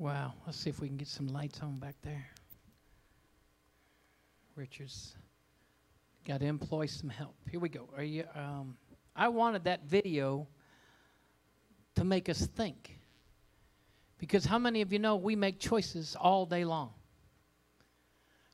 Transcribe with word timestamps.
Wow. 0.00 0.32
Let's 0.46 0.58
see 0.58 0.70
if 0.70 0.80
we 0.80 0.88
can 0.88 0.96
get 0.96 1.08
some 1.08 1.26
lights 1.26 1.60
on 1.60 1.78
back 1.78 1.94
there. 2.00 2.26
Richards 4.56 5.14
got 6.26 6.40
to 6.40 6.46
employ 6.46 6.86
some 6.86 7.10
help. 7.10 7.34
Here 7.50 7.60
we 7.60 7.68
go. 7.68 7.86
Are 7.94 8.02
you? 8.02 8.24
Um, 8.34 8.78
I 9.14 9.28
wanted 9.28 9.64
that 9.64 9.84
video 9.84 10.48
to 11.96 12.04
make 12.04 12.30
us 12.30 12.46
think. 12.46 12.98
Because 14.16 14.46
how 14.46 14.58
many 14.58 14.80
of 14.80 14.90
you 14.90 14.98
know 14.98 15.16
we 15.16 15.36
make 15.36 15.60
choices 15.60 16.16
all 16.18 16.46
day 16.46 16.64
long? 16.64 16.94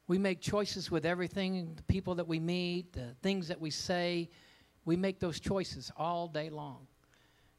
We 0.09 0.19
make 0.19 0.41
choices 0.41 0.91
with 0.91 1.07
everything, 1.07 1.75
the 1.77 1.83
people 1.85 2.17
that 2.17 2.27
we 2.27 2.41
meet, 2.41 2.93
the 2.93 3.15
things 3.23 3.47
that 3.47 3.61
we 3.61 3.71
say. 3.71 4.31
We 4.85 4.97
make 4.97 5.21
those 5.21 5.39
choices 5.39 5.93
all 5.97 6.27
day 6.27 6.51
long. 6.51 6.89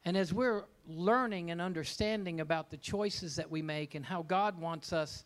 And 0.04 0.16
as 0.16 0.32
we're 0.32 0.64
learning 0.86 1.50
and 1.50 1.60
understanding 1.60 2.40
about 2.40 2.70
the 2.70 2.76
choices 2.76 3.36
that 3.36 3.50
we 3.50 3.62
make 3.62 3.94
and 3.94 4.04
how 4.04 4.22
God 4.22 4.58
wants 4.58 4.92
us 4.92 5.24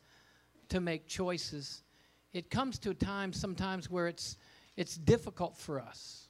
to 0.71 0.81
make 0.81 1.07
choices, 1.07 1.83
it 2.33 2.51
comes 2.51 2.79
to 2.81 2.91
a 2.91 2.95
time 2.95 3.33
sometimes 3.33 3.91
where 3.91 4.09
it's, 4.09 4.37
it's 4.77 4.97
difficult 4.97 5.57
for 5.57 5.81
us. 5.81 6.29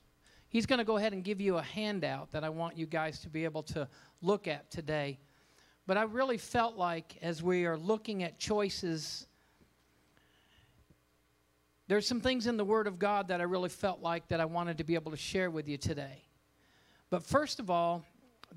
He's 0.48 0.66
going 0.66 0.80
to 0.80 0.84
go 0.84 0.98
ahead 0.98 1.14
and 1.14 1.24
give 1.24 1.40
you 1.40 1.56
a 1.56 1.62
handout 1.62 2.32
that 2.32 2.44
I 2.44 2.50
want 2.50 2.76
you 2.76 2.84
guys 2.84 3.20
to 3.20 3.30
be 3.30 3.44
able 3.44 3.62
to 3.64 3.88
look 4.20 4.46
at 4.46 4.70
today. 4.70 5.18
But 5.86 5.96
I 5.96 6.02
really 6.02 6.36
felt 6.36 6.76
like 6.76 7.16
as 7.22 7.42
we 7.42 7.64
are 7.64 7.78
looking 7.78 8.22
at 8.22 8.38
choices, 8.38 9.26
there's 11.88 12.06
some 12.06 12.20
things 12.20 12.46
in 12.46 12.56
the 12.56 12.64
Word 12.64 12.86
of 12.86 12.98
God 12.98 13.28
that 13.28 13.40
I 13.40 13.44
really 13.44 13.68
felt 13.68 14.00
like 14.00 14.28
that 14.28 14.40
I 14.40 14.44
wanted 14.44 14.78
to 14.78 14.84
be 14.84 14.94
able 14.94 15.10
to 15.10 15.16
share 15.16 15.50
with 15.50 15.68
you 15.68 15.76
today. 15.78 16.22
But 17.08 17.22
first 17.22 17.58
of 17.58 17.70
all, 17.70 18.04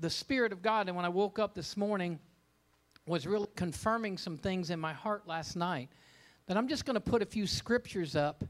the 0.00 0.10
Spirit 0.10 0.52
of 0.52 0.62
God, 0.62 0.88
and 0.88 0.96
when 0.96 1.04
I 1.04 1.08
woke 1.08 1.38
up 1.38 1.54
this 1.54 1.76
morning, 1.76 2.18
was 3.06 3.26
really 3.26 3.48
confirming 3.54 4.18
some 4.18 4.36
things 4.36 4.70
in 4.70 4.80
my 4.80 4.92
heart 4.92 5.26
last 5.26 5.56
night. 5.56 5.88
That 6.46 6.56
I'm 6.56 6.68
just 6.68 6.84
going 6.84 6.94
to 6.94 7.00
put 7.00 7.22
a 7.22 7.26
few 7.26 7.46
scriptures 7.46 8.16
up, 8.16 8.44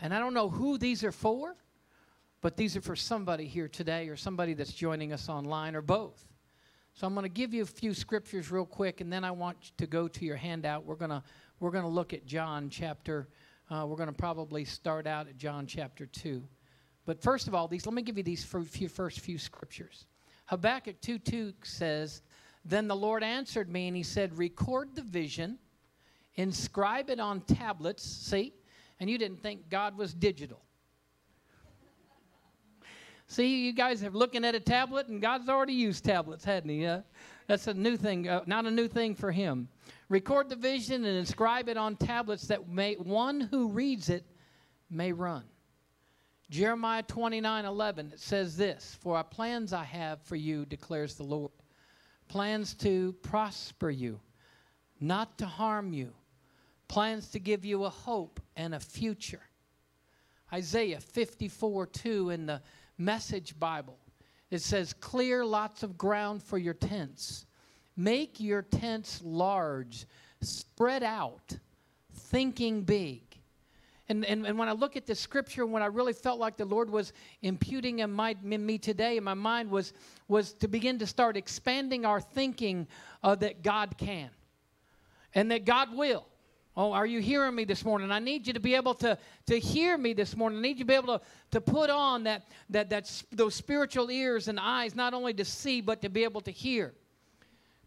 and 0.00 0.14
I 0.14 0.18
don't 0.18 0.34
know 0.34 0.48
who 0.48 0.78
these 0.78 1.04
are 1.04 1.12
for, 1.12 1.56
but 2.40 2.56
these 2.56 2.76
are 2.76 2.80
for 2.80 2.96
somebody 2.96 3.46
here 3.46 3.68
today 3.68 4.08
or 4.08 4.16
somebody 4.16 4.54
that's 4.54 4.72
joining 4.72 5.12
us 5.12 5.28
online 5.28 5.76
or 5.76 5.82
both. 5.82 6.26
So 6.94 7.06
I'm 7.06 7.14
going 7.14 7.24
to 7.24 7.30
give 7.30 7.54
you 7.54 7.62
a 7.62 7.66
few 7.66 7.94
scriptures 7.94 8.50
real 8.50 8.66
quick, 8.66 9.00
and 9.00 9.12
then 9.12 9.24
I 9.24 9.30
want 9.30 9.56
you 9.62 9.70
to 9.78 9.86
go 9.86 10.08
to 10.08 10.24
your 10.24 10.36
handout. 10.36 10.84
We're 10.84 10.96
going 10.96 11.10
to 11.10 11.22
we're 11.60 11.70
going 11.70 11.84
to 11.84 11.90
look 11.90 12.12
at 12.12 12.26
John 12.26 12.68
chapter. 12.68 13.28
Uh, 13.70 13.86
we're 13.86 13.96
going 13.96 14.08
to 14.08 14.14
probably 14.14 14.64
start 14.64 15.06
out 15.06 15.28
at 15.28 15.38
John 15.38 15.66
chapter 15.66 16.06
two, 16.06 16.42
but 17.06 17.22
first 17.22 17.48
of 17.48 17.54
all, 17.54 17.68
these 17.68 17.86
let 17.86 17.94
me 17.94 18.02
give 18.02 18.18
you 18.18 18.24
these 18.24 18.44
few, 18.44 18.88
first 18.88 19.20
few 19.20 19.38
scriptures. 19.38 20.06
Habakkuk 20.46 21.00
2 21.00 21.18
2 21.18 21.52
says, 21.62 22.22
Then 22.64 22.88
the 22.88 22.96
Lord 22.96 23.22
answered 23.22 23.70
me, 23.70 23.88
and 23.88 23.96
he 23.96 24.02
said, 24.02 24.36
Record 24.36 24.94
the 24.94 25.02
vision, 25.02 25.58
inscribe 26.36 27.10
it 27.10 27.20
on 27.20 27.40
tablets. 27.42 28.02
See? 28.02 28.54
And 29.00 29.10
you 29.10 29.18
didn't 29.18 29.42
think 29.42 29.68
God 29.68 29.96
was 29.96 30.14
digital. 30.14 30.60
See, 33.26 33.64
you 33.64 33.72
guys 33.72 34.04
are 34.04 34.10
looking 34.10 34.44
at 34.44 34.54
a 34.54 34.60
tablet, 34.60 35.08
and 35.08 35.20
God's 35.20 35.48
already 35.48 35.72
used 35.72 36.04
tablets, 36.04 36.44
hadn't 36.44 36.68
He? 36.68 36.84
Uh, 36.84 37.00
that's 37.46 37.66
a 37.66 37.72
new 37.72 37.96
thing, 37.96 38.28
uh, 38.28 38.42
not 38.46 38.66
a 38.66 38.70
new 38.70 38.86
thing 38.86 39.14
for 39.14 39.32
Him. 39.32 39.68
Record 40.10 40.50
the 40.50 40.56
vision 40.56 41.06
and 41.06 41.16
inscribe 41.16 41.70
it 41.70 41.78
on 41.78 41.96
tablets 41.96 42.46
that 42.48 42.68
may, 42.68 42.94
one 42.96 43.40
who 43.40 43.68
reads 43.68 44.10
it 44.10 44.26
may 44.90 45.12
run. 45.12 45.44
Jeremiah 46.52 47.02
29 47.02 47.64
11, 47.64 48.10
it 48.12 48.20
says 48.20 48.58
this 48.58 48.98
For 49.00 49.16
our 49.16 49.24
plans 49.24 49.72
I 49.72 49.84
have 49.84 50.20
for 50.20 50.36
you, 50.36 50.66
declares 50.66 51.14
the 51.14 51.22
Lord. 51.22 51.50
Plans 52.28 52.74
to 52.74 53.14
prosper 53.22 53.88
you, 53.88 54.20
not 55.00 55.38
to 55.38 55.46
harm 55.46 55.94
you. 55.94 56.12
Plans 56.88 57.30
to 57.30 57.38
give 57.38 57.64
you 57.64 57.84
a 57.84 57.88
hope 57.88 58.38
and 58.54 58.74
a 58.74 58.80
future. 58.80 59.40
Isaiah 60.52 61.00
54 61.00 61.86
2 61.86 62.28
in 62.28 62.44
the 62.44 62.60
Message 62.98 63.58
Bible, 63.58 63.96
it 64.50 64.60
says, 64.60 64.92
Clear 64.92 65.46
lots 65.46 65.82
of 65.82 65.96
ground 65.96 66.42
for 66.42 66.58
your 66.58 66.74
tents. 66.74 67.46
Make 67.96 68.40
your 68.40 68.60
tents 68.60 69.22
large, 69.24 70.04
spread 70.42 71.02
out, 71.02 71.56
thinking 72.12 72.82
big. 72.82 73.22
And, 74.08 74.24
and, 74.24 74.46
and 74.46 74.58
when 74.58 74.68
I 74.68 74.72
look 74.72 74.96
at 74.96 75.06
the 75.06 75.14
scripture, 75.14 75.64
when 75.64 75.82
I 75.82 75.86
really 75.86 76.12
felt 76.12 76.38
like 76.38 76.56
the 76.56 76.64
Lord 76.64 76.90
was 76.90 77.12
imputing 77.40 78.00
in, 78.00 78.10
my, 78.10 78.36
in 78.44 78.66
me 78.66 78.78
today, 78.78 79.16
in 79.16 79.24
my 79.24 79.34
mind 79.34 79.70
was, 79.70 79.92
was 80.28 80.52
to 80.54 80.68
begin 80.68 80.98
to 80.98 81.06
start 81.06 81.36
expanding 81.36 82.04
our 82.04 82.20
thinking 82.20 82.88
uh, 83.22 83.34
that 83.36 83.62
God 83.62 83.96
can 83.96 84.30
and 85.34 85.50
that 85.50 85.64
God 85.64 85.96
will. 85.96 86.26
Oh, 86.74 86.92
are 86.92 87.06
you 87.06 87.20
hearing 87.20 87.54
me 87.54 87.64
this 87.64 87.84
morning? 87.84 88.10
I 88.10 88.18
need 88.18 88.46
you 88.46 88.54
to 88.54 88.60
be 88.60 88.74
able 88.74 88.94
to, 88.94 89.18
to 89.46 89.58
hear 89.58 89.96
me 89.98 90.14
this 90.14 90.34
morning. 90.34 90.58
I 90.58 90.62
need 90.62 90.78
you 90.78 90.84
to 90.84 90.86
be 90.86 90.94
able 90.94 91.18
to, 91.18 91.24
to 91.50 91.60
put 91.60 91.90
on 91.90 92.24
that, 92.24 92.48
that, 92.70 92.88
that, 92.90 93.22
those 93.30 93.54
spiritual 93.54 94.10
ears 94.10 94.48
and 94.48 94.58
eyes, 94.58 94.94
not 94.94 95.12
only 95.12 95.34
to 95.34 95.44
see, 95.44 95.82
but 95.82 96.00
to 96.00 96.08
be 96.08 96.24
able 96.24 96.40
to 96.40 96.50
hear 96.50 96.94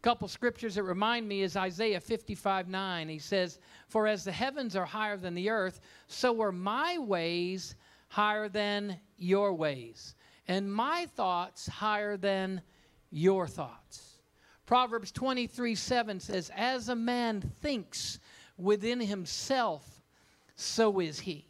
couple 0.06 0.28
scriptures 0.28 0.76
that 0.76 0.84
remind 0.84 1.28
me 1.28 1.42
is 1.42 1.58
Isaiah 1.58 2.00
55 2.00 2.68
9. 2.68 3.10
He 3.10 3.18
says, 3.18 3.58
For 3.88 4.06
as 4.06 4.24
the 4.24 4.32
heavens 4.32 4.76
are 4.76 4.86
higher 4.86 5.18
than 5.18 5.34
the 5.34 5.50
earth, 5.50 5.82
so 6.06 6.40
are 6.44 6.52
my 6.52 7.00
ways 7.00 7.74
higher 8.08 8.48
than 8.48 9.00
your 9.18 9.56
ways, 9.56 10.14
and 10.48 10.72
my 10.72 11.08
thoughts 11.16 11.66
higher 11.66 12.18
than 12.18 12.62
your 13.10 13.48
thoughts. 13.48 14.20
Proverbs 14.68 15.12
23 15.12 15.74
7 15.74 16.20
says, 16.20 16.52
As 16.56 16.90
a 16.90 16.96
man 16.96 17.42
thinks 17.64 18.20
within 18.60 19.00
himself, 19.00 20.04
so 20.56 21.00
is 21.00 21.20
he. 21.20 21.48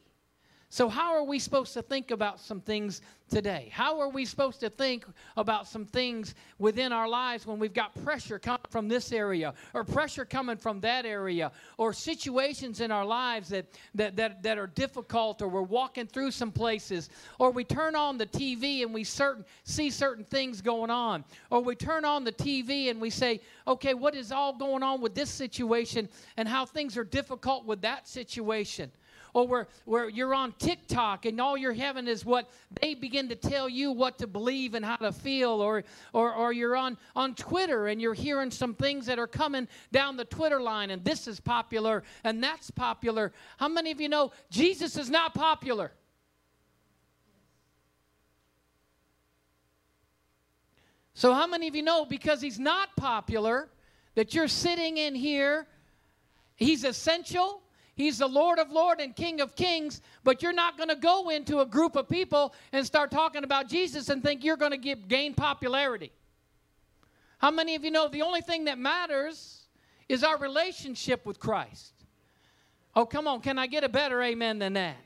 So, 0.75 0.89
how 0.89 1.13
are 1.15 1.23
we 1.23 1.39
supposed 1.39 1.71
to 1.75 1.81
think 1.81 2.11
about 2.11 2.37
some 2.37 2.59
things 2.59 3.01
today? 3.29 3.69
How 3.71 3.97
are 4.01 4.09
we 4.09 4.25
supposed 4.25 4.59
to 4.59 4.69
think 4.69 5.05
about 5.37 5.69
some 5.69 5.85
things 5.85 6.35
within 6.59 6.91
our 6.91 7.07
lives 7.07 7.47
when 7.47 7.59
we've 7.59 7.73
got 7.73 7.95
pressure 8.03 8.37
coming 8.37 8.59
from 8.69 8.89
this 8.89 9.13
area 9.13 9.53
or 9.73 9.85
pressure 9.85 10.25
coming 10.25 10.57
from 10.57 10.81
that 10.81 11.05
area 11.05 11.53
or 11.77 11.93
situations 11.93 12.81
in 12.81 12.91
our 12.91 13.05
lives 13.05 13.47
that, 13.47 13.67
that, 13.93 14.17
that, 14.17 14.43
that 14.43 14.57
are 14.57 14.67
difficult 14.67 15.41
or 15.41 15.47
we're 15.47 15.61
walking 15.61 16.07
through 16.07 16.31
some 16.31 16.51
places 16.51 17.09
or 17.39 17.51
we 17.51 17.63
turn 17.63 17.95
on 17.95 18.17
the 18.17 18.25
TV 18.25 18.83
and 18.83 18.93
we 18.93 19.05
certain, 19.05 19.45
see 19.63 19.89
certain 19.89 20.25
things 20.25 20.59
going 20.59 20.91
on 20.91 21.23
or 21.51 21.61
we 21.61 21.73
turn 21.73 22.03
on 22.03 22.25
the 22.25 22.33
TV 22.33 22.89
and 22.89 22.99
we 22.99 23.09
say, 23.09 23.39
okay, 23.65 23.93
what 23.93 24.13
is 24.13 24.29
all 24.29 24.51
going 24.51 24.83
on 24.83 24.99
with 24.99 25.15
this 25.15 25.29
situation 25.29 26.09
and 26.35 26.49
how 26.49 26.65
things 26.65 26.97
are 26.97 27.05
difficult 27.05 27.65
with 27.65 27.79
that 27.79 28.09
situation? 28.09 28.91
Or 29.35 29.45
where, 29.45 29.67
where 29.83 30.09
you're 30.09 30.33
on 30.33 30.53
TikTok 30.59 31.25
and 31.25 31.41
all 31.41 31.57
you're 31.57 31.73
having 31.73 32.07
is 32.07 32.23
what 32.23 32.49
they 32.81 32.93
begin 32.93 33.27
to 33.27 33.35
tell 33.35 33.67
you 33.67 33.91
what 33.91 34.17
to 34.19 34.27
believe 34.27 34.75
and 34.75 34.85
how 34.85 34.95
to 34.95 35.11
feel, 35.11 35.61
or, 35.61 35.83
or, 36.13 36.33
or 36.33 36.53
you're 36.53 36.77
on, 36.77 36.97
on 37.17 37.35
Twitter 37.35 37.87
and 37.87 38.01
you're 38.01 38.13
hearing 38.13 38.49
some 38.49 38.73
things 38.73 39.07
that 39.07 39.19
are 39.19 39.27
coming 39.27 39.67
down 39.91 40.15
the 40.15 40.23
Twitter 40.23 40.61
line, 40.61 40.89
and 40.89 41.03
this 41.03 41.27
is 41.27 41.41
popular 41.41 42.03
and 42.23 42.41
that's 42.41 42.71
popular. 42.71 43.33
How 43.57 43.67
many 43.67 43.91
of 43.91 43.99
you 43.99 44.07
know 44.07 44.31
Jesus 44.49 44.95
is 44.95 45.09
not 45.09 45.33
popular? 45.33 45.91
So, 51.13 51.33
how 51.33 51.45
many 51.45 51.67
of 51.67 51.75
you 51.75 51.83
know 51.83 52.05
because 52.05 52.41
he's 52.41 52.59
not 52.59 52.95
popular 52.95 53.67
that 54.15 54.33
you're 54.33 54.47
sitting 54.47 54.95
in 54.95 55.13
here? 55.13 55.67
He's 56.55 56.85
essential. 56.85 57.64
He's 57.95 58.17
the 58.17 58.27
Lord 58.27 58.59
of 58.59 58.71
Lords 58.71 59.01
and 59.01 59.15
King 59.15 59.39
of 59.39 59.55
Kings, 59.55 60.01
but 60.23 60.43
you're 60.43 60.53
not 60.53 60.77
going 60.77 60.89
to 60.89 60.95
go 60.95 61.29
into 61.29 61.59
a 61.59 61.65
group 61.65 61.95
of 61.95 62.09
people 62.09 62.53
and 62.73 62.85
start 62.85 63.09
talking 63.09 63.45
about 63.45 63.69
Jesus 63.69 64.09
and 64.09 64.21
think 64.21 64.43
you're 64.43 64.57
going 64.57 64.79
to 64.79 64.95
gain 64.95 65.33
popularity. 65.33 66.11
How 67.37 67.51
many 67.51 67.75
of 67.75 67.85
you 67.85 67.91
know 67.91 68.09
the 68.09 68.21
only 68.21 68.41
thing 68.41 68.65
that 68.65 68.77
matters 68.77 69.67
is 70.09 70.23
our 70.23 70.37
relationship 70.37 71.25
with 71.25 71.39
Christ? 71.39 71.93
Oh, 72.95 73.05
come 73.05 73.27
on, 73.27 73.39
can 73.39 73.57
I 73.57 73.67
get 73.67 73.83
a 73.83 73.89
better 73.89 74.21
amen 74.21 74.59
than 74.59 74.73
that? 74.73 74.97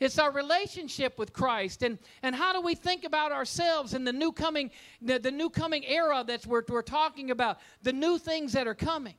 It's 0.00 0.18
our 0.18 0.32
relationship 0.32 1.18
with 1.18 1.32
Christ. 1.32 1.82
And, 1.82 1.98
and 2.22 2.34
how 2.34 2.52
do 2.52 2.60
we 2.60 2.74
think 2.74 3.04
about 3.04 3.32
ourselves 3.32 3.94
in 3.94 4.04
the 4.04 4.12
new 4.12 4.32
coming, 4.32 4.70
the, 5.00 5.18
the 5.18 5.30
new 5.30 5.48
coming 5.48 5.84
era 5.86 6.24
that 6.26 6.46
we're, 6.46 6.62
we're 6.68 6.82
talking 6.82 7.30
about, 7.30 7.58
the 7.82 7.92
new 7.92 8.18
things 8.18 8.52
that 8.52 8.66
are 8.66 8.74
coming? 8.74 9.14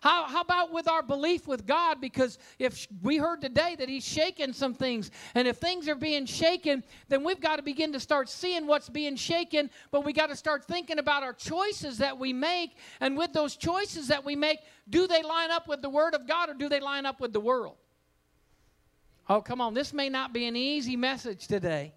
How, 0.00 0.24
how 0.24 0.40
about 0.42 0.72
with 0.72 0.88
our 0.88 1.02
belief 1.02 1.46
with 1.46 1.66
God? 1.66 2.00
Because 2.00 2.38
if 2.58 2.86
we 3.02 3.16
heard 3.16 3.40
today 3.40 3.76
that 3.78 3.88
He's 3.88 4.06
shaking 4.06 4.52
some 4.52 4.74
things, 4.74 5.10
and 5.34 5.48
if 5.48 5.56
things 5.56 5.88
are 5.88 5.94
being 5.94 6.26
shaken, 6.26 6.84
then 7.08 7.24
we've 7.24 7.40
got 7.40 7.56
to 7.56 7.62
begin 7.62 7.92
to 7.92 8.00
start 8.00 8.28
seeing 8.28 8.66
what's 8.66 8.88
being 8.88 9.16
shaken, 9.16 9.70
but 9.90 10.04
we 10.04 10.12
got 10.12 10.28
to 10.28 10.36
start 10.36 10.64
thinking 10.64 10.98
about 10.98 11.22
our 11.22 11.32
choices 11.32 11.98
that 11.98 12.18
we 12.18 12.32
make. 12.32 12.76
And 13.00 13.16
with 13.16 13.32
those 13.32 13.56
choices 13.56 14.08
that 14.08 14.24
we 14.24 14.36
make, 14.36 14.60
do 14.88 15.06
they 15.06 15.22
line 15.22 15.50
up 15.50 15.66
with 15.68 15.82
the 15.82 15.90
Word 15.90 16.14
of 16.14 16.26
God 16.26 16.50
or 16.50 16.54
do 16.54 16.68
they 16.68 16.80
line 16.80 17.06
up 17.06 17.20
with 17.20 17.32
the 17.32 17.40
world? 17.40 17.76
Oh, 19.28 19.40
come 19.40 19.60
on. 19.60 19.74
This 19.74 19.92
may 19.92 20.08
not 20.08 20.32
be 20.32 20.46
an 20.46 20.54
easy 20.54 20.94
message 20.94 21.48
today. 21.48 21.95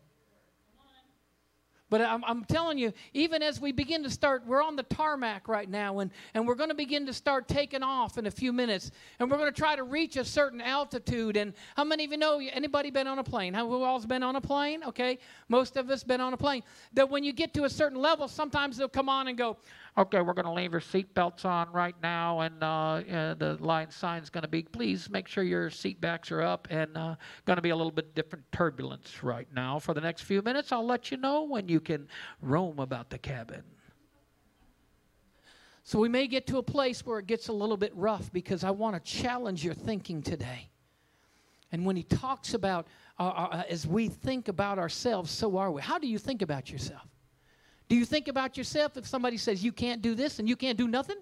But 1.89 2.01
I'm, 2.01 2.23
I'm, 2.23 2.45
telling 2.45 2.77
you, 2.77 2.93
even 3.13 3.41
as 3.41 3.59
we 3.59 3.71
begin 3.71 4.03
to 4.03 4.09
start, 4.09 4.43
we're 4.45 4.63
on 4.63 4.75
the 4.75 4.83
tarmac 4.83 5.47
right 5.47 5.69
now, 5.69 5.99
and, 5.99 6.11
and 6.33 6.47
we're 6.47 6.55
going 6.55 6.69
to 6.69 6.75
begin 6.75 7.05
to 7.07 7.13
start 7.13 7.47
taking 7.47 7.81
off 7.81 8.17
in 8.17 8.27
a 8.27 8.31
few 8.31 8.53
minutes. 8.53 8.91
And 9.19 9.29
we're 9.29 9.37
going 9.37 9.51
to 9.51 9.57
try 9.57 9.75
to 9.75 9.83
reach 9.83 10.15
a 10.15 10.23
certain 10.23 10.61
altitude. 10.61 11.35
And 11.35 11.53
how 11.75 11.83
many 11.83 12.05
of 12.05 12.11
you 12.11 12.17
know, 12.17 12.39
anybody 12.39 12.91
been 12.91 13.07
on 13.07 13.19
a 13.19 13.23
plane? 13.23 13.53
How, 13.53 13.67
who 13.67 13.83
all's 13.83 14.05
been 14.05 14.23
on 14.23 14.35
a 14.35 14.41
plane? 14.41 14.83
Okay, 14.83 15.17
most 15.47 15.77
of 15.77 15.89
us 15.89 16.03
been 16.03 16.21
on 16.21 16.33
a 16.33 16.37
plane. 16.37 16.63
That 16.93 17.09
when 17.09 17.23
you 17.23 17.33
get 17.33 17.53
to 17.55 17.63
a 17.63 17.69
certain 17.69 17.99
level, 17.99 18.27
sometimes 18.27 18.77
they'll 18.77 18.87
come 18.87 19.09
on 19.09 19.27
and 19.27 19.37
go, 19.37 19.57
okay, 19.99 20.21
we're 20.21 20.33
going 20.33 20.45
to 20.45 20.51
leave 20.51 20.71
your 20.71 20.81
seatbelts 20.81 21.43
on 21.43 21.69
right 21.73 21.95
now, 22.01 22.39
and 22.39 22.63
uh, 22.63 22.67
uh, 22.67 23.33
the 23.33 23.57
line 23.59 23.91
sign's 23.91 24.29
going 24.29 24.43
to 24.43 24.47
be, 24.47 24.63
please 24.63 25.09
make 25.09 25.27
sure 25.27 25.43
your 25.43 25.69
seat 25.69 25.99
backs 25.99 26.31
are 26.31 26.41
up, 26.41 26.67
and 26.71 26.97
uh, 26.97 27.15
going 27.45 27.57
to 27.57 27.61
be 27.61 27.71
a 27.71 27.75
little 27.75 27.91
bit 27.91 28.15
different 28.15 28.45
turbulence 28.53 29.23
right 29.23 29.47
now. 29.53 29.77
For 29.77 29.93
the 29.93 29.99
next 29.99 30.21
few 30.21 30.41
minutes, 30.41 30.71
I'll 30.71 30.85
let 30.85 31.11
you 31.11 31.17
know 31.17 31.43
when 31.43 31.67
you 31.67 31.81
can 31.81 32.07
roam 32.41 32.79
about 32.79 33.09
the 33.09 33.17
cabin. 33.17 33.61
So 35.83 35.99
we 35.99 36.07
may 36.07 36.27
get 36.27 36.47
to 36.47 36.59
a 36.59 36.63
place 36.63 37.05
where 37.05 37.19
it 37.19 37.27
gets 37.27 37.49
a 37.49 37.53
little 37.53 37.77
bit 37.77 37.93
rough 37.95 38.31
because 38.31 38.63
I 38.63 38.71
want 38.71 38.95
to 38.95 39.11
challenge 39.11 39.65
your 39.65 39.73
thinking 39.73 40.21
today. 40.21 40.69
And 41.71 41.85
when 41.85 41.95
he 41.95 42.03
talks 42.03 42.53
about, 42.53 42.87
uh, 43.19 43.23
uh, 43.23 43.63
as 43.67 43.85
we 43.85 44.07
think 44.07 44.47
about 44.47 44.79
ourselves, 44.79 45.29
so 45.29 45.57
are 45.57 45.71
we. 45.71 45.81
How 45.81 45.99
do 45.99 46.07
you 46.07 46.17
think 46.17 46.41
about 46.41 46.71
yourself? 46.71 47.07
Do 47.89 47.95
you 47.95 48.05
think 48.05 48.27
about 48.27 48.55
yourself 48.55 48.95
if 48.97 49.07
somebody 49.07 49.37
says 49.37 49.63
you 49.63 49.71
can't 49.71 50.01
do 50.01 50.15
this 50.15 50.39
and 50.39 50.47
you 50.47 50.55
can't 50.55 50.77
do 50.77 50.87
nothing? 50.87 51.17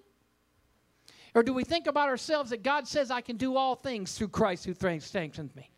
Or 1.34 1.42
do 1.42 1.52
we 1.52 1.64
think 1.64 1.86
about 1.86 2.08
ourselves 2.08 2.50
that 2.50 2.62
God 2.62 2.86
says 2.86 3.10
I 3.10 3.22
can 3.22 3.36
do 3.36 3.56
all 3.56 3.74
things 3.74 4.16
through 4.16 4.28
Christ 4.28 4.66
who 4.66 4.74
strengthens 4.74 5.54
me? 5.56 5.70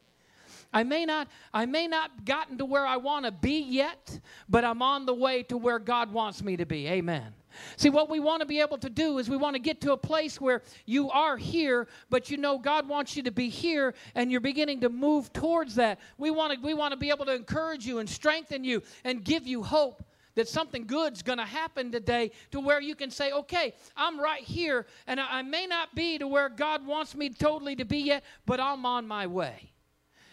I 0.73 0.85
may 0.85 1.05
not 1.05 1.29
I 1.53 1.67
may 1.67 1.89
not 1.89 2.25
gotten 2.25 2.59
to 2.59 2.65
where 2.65 2.87
I 2.87 2.97
want 2.97 3.25
to 3.25 3.33
be 3.33 3.61
yet, 3.61 4.21
but 4.49 4.65
I'm 4.65 4.83
on 4.83 5.05
the 5.07 5.15
way 5.15 5.43
to 5.45 5.57
where 5.57 5.79
God 5.79 6.13
wants 6.13 6.43
me 6.43 6.57
to 6.57 6.67
be. 6.67 6.87
Amen. 6.87 7.35
See, 7.77 7.91
what 7.91 8.09
we 8.09 8.21
want 8.21 8.41
to 8.41 8.47
be 8.47 8.61
able 8.61 8.79
to 8.79 8.89
do 8.89 9.19
is 9.19 9.29
we 9.29 9.37
want 9.37 9.55
to 9.55 9.61
get 9.61 9.81
to 9.81 9.93
a 9.93 9.97
place 9.97 10.41
where 10.41 10.63
you 10.87 11.11
are 11.11 11.37
here, 11.37 11.89
but 12.09 12.31
you 12.31 12.37
know 12.37 12.57
God 12.57 12.89
wants 12.89 13.17
you 13.17 13.25
to 13.25 13.33
be 13.33 13.49
here, 13.49 13.95
and 14.15 14.31
you're 14.31 14.41
beginning 14.41 14.81
to 14.83 14.89
move 14.89 15.33
towards 15.33 15.75
that. 15.75 15.99
We 16.17 16.31
want 16.31 16.55
to, 16.55 16.61
we 16.65 16.75
want 16.75 16.93
to 16.93 16.97
be 16.97 17.11
able 17.11 17.27
to 17.27 17.35
encourage 17.35 17.85
you 17.85 17.99
and 17.99 18.09
strengthen 18.09 18.63
you 18.63 18.85
and 19.03 19.25
give 19.25 19.49
you 19.49 19.65
hope 19.65 20.05
that 20.41 20.49
something 20.49 20.87
good's 20.87 21.21
going 21.21 21.37
to 21.37 21.45
happen 21.45 21.93
today 21.93 22.31
to 22.51 22.61
where 22.61 22.81
you 22.81 22.95
can 22.95 23.11
say, 23.11 23.31
okay, 23.31 23.75
I'm 23.95 24.19
right 24.19 24.43
here, 24.43 24.87
and 25.07 25.21
I, 25.21 25.41
I 25.41 25.43
may 25.43 25.67
not 25.67 25.95
be 25.95 26.17
to 26.17 26.27
where 26.27 26.49
God 26.49 26.87
wants 26.87 27.15
me 27.15 27.29
totally 27.29 27.77
to 27.77 27.85
be 27.85 27.99
yet, 27.99 28.25
but 28.47 28.59
I'm 28.59 28.87
on 28.87 29.07
my 29.07 29.27
way. 29.27 29.71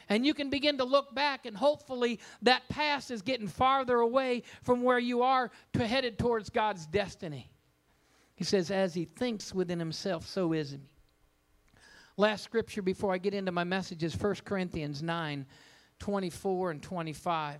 And 0.07 0.25
you 0.25 0.33
can 0.33 0.50
begin 0.50 0.77
to 0.77 0.86
look 0.86 1.13
back, 1.13 1.45
and 1.45 1.57
hopefully 1.57 2.21
that 2.44 2.69
past 2.69 3.12
is 3.12 3.21
getting 3.21 3.50
farther 3.50 3.98
away 3.98 4.44
from 4.63 4.81
where 4.81 4.98
you 4.98 5.24
are 5.24 5.51
to 5.74 5.86
headed 5.86 6.18
towards 6.18 6.50
God's 6.50 6.86
destiny. 6.86 7.51
He 8.36 8.45
says, 8.45 8.71
as 8.71 8.94
he 8.94 9.03
thinks 9.03 9.53
within 9.53 9.77
himself, 9.77 10.25
so 10.25 10.53
is 10.53 10.71
he. 10.71 10.80
Last 12.15 12.45
scripture 12.45 12.81
before 12.81 13.13
I 13.13 13.18
get 13.18 13.33
into 13.33 13.51
my 13.51 13.65
message 13.65 14.06
is 14.06 14.15
1 14.15 14.36
Corinthians 14.45 15.03
9 15.03 15.45
24 16.00 16.71
and 16.71 16.81
25. 16.81 17.60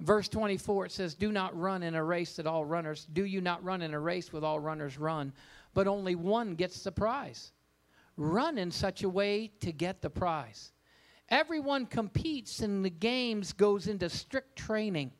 Verse 0.00 0.28
24, 0.28 0.86
it 0.86 0.92
says, 0.92 1.14
Do 1.14 1.32
not 1.32 1.58
run 1.58 1.82
in 1.82 1.94
a 1.94 2.04
race 2.04 2.36
that 2.36 2.46
all 2.46 2.64
runners, 2.64 3.06
do 3.12 3.24
you 3.24 3.40
not 3.40 3.64
run 3.64 3.80
in 3.82 3.94
a 3.94 4.00
race 4.00 4.32
with 4.32 4.44
all 4.44 4.60
runners 4.60 4.98
run, 4.98 5.32
but 5.74 5.86
only 5.86 6.14
one 6.14 6.54
gets 6.54 6.82
the 6.82 6.92
prize. 6.92 7.52
Run 8.16 8.58
in 8.58 8.70
such 8.70 9.02
a 9.02 9.08
way 9.08 9.52
to 9.60 9.72
get 9.72 10.02
the 10.02 10.10
prize. 10.10 10.72
Everyone 11.28 11.86
competes 11.86 12.60
in 12.60 12.82
the 12.82 12.90
games 12.90 13.52
goes 13.52 13.86
into 13.86 14.08
strict 14.08 14.56
training. 14.56 15.10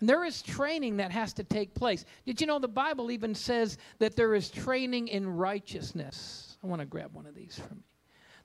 And 0.00 0.08
there 0.08 0.24
is 0.24 0.42
training 0.42 0.98
that 0.98 1.10
has 1.10 1.32
to 1.34 1.44
take 1.44 1.74
place. 1.74 2.04
Did 2.24 2.40
you 2.40 2.46
know 2.46 2.58
the 2.58 2.68
Bible 2.68 3.10
even 3.10 3.34
says 3.34 3.78
that 3.98 4.14
there 4.14 4.34
is 4.34 4.50
training 4.50 5.08
in 5.08 5.26
righteousness? 5.26 6.58
I 6.62 6.66
want 6.66 6.80
to 6.80 6.86
grab 6.86 7.14
one 7.14 7.26
of 7.26 7.34
these 7.34 7.58
for 7.58 7.74
me. 7.74 7.82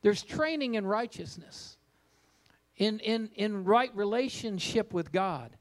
There's 0.01 0.23
training 0.23 0.75
in 0.75 0.85
righteousness 0.85 1.77
in, 2.77 2.99
in, 2.99 3.29
in 3.35 3.63
right 3.63 3.95
relationship 3.95 4.93
with 4.93 5.11
God. 5.11 5.55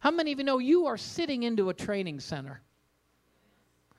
How 0.00 0.10
many 0.10 0.32
of 0.32 0.38
you 0.38 0.44
know 0.44 0.58
you 0.58 0.86
are 0.86 0.96
sitting 0.96 1.42
into 1.42 1.68
a 1.68 1.74
training 1.74 2.20
center? 2.20 2.60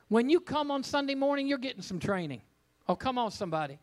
When 0.08 0.30
you 0.30 0.40
come 0.40 0.72
on 0.72 0.84
Sunday 0.84 1.16
morning, 1.16 1.48
you're 1.48 1.58
getting 1.58 1.82
some 1.82 2.00
training. 2.00 2.42
Oh, 2.88 2.96
come 2.96 3.18
on, 3.18 3.32
somebody. 3.32 3.80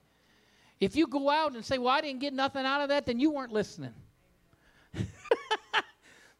If 0.81 0.95
you 0.95 1.07
go 1.07 1.31
out 1.31 1.55
and 1.55 1.65
say, 1.65 1.79
Well, 1.79 1.89
I 1.89 2.01
didn't 2.01 2.21
get 2.21 2.35
nothing 2.35 2.67
out 2.67 2.83
of 2.83 2.89
that, 2.91 3.07
then 3.07 3.19
you 3.19 3.31
weren't 3.31 3.53
listening. 3.53 3.95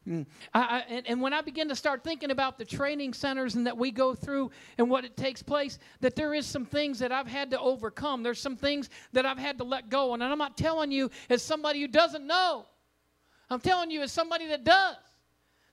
Mm. 0.09 0.25
I, 0.55 0.59
I, 0.59 0.79
and, 0.89 1.07
and, 1.07 1.21
when 1.21 1.33
I 1.33 1.41
begin 1.41 1.69
to 1.69 1.75
start 1.75 2.03
thinking 2.03 2.31
about 2.31 2.57
the 2.57 2.65
training 2.65 3.13
centers 3.13 3.53
and 3.53 3.67
that 3.67 3.77
we 3.77 3.91
go 3.91 4.15
through 4.15 4.49
and 4.79 4.89
what 4.89 5.05
it 5.05 5.15
takes 5.15 5.43
place, 5.43 5.77
that 6.01 6.15
there 6.15 6.33
is 6.33 6.47
some 6.47 6.65
things 6.65 6.97
that 6.99 7.11
I've 7.11 7.27
had 7.27 7.51
to 7.51 7.59
overcome. 7.59 8.23
There's 8.23 8.41
some 8.41 8.55
things 8.55 8.89
that 9.13 9.27
I've 9.27 9.37
had 9.37 9.59
to 9.59 9.63
let 9.63 9.89
go. 9.89 10.15
And 10.15 10.23
I'm 10.23 10.39
not 10.39 10.57
telling 10.57 10.91
you 10.91 11.11
as 11.29 11.43
somebody 11.43 11.81
who 11.81 11.87
doesn't 11.87 12.25
know. 12.25 12.65
I'm 13.51 13.59
telling 13.59 13.91
you 13.91 14.01
as 14.01 14.11
somebody 14.11 14.47
that 14.47 14.63
does 14.63 14.95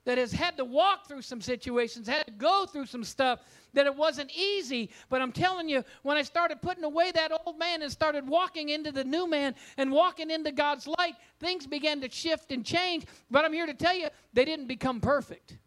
that 0.07 0.17
has 0.17 0.31
had 0.31 0.55
to 0.55 0.63
walk 0.63 1.05
through 1.05 1.21
some 1.21 1.41
situations, 1.41 2.07
had 2.07 2.25
to 2.25 2.31
go 2.31 2.65
through 2.65 2.85
some 2.85 3.03
stuff, 3.03 3.41
that 3.73 3.85
it 3.85 3.93
wasn't 3.93 4.31
easy. 4.33 4.89
But 5.09 5.21
I'm 5.21 5.33
telling 5.33 5.67
you, 5.67 5.83
when 6.01 6.15
I 6.15 6.21
started 6.21 6.61
putting 6.61 6.85
away 6.85 7.11
that 7.11 7.33
old 7.45 7.59
man 7.59 7.81
and 7.81 7.91
started 7.91 8.25
walking 8.25 8.69
into 8.69 8.93
the 8.93 9.03
new 9.03 9.29
man 9.29 9.53
and 9.75 9.91
walking 9.91 10.31
into 10.31 10.53
God's 10.53 10.87
light, 10.87 11.15
things 11.41 11.67
began 11.67 11.99
to 11.99 12.09
shift 12.09 12.53
and 12.53 12.65
change. 12.65 13.03
But 13.29 13.43
I'm 13.43 13.51
here 13.51 13.65
to 13.65 13.73
tell 13.73 13.93
you, 13.93 14.07
they 14.31 14.45
didn't 14.45 14.67
become 14.67 15.01
perfect. 15.01 15.57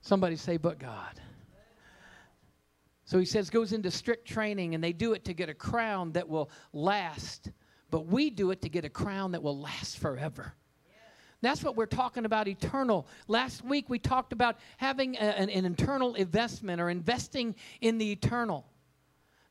Somebody 0.00 0.36
say, 0.36 0.56
but 0.56 0.78
God. 0.78 1.20
So 3.04 3.18
he 3.18 3.26
says, 3.26 3.50
goes 3.50 3.74
into 3.74 3.90
strict 3.90 4.26
training, 4.26 4.74
and 4.74 4.82
they 4.82 4.94
do 4.94 5.12
it 5.12 5.22
to 5.26 5.34
get 5.34 5.50
a 5.50 5.54
crown 5.54 6.12
that 6.12 6.30
will 6.30 6.50
last. 6.72 7.50
But 7.90 8.06
we 8.06 8.30
do 8.30 8.52
it 8.52 8.62
to 8.62 8.70
get 8.70 8.86
a 8.86 8.90
crown 8.90 9.32
that 9.32 9.42
will 9.42 9.60
last 9.60 9.98
forever. 9.98 10.54
That's 11.40 11.62
what 11.62 11.76
we're 11.76 11.86
talking 11.86 12.24
about 12.24 12.48
eternal. 12.48 13.06
Last 13.28 13.64
week 13.64 13.88
we 13.88 13.98
talked 13.98 14.32
about 14.32 14.58
having 14.76 15.16
a, 15.16 15.20
an, 15.20 15.50
an 15.50 15.64
internal 15.64 16.14
investment 16.14 16.80
or 16.80 16.90
investing 16.90 17.54
in 17.80 17.98
the 17.98 18.10
eternal. 18.10 18.66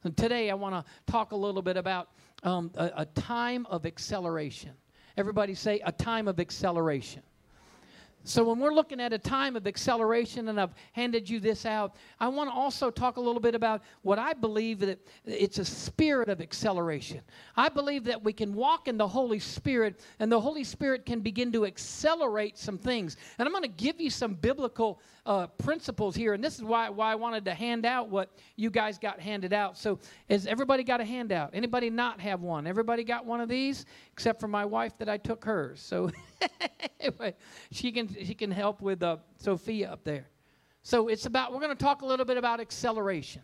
And 0.04 0.16
today 0.16 0.52
I 0.52 0.54
want 0.56 0.76
to 0.76 1.12
talk 1.12 1.32
a 1.32 1.36
little 1.36 1.62
bit 1.62 1.78
about 1.78 2.10
um, 2.44 2.72
a, 2.76 2.92
a 2.98 3.06
time 3.06 3.66
of 3.70 3.86
acceleration. 3.86 4.72
Everybody 5.16 5.56
say 5.56 5.82
a 5.86 5.92
time 5.92 6.28
of 6.28 6.40
acceleration. 6.40 7.24
So, 8.28 8.44
when 8.44 8.60
we're 8.60 8.74
looking 8.74 9.00
at 9.00 9.14
a 9.14 9.18
time 9.18 9.56
of 9.56 9.68
acceleration, 9.68 10.50
and 10.50 10.60
I've 10.60 10.74
handed 10.92 11.30
you 11.30 11.40
this 11.40 11.66
out, 11.66 11.96
I 12.20 12.28
want 12.28 12.50
to 12.50 12.54
also 12.54 12.92
talk 12.92 13.16
a 13.16 13.22
little 13.22 13.40
bit 13.40 13.56
about 13.56 13.84
what 14.02 14.20
I 14.20 14.34
believe 14.34 14.80
that 14.80 15.00
it's 15.26 15.60
a 15.60 15.66
spirit 15.66 16.28
of 16.28 16.42
acceleration. 16.42 17.22
I 17.56 17.70
believe 17.70 18.04
that 18.04 18.22
we 18.22 18.34
can 18.34 18.54
walk 18.54 18.90
in 18.90 18.98
the 18.98 19.08
Holy 19.08 19.40
Spirit, 19.40 20.02
and 20.20 20.30
the 20.30 20.42
Holy 20.42 20.66
Spirit 20.66 21.06
can 21.06 21.22
begin 21.22 21.54
to 21.54 21.66
accelerate 21.66 22.58
some 22.58 22.78
things. 22.78 23.16
And 23.40 23.48
I'm 23.48 23.54
going 23.54 23.64
to 23.64 23.70
give 23.70 24.02
you 24.02 24.10
some 24.10 24.34
biblical 24.34 25.00
uh, 25.26 25.48
principles 25.48 26.14
here, 26.14 26.34
and 26.34 26.44
this 26.44 26.56
is 26.56 26.64
why, 26.64 26.90
why 26.90 27.14
I 27.14 27.16
wanted 27.16 27.46
to 27.46 27.54
hand 27.54 27.86
out 27.86 28.10
what 28.10 28.30
you 28.58 28.70
guys 28.70 28.98
got 28.98 29.22
handed 29.22 29.54
out. 29.54 29.78
So, 29.78 30.00
has 30.30 30.48
everybody 30.48 30.84
got 30.84 31.00
a 31.00 31.06
handout? 31.06 31.52
Anybody 31.54 31.90
not 31.90 32.20
have 32.20 32.42
one? 32.42 32.68
Everybody 32.68 33.06
got 33.06 33.26
one 33.26 33.40
of 33.40 33.48
these, 33.48 33.86
except 34.18 34.40
for 34.40 34.48
my 34.48 34.66
wife 34.66 34.98
that 34.98 35.08
I 35.08 35.18
took 35.18 35.46
hers. 35.46 35.80
So. 35.80 36.10
anyway, 37.00 37.36
she 37.72 37.92
can 37.92 38.08
she 38.08 38.34
can 38.34 38.50
help 38.50 38.82
with 38.82 39.04
uh, 39.04 39.18
Sophia 39.38 39.92
up 39.92 40.04
there. 40.04 40.26
So 40.82 41.08
it's 41.08 41.28
about 41.28 41.54
we're 41.54 41.60
going 41.60 41.76
to 41.76 41.84
talk 41.84 42.02
a 42.02 42.06
little 42.06 42.26
bit 42.26 42.36
about 42.38 42.60
acceleration. 42.60 43.44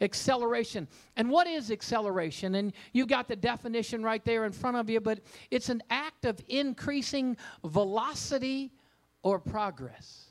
Acceleration. 0.00 0.86
And 1.16 1.28
what 1.30 1.48
is 1.48 1.72
acceleration? 1.72 2.54
And 2.54 2.72
you 2.92 3.06
got 3.06 3.26
the 3.26 3.34
definition 3.34 4.04
right 4.04 4.24
there 4.24 4.44
in 4.44 4.52
front 4.52 4.76
of 4.76 4.88
you, 4.88 5.00
but 5.00 5.18
it's 5.50 5.68
an 5.68 5.82
act 5.90 6.26
of 6.26 6.40
increasing 6.48 7.36
velocity 7.64 8.70
or 9.24 9.40
progress. 9.40 10.26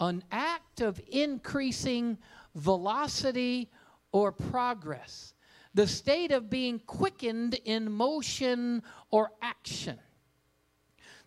An 0.00 0.24
act 0.32 0.80
of 0.80 1.00
increasing 1.10 2.16
velocity 2.54 3.70
or 4.12 4.32
progress. 4.32 5.34
The 5.74 5.86
state 5.86 6.32
of 6.32 6.50
being 6.50 6.80
quickened 6.80 7.54
in 7.64 7.90
motion 7.90 8.82
or 9.10 9.30
action 9.40 9.98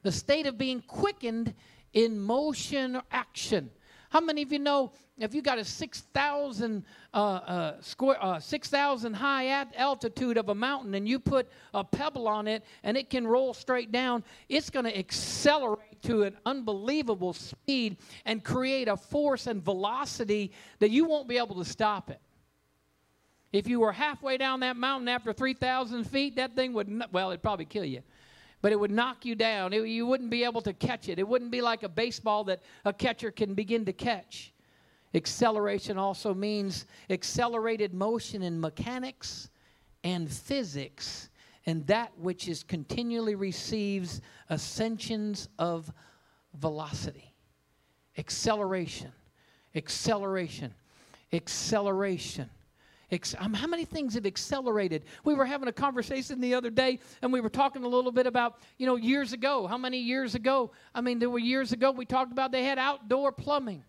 the 0.03 0.11
state 0.11 0.45
of 0.45 0.57
being 0.57 0.81
quickened 0.81 1.53
in 1.93 2.19
motion 2.19 2.97
or 2.97 3.03
action. 3.11 3.71
How 4.09 4.19
many 4.19 4.43
of 4.43 4.51
you 4.51 4.59
know 4.59 4.91
if 5.17 5.33
you 5.33 5.41
got 5.41 5.57
a 5.57 5.65
6,000 5.65 6.83
uh, 7.13 7.17
uh, 7.17 7.79
uh, 7.99 8.39
6,000 8.39 9.13
high 9.13 9.65
altitude 9.75 10.37
of 10.37 10.49
a 10.49 10.55
mountain 10.55 10.93
and 10.93 11.07
you 11.07 11.19
put 11.19 11.47
a 11.73 11.83
pebble 11.83 12.27
on 12.27 12.47
it 12.47 12.63
and 12.83 12.97
it 12.97 13.09
can 13.09 13.25
roll 13.25 13.53
straight 13.53 13.91
down, 13.91 14.23
it's 14.49 14.69
going 14.69 14.85
to 14.85 14.97
accelerate 14.97 16.01
to 16.03 16.23
an 16.23 16.35
unbelievable 16.45 17.33
speed 17.33 17.97
and 18.25 18.43
create 18.43 18.87
a 18.87 18.97
force 18.97 19.47
and 19.47 19.63
velocity 19.63 20.51
that 20.79 20.89
you 20.89 21.05
won't 21.05 21.27
be 21.27 21.37
able 21.37 21.55
to 21.55 21.65
stop 21.65 22.09
it. 22.09 22.19
If 23.53 23.67
you 23.69 23.79
were 23.79 23.93
halfway 23.93 24.37
down 24.37 24.59
that 24.61 24.75
mountain 24.75 25.07
after 25.07 25.31
3,000 25.31 26.03
feet, 26.03 26.35
that 26.35 26.55
thing 26.55 26.73
would, 26.73 27.03
well, 27.13 27.29
it'd 27.29 27.41
probably 27.41 27.65
kill 27.65 27.85
you 27.85 28.03
but 28.63 28.71
it 28.71 28.79
would 28.79 28.91
knock 28.91 29.25
you 29.25 29.35
down. 29.35 29.73
It, 29.73 29.85
you 29.87 30.07
wouldn't 30.07 30.29
be 30.29 30.45
able 30.45 30.61
to 30.61 30.71
catch 30.71 31.09
it. 31.09 31.19
It 31.19 31.27
wouldn't 31.27 31.51
be 31.51 31.61
like 31.61 31.83
a 31.83 31.89
baseball 31.89 32.45
that 32.45 32.61
a 32.85 32.93
catcher 32.93 33.29
can 33.29 33.53
begin 33.53 33.83
to 33.83 33.91
catch. 33.91 34.53
Acceleration 35.13 35.97
also 35.97 36.33
means 36.33 36.85
accelerated 37.09 37.93
motion 37.93 38.41
in 38.41 38.59
mechanics 38.59 39.49
and 40.05 40.31
physics, 40.31 41.29
and 41.65 41.85
that 41.87 42.17
which 42.17 42.47
is 42.47 42.63
continually 42.63 43.35
receives 43.35 44.21
ascensions 44.49 45.49
of 45.59 45.91
velocity. 46.53 47.35
Acceleration, 48.17 49.11
acceleration, 49.75 50.73
acceleration. 51.33 52.49
Um, 53.37 53.53
how 53.53 53.67
many 53.67 53.85
things 53.85 54.15
have 54.15 54.25
accelerated? 54.25 55.05
We 55.23 55.33
were 55.33 55.45
having 55.45 55.67
a 55.67 55.73
conversation 55.73 56.41
the 56.41 56.53
other 56.53 56.69
day, 56.69 56.99
and 57.21 57.31
we 57.31 57.41
were 57.41 57.49
talking 57.49 57.83
a 57.83 57.87
little 57.87 58.11
bit 58.11 58.27
about, 58.27 58.59
you 58.77 58.85
know, 58.85 58.95
years 58.95 59.33
ago. 59.33 59.67
How 59.67 59.77
many 59.77 59.99
years 59.99 60.35
ago? 60.35 60.71
I 60.93 61.01
mean, 61.01 61.19
there 61.19 61.29
were 61.29 61.39
years 61.39 61.71
ago 61.71 61.91
we 61.91 62.05
talked 62.05 62.31
about 62.31 62.51
they 62.51 62.63
had 62.63 62.79
outdoor 62.79 63.31
plumbing. 63.31 63.83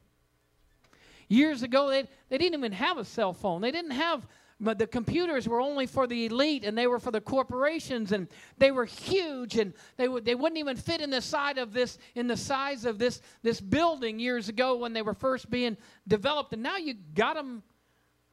Years 1.29 1.63
ago, 1.63 1.89
they, 1.89 2.03
they 2.29 2.39
didn't 2.39 2.59
even 2.59 2.73
have 2.73 2.99
a 2.99 3.05
cell 3.05 3.33
phone. 3.33 3.61
They 3.61 3.71
didn't 3.71 3.93
have, 3.93 4.27
but 4.61 4.79
the 4.79 4.87
computers 4.87 5.49
were 5.49 5.61
only 5.61 5.87
for 5.87 6.07
the 6.07 6.27
elite 6.27 6.65
and 6.65 6.77
they 6.77 6.87
were 6.87 6.99
for 6.99 7.11
the 7.11 7.21
corporations 7.21 8.13
and 8.13 8.29
they 8.59 8.71
were 8.71 8.85
huge 8.85 9.57
and 9.57 9.73
they, 9.97 10.07
would, 10.07 10.25
they 10.25 10.35
wouldn't 10.35 10.59
even 10.59 10.77
fit 10.77 11.01
in 11.01 11.11
the 11.11 11.23
side 11.23 11.59
of 11.59 11.73
this, 11.73 11.99
in 12.15 12.27
the 12.27 12.37
size 12.37 12.85
of 12.85 12.99
this, 12.99 13.23
this 13.43 13.61
building 13.61 14.19
years 14.19 14.49
ago 14.49 14.77
when 14.77 14.93
they 14.93 15.03
were 15.03 15.15
first 15.15 15.51
being 15.51 15.77
developed. 16.07 16.53
And 16.53 16.63
now 16.63 16.77
you 16.77 16.95
got 17.15 17.37
them 17.37 17.63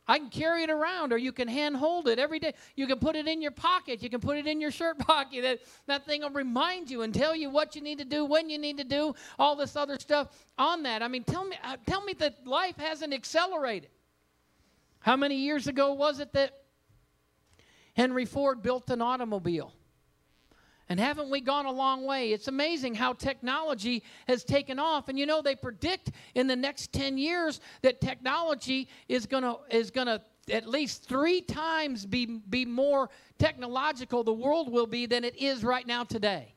I 0.08 0.18
can 0.18 0.30
carry 0.30 0.64
it 0.64 0.70
around 0.70 1.14
or 1.14 1.18
you 1.18 1.32
can 1.32 1.48
hand 1.48 1.76
hold 1.78 2.08
it 2.08 2.20
every 2.20 2.40
day. 2.40 2.54
You 2.76 2.88
can 2.88 3.00
put 3.00 3.16
it 3.16 3.28
in 3.28 3.42
your 3.42 3.52
pocket. 3.52 4.02
You 4.02 4.10
can 4.10 4.20
put 4.20 4.38
it 4.38 4.48
in 4.48 4.60
your 4.60 4.72
shirt 4.72 5.00
pocket. 5.08 5.44
That, 5.44 5.60
that 5.88 6.06
thing 6.06 6.22
will 6.22 6.32
remind 6.32 6.90
you 6.90 7.04
and 7.04 7.14
tell 7.14 7.36
you 7.36 7.50
what 7.50 7.76
you 7.76 7.82
need 7.82 8.00
to 8.00 8.06
do, 8.06 8.26
when 8.26 8.50
you 8.50 8.58
need 8.58 8.78
to 8.78 8.84
do, 8.84 9.14
all 9.38 9.56
this 9.56 9.76
other 9.76 9.98
stuff 10.00 10.30
on 10.58 10.84
that. 10.84 11.04
I 11.04 11.08
mean, 11.08 11.24
tell 11.24 11.46
me, 11.46 11.56
uh, 11.64 11.78
tell 11.86 12.04
me 12.04 12.14
that 12.20 12.46
life 12.46 12.78
hasn't 12.78 13.14
accelerated. 13.14 13.90
How 15.00 15.16
many 15.16 15.36
years 15.36 15.68
ago 15.68 15.94
was 15.94 16.20
it 16.20 16.34
that 16.34 16.62
Henry 17.94 18.26
Ford 18.26 18.62
built 18.62 18.90
an 18.90 19.02
automobile? 19.02 19.74
And 20.92 21.00
haven't 21.00 21.30
we 21.30 21.40
gone 21.40 21.66
a 21.68 21.72
long 21.72 22.04
way? 22.04 22.34
It's 22.34 22.50
amazing 22.50 22.96
how 22.96 23.14
technology 23.14 24.04
has 24.28 24.44
taken 24.44 24.78
off. 24.78 25.08
And 25.08 25.18
you 25.18 25.26
know, 25.26 25.42
they 25.42 25.56
predict 25.56 26.12
in 26.36 26.48
the 26.48 26.56
next 26.58 26.92
10 26.92 27.18
years 27.18 27.62
that 27.82 28.02
technology 28.02 28.90
is 29.08 29.26
going 29.26 29.44
to 29.44 29.56
is 29.70 29.90
going 29.90 30.08
to 30.08 30.22
at 30.52 30.68
least 30.68 31.08
three 31.08 31.40
times 31.40 32.06
be, 32.06 32.26
be 32.26 32.66
more 32.66 33.10
technological, 33.40 34.26
the 34.26 34.34
world 34.34 34.70
will 34.70 34.86
be, 34.86 35.06
than 35.06 35.24
it 35.24 35.42
is 35.42 35.64
right 35.64 35.88
now 35.88 36.04
today. 36.04 36.56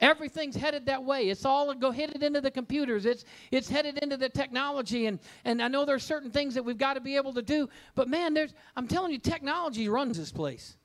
Everything's 0.00 0.56
headed 0.56 0.86
that 0.86 1.04
way. 1.04 1.28
It's 1.28 1.44
all 1.44 1.74
go 1.74 1.90
headed 1.90 2.22
into 2.22 2.40
the 2.40 2.50
computers. 2.50 3.04
It's 3.04 3.26
it's 3.50 3.68
headed 3.68 3.98
into 3.98 4.16
the 4.16 4.30
technology. 4.30 5.04
And 5.04 5.18
and 5.44 5.62
I 5.62 5.68
know 5.68 5.84
there's 5.84 6.04
certain 6.04 6.30
things 6.30 6.54
that 6.54 6.62
we've 6.62 6.78
got 6.78 6.94
to 6.94 7.02
be 7.02 7.16
able 7.16 7.34
to 7.34 7.42
do. 7.42 7.68
But 7.94 8.08
man, 8.08 8.32
there's 8.32 8.54
I'm 8.76 8.88
telling 8.88 9.12
you, 9.12 9.18
technology 9.18 9.90
runs 9.90 10.16
this 10.16 10.32
place. 10.32 10.78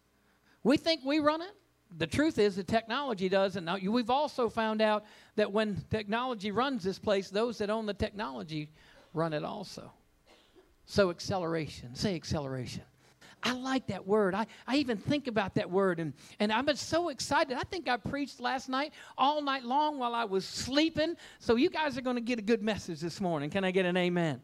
We 0.63 0.75
think 0.75 1.00
we 1.05 1.20
run 1.20 1.41
it 1.41 1.55
the 1.98 2.07
truth 2.07 2.38
is 2.38 2.55
the 2.55 2.63
technology 2.63 3.29
does 3.29 3.55
and 3.55 3.69
we've 3.89 4.10
also 4.10 4.50
found 4.50 4.81
out 4.81 5.03
that 5.36 5.51
when 5.51 5.83
technology 5.89 6.51
runs 6.51 6.83
this 6.83 7.00
place 7.00 7.29
those 7.29 7.57
that 7.57 7.69
own 7.69 7.86
the 7.86 7.93
technology 7.93 8.69
run 9.13 9.33
it 9.33 9.43
also 9.43 9.91
so 10.86 11.10
acceleration 11.10 11.93
say 11.95 12.15
acceleration 12.15 12.83
I 13.43 13.53
like 13.53 13.88
that 13.88 14.05
word. 14.05 14.36
I, 14.36 14.45
I 14.67 14.77
even 14.77 14.98
think 14.98 15.27
about 15.27 15.55
that 15.55 15.69
word, 15.69 16.00
and, 16.00 16.13
and 16.39 16.51
I'm 16.51 16.74
so 16.75 17.10
excited. 17.10 17.57
I 17.57 17.63
think 17.63 17.89
I 17.89 17.98
preached 17.98 18.39
last 18.39 18.69
night 18.69 18.93
all 19.17 19.41
night 19.41 19.63
long 19.63 19.98
while 19.98 20.13
I 20.13 20.25
was 20.25 20.45
sleeping. 20.45 21.15
So, 21.39 21.55
you 21.55 21.69
guys 21.69 21.98
are 21.98 22.01
going 22.01 22.17
to 22.17 22.21
get 22.21 22.38
a 22.38 22.43
good 22.43 22.62
message 22.62 23.00
this 23.00 23.19
morning. 23.19 23.50
Can 23.50 23.63
I 23.63 23.71
get 23.71 23.86
an 23.86 23.98
amen? 23.98 24.41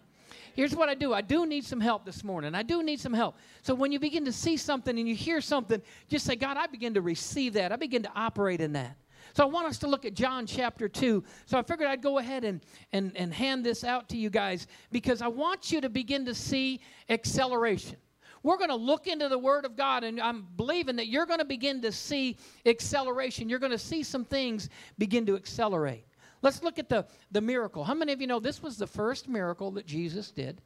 Here's 0.58 0.76
what 0.76 0.90
I 0.90 0.96
do 0.96 1.14
I 1.14 1.22
do 1.22 1.46
need 1.46 1.66
some 1.66 1.80
help 1.80 2.04
this 2.04 2.24
morning. 2.24 2.56
I 2.56 2.64
do 2.64 2.82
need 2.82 3.00
some 3.00 3.14
help. 3.14 3.38
So 3.62 3.76
when 3.76 3.92
you 3.92 4.00
begin 4.00 4.26
to 4.26 4.32
see 4.32 4.58
something 4.58 4.98
and 4.98 5.08
you 5.08 5.14
hear 5.14 5.40
something, 5.40 5.80
just 6.10 6.26
say, 6.26 6.36
God, 6.36 6.58
I 6.58 6.66
begin 6.66 6.96
to 6.96 7.02
receive 7.02 7.54
that. 7.54 7.72
I 7.72 7.76
begin 7.76 8.02
to 8.02 8.12
operate 8.16 8.60
in 8.60 8.74
that. 8.74 8.98
So 9.36 9.44
I 9.44 9.46
want 9.46 9.68
us 9.68 9.78
to 9.80 9.88
look 9.88 10.04
at 10.04 10.16
John 10.16 10.48
chapter 10.48 10.90
2. 10.90 11.24
So 11.46 11.60
I 11.60 11.62
figured 11.62 11.88
I'd 11.88 12.02
go 12.02 12.18
ahead 12.18 12.44
and, 12.44 12.62
and, 12.92 13.12
and 13.16 13.32
hand 13.32 13.64
this 13.64 13.84
out 13.84 14.10
to 14.10 14.18
you 14.18 14.32
guys 14.32 14.66
because 14.92 15.22
I 15.22 15.28
want 15.28 15.72
you 15.72 15.80
to 15.80 15.90
begin 15.90 16.26
to 16.26 16.34
see 16.34 16.82
acceleration. 17.08 17.98
We're 18.42 18.58
going 18.58 18.72
to 18.72 18.76
look 18.76 19.06
into 19.06 19.30
the 19.30 19.38
Word 19.38 19.64
of 19.64 19.76
God, 19.76 20.04
and 20.04 20.20
I'm 20.20 20.48
believing 20.56 20.96
that 20.96 21.08
you're 21.08 21.28
going 21.28 21.40
to 21.40 21.46
begin 21.46 21.84
to 21.84 21.92
see 21.92 22.38
acceleration. 22.66 23.48
You're 23.48 23.60
going 23.60 23.72
to 23.74 23.78
see 23.78 24.02
some 24.02 24.26
things 24.26 24.70
begin 24.98 25.28
to 25.28 25.36
accelerate. 25.36 26.06
Let's 26.42 26.64
look 26.64 26.80
at 26.80 26.90
the, 26.90 27.06
the 27.32 27.42
miracle. 27.42 27.84
How 27.84 27.94
many 27.94 28.14
of 28.14 28.22
you 28.22 28.28
know 28.28 28.40
this 28.40 28.62
was 28.62 28.78
the 28.78 28.88
first 28.88 29.28
miracle 29.28 29.72
that 29.72 29.86
Jesus 29.86 30.32
did? 30.32 30.62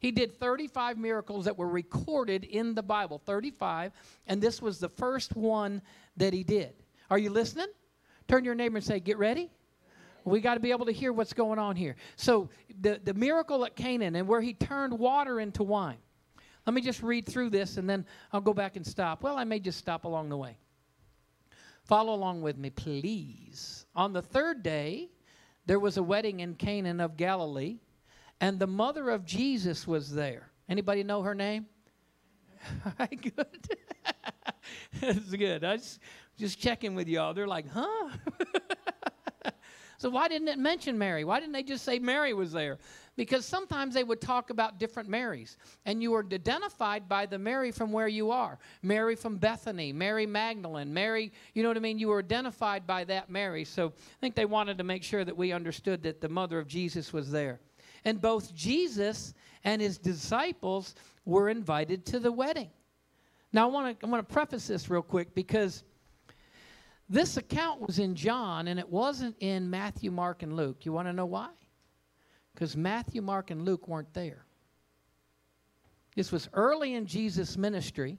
He 0.00 0.10
did 0.10 0.38
35 0.38 0.96
miracles 0.96 1.44
that 1.44 1.58
were 1.58 1.68
recorded 1.68 2.44
in 2.44 2.74
the 2.74 2.82
Bible, 2.82 3.20
35, 3.26 3.92
and 4.26 4.40
this 4.40 4.62
was 4.62 4.78
the 4.78 4.88
first 4.88 5.36
one 5.36 5.82
that 6.16 6.32
he 6.32 6.42
did. 6.42 6.72
Are 7.10 7.18
you 7.18 7.30
listening? 7.30 7.66
Turn 8.26 8.44
your 8.44 8.54
neighbor 8.54 8.76
and 8.76 8.84
say, 8.84 8.98
Get 8.98 9.18
ready. 9.18 9.50
We 10.24 10.40
got 10.40 10.54
to 10.54 10.60
be 10.60 10.70
able 10.70 10.86
to 10.86 10.92
hear 10.92 11.12
what's 11.12 11.32
going 11.32 11.58
on 11.58 11.76
here. 11.76 11.96
So, 12.16 12.50
the, 12.80 13.00
the 13.02 13.14
miracle 13.14 13.64
at 13.64 13.74
Canaan 13.74 14.16
and 14.16 14.28
where 14.28 14.40
he 14.40 14.52
turned 14.52 14.98
water 14.98 15.40
into 15.40 15.62
wine. 15.62 15.96
Let 16.66 16.74
me 16.74 16.82
just 16.82 17.02
read 17.02 17.26
through 17.26 17.50
this 17.50 17.78
and 17.78 17.88
then 17.88 18.04
I'll 18.32 18.40
go 18.40 18.52
back 18.52 18.76
and 18.76 18.86
stop. 18.86 19.22
Well, 19.22 19.36
I 19.36 19.44
may 19.44 19.60
just 19.60 19.78
stop 19.78 20.04
along 20.04 20.28
the 20.28 20.36
way. 20.36 20.56
Follow 21.90 22.14
along 22.14 22.40
with 22.40 22.56
me, 22.56 22.70
please. 22.70 23.84
On 23.96 24.12
the 24.12 24.22
third 24.22 24.62
day, 24.62 25.08
there 25.66 25.80
was 25.80 25.96
a 25.96 26.02
wedding 26.04 26.38
in 26.38 26.54
Canaan 26.54 27.00
of 27.00 27.16
Galilee, 27.16 27.80
and 28.40 28.60
the 28.60 28.66
mother 28.68 29.10
of 29.10 29.24
Jesus 29.24 29.88
was 29.88 30.12
there. 30.12 30.52
Anybody 30.68 31.02
know 31.02 31.22
her 31.22 31.34
name? 31.34 31.66
good. 33.10 33.44
That's 35.00 35.30
good. 35.30 35.64
I 35.64 35.78
just, 35.78 35.98
just 36.38 36.60
checking 36.60 36.94
with 36.94 37.08
y'all. 37.08 37.34
They're 37.34 37.48
like, 37.48 37.66
huh? 37.68 38.10
so 39.98 40.10
why 40.10 40.28
didn't 40.28 40.46
it 40.46 40.60
mention 40.60 40.96
Mary? 40.96 41.24
Why 41.24 41.40
didn't 41.40 41.54
they 41.54 41.64
just 41.64 41.84
say 41.84 41.98
Mary 41.98 42.34
was 42.34 42.52
there? 42.52 42.78
Because 43.16 43.44
sometimes 43.44 43.94
they 43.94 44.04
would 44.04 44.20
talk 44.20 44.50
about 44.50 44.78
different 44.78 45.08
Marys, 45.08 45.56
and 45.84 46.02
you 46.02 46.12
were 46.12 46.24
identified 46.24 47.08
by 47.08 47.26
the 47.26 47.38
Mary 47.38 47.70
from 47.70 47.92
where 47.92 48.08
you 48.08 48.30
are. 48.30 48.58
Mary 48.82 49.14
from 49.14 49.36
Bethany, 49.36 49.92
Mary 49.92 50.26
Magdalene, 50.26 50.92
Mary, 50.92 51.32
you 51.54 51.62
know 51.62 51.68
what 51.68 51.76
I 51.76 51.80
mean? 51.80 51.98
You 51.98 52.08
were 52.08 52.20
identified 52.20 52.86
by 52.86 53.04
that 53.04 53.30
Mary. 53.30 53.64
So 53.64 53.88
I 53.88 54.20
think 54.20 54.34
they 54.34 54.46
wanted 54.46 54.78
to 54.78 54.84
make 54.84 55.02
sure 55.02 55.24
that 55.24 55.36
we 55.36 55.52
understood 55.52 56.02
that 56.04 56.20
the 56.20 56.28
mother 56.28 56.58
of 56.58 56.66
Jesus 56.66 57.12
was 57.12 57.30
there. 57.30 57.60
And 58.04 58.20
both 58.20 58.54
Jesus 58.54 59.34
and 59.64 59.82
his 59.82 59.98
disciples 59.98 60.94
were 61.24 61.48
invited 61.48 62.06
to 62.06 62.18
the 62.18 62.32
wedding. 62.32 62.70
Now, 63.52 63.68
I 63.68 63.70
want 63.70 64.00
to 64.00 64.06
I 64.06 64.08
want 64.08 64.26
to 64.26 64.32
preface 64.32 64.68
this 64.68 64.88
real 64.88 65.02
quick 65.02 65.34
because 65.34 65.82
this 67.08 67.36
account 67.36 67.80
was 67.80 67.98
in 67.98 68.14
John 68.14 68.68
and 68.68 68.78
it 68.78 68.88
wasn't 68.88 69.36
in 69.40 69.68
Matthew, 69.68 70.10
Mark, 70.12 70.42
and 70.42 70.54
Luke. 70.54 70.86
You 70.86 70.92
want 70.92 71.08
to 71.08 71.12
know 71.12 71.26
why? 71.26 71.48
Because 72.60 72.76
Matthew, 72.76 73.22
Mark, 73.22 73.50
and 73.50 73.64
Luke 73.64 73.88
weren't 73.88 74.12
there. 74.12 74.44
This 76.14 76.30
was 76.30 76.50
early 76.52 76.92
in 76.92 77.06
Jesus' 77.06 77.56
ministry, 77.56 78.18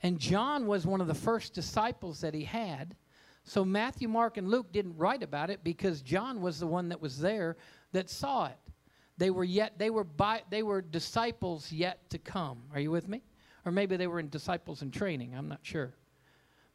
and 0.00 0.16
John 0.16 0.68
was 0.68 0.86
one 0.86 1.00
of 1.00 1.08
the 1.08 1.14
first 1.14 1.54
disciples 1.54 2.20
that 2.20 2.34
he 2.34 2.44
had. 2.44 2.94
So 3.42 3.64
Matthew, 3.64 4.06
Mark, 4.06 4.36
and 4.36 4.48
Luke 4.48 4.70
didn't 4.70 4.96
write 4.96 5.24
about 5.24 5.50
it 5.50 5.64
because 5.64 6.02
John 6.02 6.40
was 6.40 6.60
the 6.60 6.68
one 6.68 6.88
that 6.90 7.02
was 7.02 7.18
there 7.18 7.56
that 7.90 8.08
saw 8.08 8.46
it. 8.46 8.58
They 9.16 9.30
were 9.30 9.42
yet 9.42 9.76
they 9.76 9.90
were 9.90 10.04
by, 10.04 10.42
they 10.50 10.62
were 10.62 10.80
disciples 10.80 11.72
yet 11.72 12.08
to 12.10 12.18
come. 12.18 12.62
Are 12.72 12.78
you 12.78 12.92
with 12.92 13.08
me? 13.08 13.24
Or 13.66 13.72
maybe 13.72 13.96
they 13.96 14.06
were 14.06 14.20
in 14.20 14.28
disciples 14.28 14.82
in 14.82 14.92
training. 14.92 15.34
I'm 15.34 15.48
not 15.48 15.60
sure. 15.62 15.94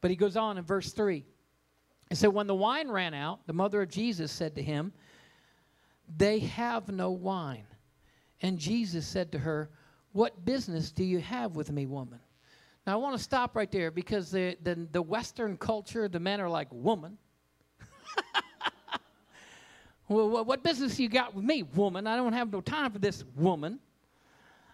But 0.02 0.12
he 0.12 0.18
goes 0.18 0.36
on 0.36 0.58
in 0.58 0.66
verse 0.66 0.92
3. 0.92 1.24
And 2.10 2.20
so 2.20 2.30
when 2.30 2.48
the 2.48 2.54
wine 2.54 2.90
ran 2.90 3.14
out, 3.14 3.48
the 3.48 3.54
mother 3.54 3.82
of 3.82 3.90
Jesus 3.90 4.34
said 4.34 4.54
to 4.56 4.62
him, 4.62 4.92
they 6.18 6.40
have 6.40 6.90
no 6.90 7.12
wine. 7.12 7.66
And 8.42 8.60
Jesus 8.60 9.08
said 9.08 9.32
to 9.32 9.40
her, 9.40 9.70
What 10.12 10.46
business 10.46 10.92
do 10.92 11.04
you 11.04 11.20
have 11.20 11.56
with 11.56 11.72
me, 11.72 11.86
woman? 11.86 12.20
Now, 12.86 12.94
I 12.94 12.96
want 12.98 13.18
to 13.18 13.24
stop 13.24 13.56
right 13.56 13.72
there 13.72 13.92
because 13.92 14.30
the, 14.30 14.58
the, 14.62 14.88
the 14.92 15.02
Western 15.02 15.58
culture, 15.58 16.08
the 16.08 16.20
men 16.20 16.42
are 16.42 16.50
like, 16.50 16.68
Woman. 16.72 17.18
well, 20.08 20.44
what 20.44 20.64
business 20.64 21.00
you 21.00 21.08
got 21.08 21.34
with 21.34 21.46
me, 21.46 21.64
woman? 21.64 22.08
I 22.08 22.16
don't 22.16 22.34
have 22.34 22.52
no 22.52 22.62
time 22.62 22.92
for 22.92 23.00
this 23.00 23.24
woman. 23.36 23.80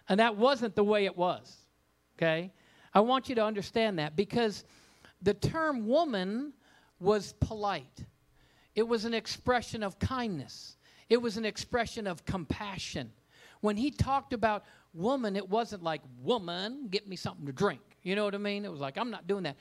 And 0.08 0.18
that 0.18 0.36
wasn't 0.36 0.74
the 0.74 0.84
way 0.84 1.04
it 1.04 1.16
was. 1.16 1.56
Okay? 2.18 2.52
I 2.92 3.00
want 3.00 3.28
you 3.28 3.36
to 3.36 3.44
understand 3.44 3.98
that 4.00 4.16
because 4.16 4.64
the 5.22 5.34
term 5.34 5.86
woman 5.86 6.52
was 6.98 7.34
polite, 7.34 8.04
it 8.74 8.82
was 8.82 9.04
an 9.04 9.14
expression 9.14 9.82
of 9.82 9.98
kindness. 9.98 10.76
It 11.10 11.20
was 11.20 11.36
an 11.36 11.44
expression 11.44 12.06
of 12.06 12.24
compassion. 12.24 13.12
When 13.60 13.76
he 13.76 13.90
talked 13.90 14.32
about 14.32 14.64
woman, 14.94 15.36
it 15.36 15.48
wasn't 15.48 15.82
like, 15.82 16.00
woman, 16.22 16.86
get 16.88 17.06
me 17.08 17.16
something 17.16 17.44
to 17.46 17.52
drink. 17.52 17.82
You 18.02 18.16
know 18.16 18.24
what 18.24 18.34
I 18.34 18.38
mean? 18.38 18.64
It 18.64 18.70
was 18.70 18.80
like, 18.80 18.96
I'm 18.96 19.10
not 19.10 19.26
doing 19.26 19.42
that. 19.42 19.56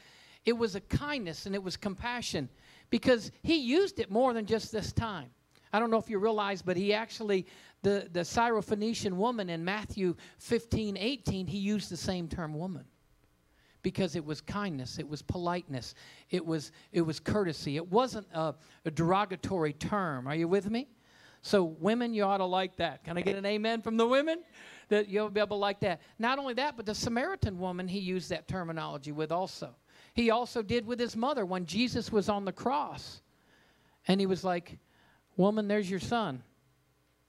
it 0.45 0.53
was 0.53 0.75
a 0.75 0.81
kindness 0.81 1.45
and 1.47 1.55
it 1.55 1.61
was 1.61 1.75
compassion 1.75 2.47
because 2.89 3.31
he 3.43 3.57
used 3.57 3.99
it 3.99 4.09
more 4.09 4.33
than 4.33 4.45
just 4.45 4.71
this 4.71 4.93
time. 4.93 5.29
I 5.73 5.79
don't 5.79 5.91
know 5.91 5.97
if 5.97 6.09
you 6.09 6.17
realize, 6.17 6.61
but 6.61 6.77
he 6.77 6.93
actually, 6.93 7.45
the, 7.83 8.07
the 8.11 8.21
Syrophoenician 8.21 9.13
woman 9.13 9.49
in 9.49 9.63
Matthew 9.63 10.15
15, 10.37 10.97
18, 10.97 11.47
he 11.47 11.57
used 11.57 11.91
the 11.91 11.97
same 11.97 12.27
term 12.27 12.53
woman 12.53 12.85
because 13.81 14.15
it 14.15 14.25
was 14.25 14.41
kindness, 14.41 14.97
it 14.97 15.07
was 15.07 15.21
politeness, 15.21 15.93
it 16.31 16.45
was, 16.45 16.71
it 16.91 17.01
was 17.01 17.19
courtesy. 17.19 17.75
It 17.75 17.87
wasn't 17.87 18.27
a, 18.33 18.55
a 18.85 18.91
derogatory 18.91 19.73
term. 19.73 20.27
Are 20.27 20.35
you 20.35 20.47
with 20.47 20.69
me? 20.69 20.87
So, 21.41 21.63
women, 21.63 22.13
you 22.13 22.23
ought 22.23 22.37
to 22.37 22.45
like 22.45 22.75
that. 22.77 23.03
Can 23.03 23.17
I 23.17 23.21
get 23.21 23.35
an 23.35 23.45
amen 23.45 23.81
from 23.81 23.97
the 23.97 24.07
women? 24.07 24.39
That 24.89 25.07
you'll 25.07 25.29
be 25.29 25.39
able 25.39 25.57
to 25.57 25.61
like 25.61 25.79
that. 25.81 26.01
Not 26.17 26.39
only 26.39 26.53
that, 26.55 26.75
but 26.75 26.85
the 26.85 26.95
Samaritan 26.95 27.59
woman, 27.59 27.87
he 27.87 27.99
used 27.99 28.29
that 28.29 28.47
terminology 28.47 29.11
with 29.11 29.31
also. 29.31 29.75
He 30.13 30.31
also 30.31 30.61
did 30.61 30.85
with 30.85 30.99
his 30.99 31.15
mother 31.15 31.45
when 31.45 31.65
Jesus 31.65 32.11
was 32.11 32.27
on 32.27 32.43
the 32.43 32.51
cross. 32.51 33.21
And 34.07 34.19
he 34.19 34.25
was 34.25 34.43
like, 34.43 34.79
Woman, 35.37 35.69
there's 35.69 35.89
your 35.89 36.01
son. 36.01 36.43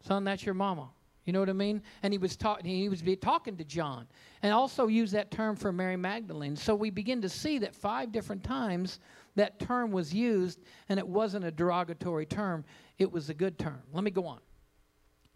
Son, 0.00 0.24
that's 0.24 0.44
your 0.44 0.54
mama. 0.54 0.88
You 1.24 1.32
know 1.32 1.38
what 1.38 1.48
I 1.48 1.52
mean? 1.52 1.80
And 2.02 2.12
he 2.12 2.18
was 2.18 2.34
talking 2.34 2.66
he 2.66 2.88
was 2.88 3.04
talking 3.20 3.56
to 3.56 3.64
John. 3.64 4.08
And 4.42 4.52
also 4.52 4.88
used 4.88 5.12
that 5.12 5.30
term 5.30 5.54
for 5.54 5.70
Mary 5.70 5.96
Magdalene. 5.96 6.56
So 6.56 6.74
we 6.74 6.90
begin 6.90 7.22
to 7.22 7.28
see 7.28 7.58
that 7.58 7.72
five 7.72 8.10
different 8.10 8.42
times 8.42 8.98
that 9.36 9.60
term 9.60 9.92
was 9.92 10.12
used 10.12 10.58
and 10.88 10.98
it 10.98 11.06
wasn't 11.06 11.44
a 11.44 11.52
derogatory 11.52 12.26
term, 12.26 12.64
it 13.00 13.10
was 13.10 13.30
a 13.30 13.34
good 13.34 13.58
term. 13.58 13.82
Let 13.92 14.04
me 14.04 14.12
go 14.12 14.26
on. 14.26 14.38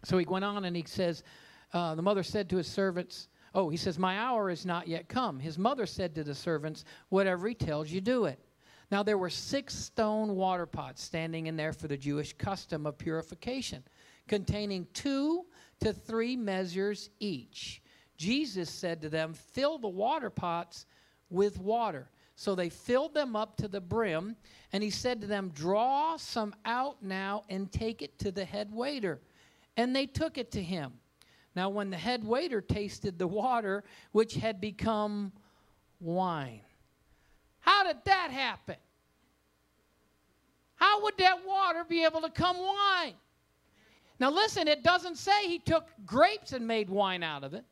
So 0.04 0.18
he 0.18 0.26
went 0.26 0.44
on 0.44 0.66
and 0.66 0.76
he 0.76 0.85
says, 0.87 1.25
uh, 1.73 1.94
the 1.97 2.02
mother 2.02 2.23
said 2.23 2.49
to 2.50 2.59
his 2.59 2.68
servants, 2.68 3.28
Oh, 3.54 3.68
he 3.71 3.76
says, 3.76 3.99
My 3.99 4.18
hour 4.18 4.50
is 4.50 4.66
not 4.66 4.87
yet 4.87 5.09
come. 5.09 5.40
His 5.40 5.59
mother 5.59 5.87
said 5.87 6.14
to 6.16 6.25
the 6.25 6.35
servants, 6.35 6.85
Whatever 7.09 7.49
he 7.49 7.54
tells 7.54 7.90
you, 7.90 8.00
do 8.00 8.26
it. 8.26 8.38
Now 8.90 9.02
there 9.02 9.16
were 9.16 9.30
six 9.30 9.75
stone 9.75 10.37
water 10.37 10.66
pots 10.66 11.02
standing 11.02 11.47
in 11.47 11.56
there 11.56 11.73
for 11.73 11.88
the 11.88 11.97
Jewish 11.97 12.35
custom 12.35 12.85
of 12.85 12.99
purification, 12.99 13.83
containing 14.28 14.87
two 14.92 15.47
to 15.80 15.92
three 15.92 16.37
measures 16.37 17.11
each. 17.18 17.80
Jesus 18.18 18.68
said 18.68 19.00
to 19.02 19.09
them, 19.09 19.33
Fill 19.33 19.78
the 19.78 19.88
water 19.88 20.30
pots 20.30 20.85
with 21.30 21.59
water. 21.59 22.11
So 22.37 22.55
they 22.55 22.69
filled 22.69 23.14
them 23.14 23.37
up 23.37 23.57
to 23.59 23.69
the 23.69 23.81
brim, 23.81 24.37
and 24.73 24.83
he 24.83 24.91
said 24.91 25.21
to 25.21 25.26
them, 25.26 25.53
Draw 25.55 26.17
some 26.17 26.55
out 26.64 27.03
now 27.03 27.45
and 27.49 27.71
take 27.71 28.03
it 28.03 28.19
to 28.21 28.33
the 28.33 28.45
head 28.45 28.73
waiter. 28.73 29.21
And 29.76 29.95
they 29.95 30.07
took 30.07 30.37
it 30.37 30.50
to 30.53 30.62
him. 30.62 30.93
Now, 31.55 31.69
when 31.69 31.91
the 31.91 31.97
head 31.97 32.25
waiter 32.25 32.61
tasted 32.61 33.19
the 33.19 33.29
water, 33.29 33.85
which 34.11 34.35
had 34.35 34.61
become 34.61 35.33
wine, 36.00 36.61
how 37.61 37.85
did 37.85 37.99
that 38.05 38.31
happen? 38.33 38.76
How 40.75 41.03
would 41.05 41.17
that 41.19 41.47
water 41.47 41.85
be 41.88 42.05
able 42.05 42.21
to 42.23 42.31
come 42.31 42.59
wine? 42.59 43.14
Now, 44.19 44.31
listen, 44.31 44.69
it 44.69 44.83
doesn't 44.83 45.17
say 45.17 45.47
he 45.47 45.59
took 45.61 45.87
grapes 46.05 46.53
and 46.53 46.67
made 46.67 46.91
wine 46.91 47.23
out 47.23 47.45
of 47.45 47.55
it. 47.55 47.64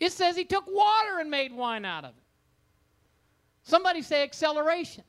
It 0.00 0.12
says 0.12 0.36
he 0.36 0.44
took 0.44 0.66
water 0.66 1.18
and 1.20 1.30
made 1.30 1.52
wine 1.52 1.84
out 1.84 2.04
of 2.04 2.10
it. 2.10 2.22
Somebody 3.62 4.02
say 4.02 4.22
acceleration. 4.22 5.04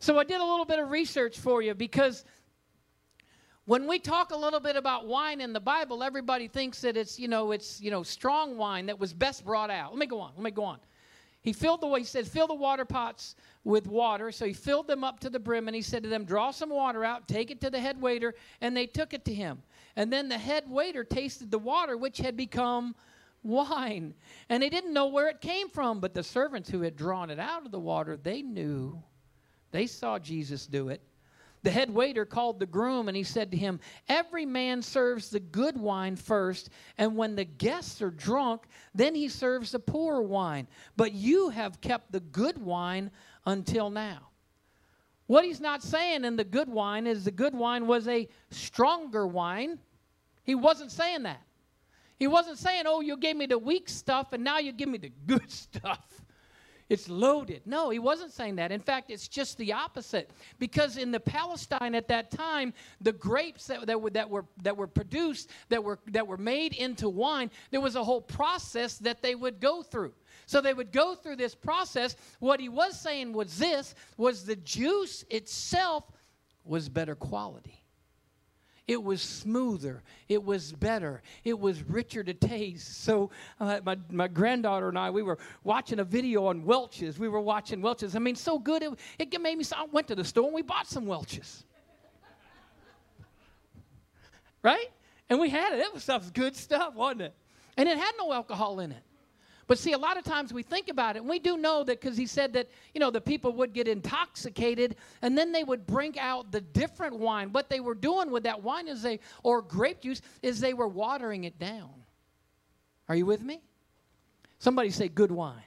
So 0.00 0.18
I 0.18 0.24
did 0.24 0.40
a 0.40 0.44
little 0.44 0.66
bit 0.66 0.78
of 0.78 0.90
research 0.90 1.38
for 1.38 1.62
you 1.62 1.74
because 1.74 2.24
when 3.66 3.86
we 3.86 3.98
talk 3.98 4.32
a 4.32 4.36
little 4.36 4.60
bit 4.60 4.76
about 4.76 5.06
wine 5.06 5.40
in 5.40 5.52
the 5.54 5.60
Bible, 5.60 6.02
everybody 6.02 6.48
thinks 6.48 6.82
that 6.82 6.96
it's, 6.96 7.18
you 7.18 7.28
know, 7.28 7.52
it's, 7.52 7.80
you 7.80 7.90
know, 7.90 8.02
strong 8.02 8.58
wine 8.58 8.86
that 8.86 8.98
was 8.98 9.14
best 9.14 9.44
brought 9.44 9.70
out. 9.70 9.92
Let 9.92 9.98
me 9.98 10.06
go 10.06 10.20
on. 10.20 10.32
Let 10.36 10.44
me 10.44 10.50
go 10.50 10.64
on. 10.64 10.78
He 11.40 11.52
filled 11.52 11.80
the 11.82 11.88
he 11.94 12.04
said, 12.04 12.26
fill 12.26 12.46
the 12.46 12.54
water 12.54 12.84
pots 12.84 13.36
with 13.64 13.86
water. 13.86 14.32
So 14.32 14.46
he 14.46 14.52
filled 14.52 14.86
them 14.86 15.04
up 15.04 15.20
to 15.20 15.30
the 15.30 15.38
brim 15.38 15.68
and 15.68 15.74
he 15.74 15.82
said 15.82 16.02
to 16.02 16.08
them, 16.08 16.24
Draw 16.24 16.50
some 16.50 16.70
water 16.70 17.04
out, 17.04 17.28
take 17.28 17.50
it 17.50 17.60
to 17.62 17.70
the 17.70 17.80
head 17.80 18.00
waiter, 18.00 18.34
and 18.60 18.76
they 18.76 18.86
took 18.86 19.14
it 19.14 19.24
to 19.26 19.34
him. 19.34 19.62
And 19.96 20.12
then 20.12 20.28
the 20.28 20.38
head 20.38 20.64
waiter 20.68 21.04
tasted 21.04 21.50
the 21.50 21.58
water 21.58 21.96
which 21.96 22.18
had 22.18 22.36
become 22.36 22.94
wine. 23.44 24.14
And 24.48 24.62
they 24.62 24.70
didn't 24.70 24.92
know 24.92 25.06
where 25.06 25.28
it 25.28 25.40
came 25.40 25.68
from, 25.68 26.00
but 26.00 26.14
the 26.14 26.22
servants 26.22 26.68
who 26.70 26.80
had 26.82 26.96
drawn 26.96 27.30
it 27.30 27.38
out 27.38 27.64
of 27.64 27.70
the 27.70 27.78
water, 27.78 28.16
they 28.16 28.42
knew. 28.42 29.02
They 29.70 29.86
saw 29.86 30.18
Jesus 30.18 30.66
do 30.66 30.88
it. 30.88 31.00
The 31.64 31.70
head 31.70 31.88
waiter 31.88 32.26
called 32.26 32.60
the 32.60 32.66
groom 32.66 33.08
and 33.08 33.16
he 33.16 33.22
said 33.22 33.50
to 33.50 33.56
him, 33.56 33.80
Every 34.06 34.44
man 34.44 34.82
serves 34.82 35.30
the 35.30 35.40
good 35.40 35.78
wine 35.78 36.14
first, 36.14 36.68
and 36.98 37.16
when 37.16 37.36
the 37.36 37.46
guests 37.46 38.02
are 38.02 38.10
drunk, 38.10 38.64
then 38.94 39.14
he 39.14 39.28
serves 39.28 39.72
the 39.72 39.78
poor 39.78 40.20
wine. 40.20 40.68
But 40.94 41.12
you 41.12 41.48
have 41.48 41.80
kept 41.80 42.12
the 42.12 42.20
good 42.20 42.58
wine 42.58 43.10
until 43.46 43.88
now. 43.88 44.28
What 45.26 45.46
he's 45.46 45.60
not 45.60 45.82
saying 45.82 46.24
in 46.24 46.36
the 46.36 46.44
good 46.44 46.68
wine 46.68 47.06
is 47.06 47.24
the 47.24 47.30
good 47.30 47.54
wine 47.54 47.86
was 47.86 48.06
a 48.08 48.28
stronger 48.50 49.26
wine. 49.26 49.78
He 50.44 50.54
wasn't 50.54 50.92
saying 50.92 51.22
that. 51.22 51.40
He 52.18 52.26
wasn't 52.26 52.58
saying, 52.58 52.84
Oh, 52.86 53.00
you 53.00 53.16
gave 53.16 53.36
me 53.36 53.46
the 53.46 53.58
weak 53.58 53.88
stuff 53.88 54.32
and 54.32 54.44
now 54.44 54.58
you 54.58 54.72
give 54.72 54.88
me 54.88 54.98
the 54.98 55.12
good 55.26 55.50
stuff. 55.50 56.24
It's 56.90 57.08
loaded. 57.08 57.62
No, 57.64 57.88
he 57.88 57.98
wasn't 57.98 58.30
saying 58.32 58.56
that. 58.56 58.70
In 58.70 58.80
fact, 58.80 59.10
it's 59.10 59.26
just 59.26 59.56
the 59.56 59.72
opposite. 59.72 60.30
Because 60.58 60.98
in 60.98 61.10
the 61.10 61.20
Palestine 61.20 61.94
at 61.94 62.08
that 62.08 62.30
time, 62.30 62.74
the 63.00 63.12
grapes 63.12 63.66
that, 63.68 63.86
that, 63.86 64.00
were, 64.00 64.10
that, 64.10 64.28
were, 64.28 64.44
that 64.62 64.76
were 64.76 64.86
produced, 64.86 65.50
that 65.70 65.82
were, 65.82 65.98
that 66.08 66.26
were 66.26 66.36
made 66.36 66.74
into 66.74 67.08
wine, 67.08 67.50
there 67.70 67.80
was 67.80 67.96
a 67.96 68.04
whole 68.04 68.20
process 68.20 68.98
that 68.98 69.22
they 69.22 69.34
would 69.34 69.60
go 69.60 69.82
through. 69.82 70.12
So 70.46 70.60
they 70.60 70.74
would 70.74 70.92
go 70.92 71.14
through 71.14 71.36
this 71.36 71.54
process. 71.54 72.16
What 72.38 72.60
he 72.60 72.68
was 72.68 73.00
saying 73.00 73.32
was 73.32 73.56
this 73.56 73.94
was 74.18 74.44
the 74.44 74.56
juice 74.56 75.24
itself 75.30 76.04
was 76.64 76.90
better 76.90 77.14
quality. 77.14 77.83
It 78.86 79.02
was 79.02 79.22
smoother. 79.22 80.02
It 80.28 80.44
was 80.44 80.72
better. 80.72 81.22
It 81.42 81.58
was 81.58 81.82
richer 81.82 82.22
to 82.22 82.34
taste. 82.34 83.02
So, 83.02 83.30
uh, 83.58 83.80
my, 83.84 83.96
my 84.10 84.28
granddaughter 84.28 84.90
and 84.90 84.98
I, 84.98 85.10
we 85.10 85.22
were 85.22 85.38
watching 85.62 86.00
a 86.00 86.04
video 86.04 86.46
on 86.46 86.64
Welch's. 86.64 87.18
We 87.18 87.28
were 87.28 87.40
watching 87.40 87.80
Welch's. 87.80 88.14
I 88.14 88.18
mean, 88.18 88.34
so 88.36 88.58
good. 88.58 88.82
It, 88.82 88.92
it 89.18 89.40
made 89.40 89.56
me, 89.56 89.64
so 89.64 89.76
I 89.76 89.86
went 89.90 90.08
to 90.08 90.14
the 90.14 90.24
store 90.24 90.46
and 90.46 90.54
we 90.54 90.60
bought 90.60 90.86
some 90.86 91.06
Welch's. 91.06 91.64
right? 94.62 94.90
And 95.30 95.40
we 95.40 95.48
had 95.48 95.72
it. 95.72 95.80
It 95.80 95.94
was 95.94 96.02
stuff, 96.02 96.30
good 96.34 96.54
stuff, 96.54 96.94
wasn't 96.94 97.22
it? 97.22 97.34
And 97.78 97.88
it 97.88 97.96
had 97.96 98.12
no 98.18 98.32
alcohol 98.32 98.80
in 98.80 98.92
it. 98.92 99.02
But 99.66 99.78
see, 99.78 99.92
a 99.92 99.98
lot 99.98 100.18
of 100.18 100.24
times 100.24 100.52
we 100.52 100.62
think 100.62 100.88
about 100.88 101.16
it, 101.16 101.20
and 101.20 101.28
we 101.28 101.38
do 101.38 101.56
know 101.56 101.84
that 101.84 102.00
because 102.00 102.16
he 102.16 102.26
said 102.26 102.52
that, 102.52 102.68
you 102.92 103.00
know, 103.00 103.10
the 103.10 103.20
people 103.20 103.52
would 103.52 103.72
get 103.72 103.88
intoxicated, 103.88 104.96
and 105.22 105.36
then 105.36 105.52
they 105.52 105.64
would 105.64 105.86
bring 105.86 106.18
out 106.18 106.52
the 106.52 106.60
different 106.60 107.18
wine. 107.18 107.52
What 107.52 107.70
they 107.70 107.80
were 107.80 107.94
doing 107.94 108.30
with 108.30 108.42
that 108.42 108.62
wine 108.62 108.88
is 108.88 109.02
they, 109.02 109.20
or 109.42 109.62
grape 109.62 110.02
juice, 110.02 110.20
is 110.42 110.60
they 110.60 110.74
were 110.74 110.88
watering 110.88 111.44
it 111.44 111.58
down. 111.58 111.90
Are 113.08 113.16
you 113.16 113.26
with 113.26 113.42
me? 113.42 113.60
Somebody 114.58 114.90
say 114.90 115.08
good 115.08 115.30
wine. 115.30 115.62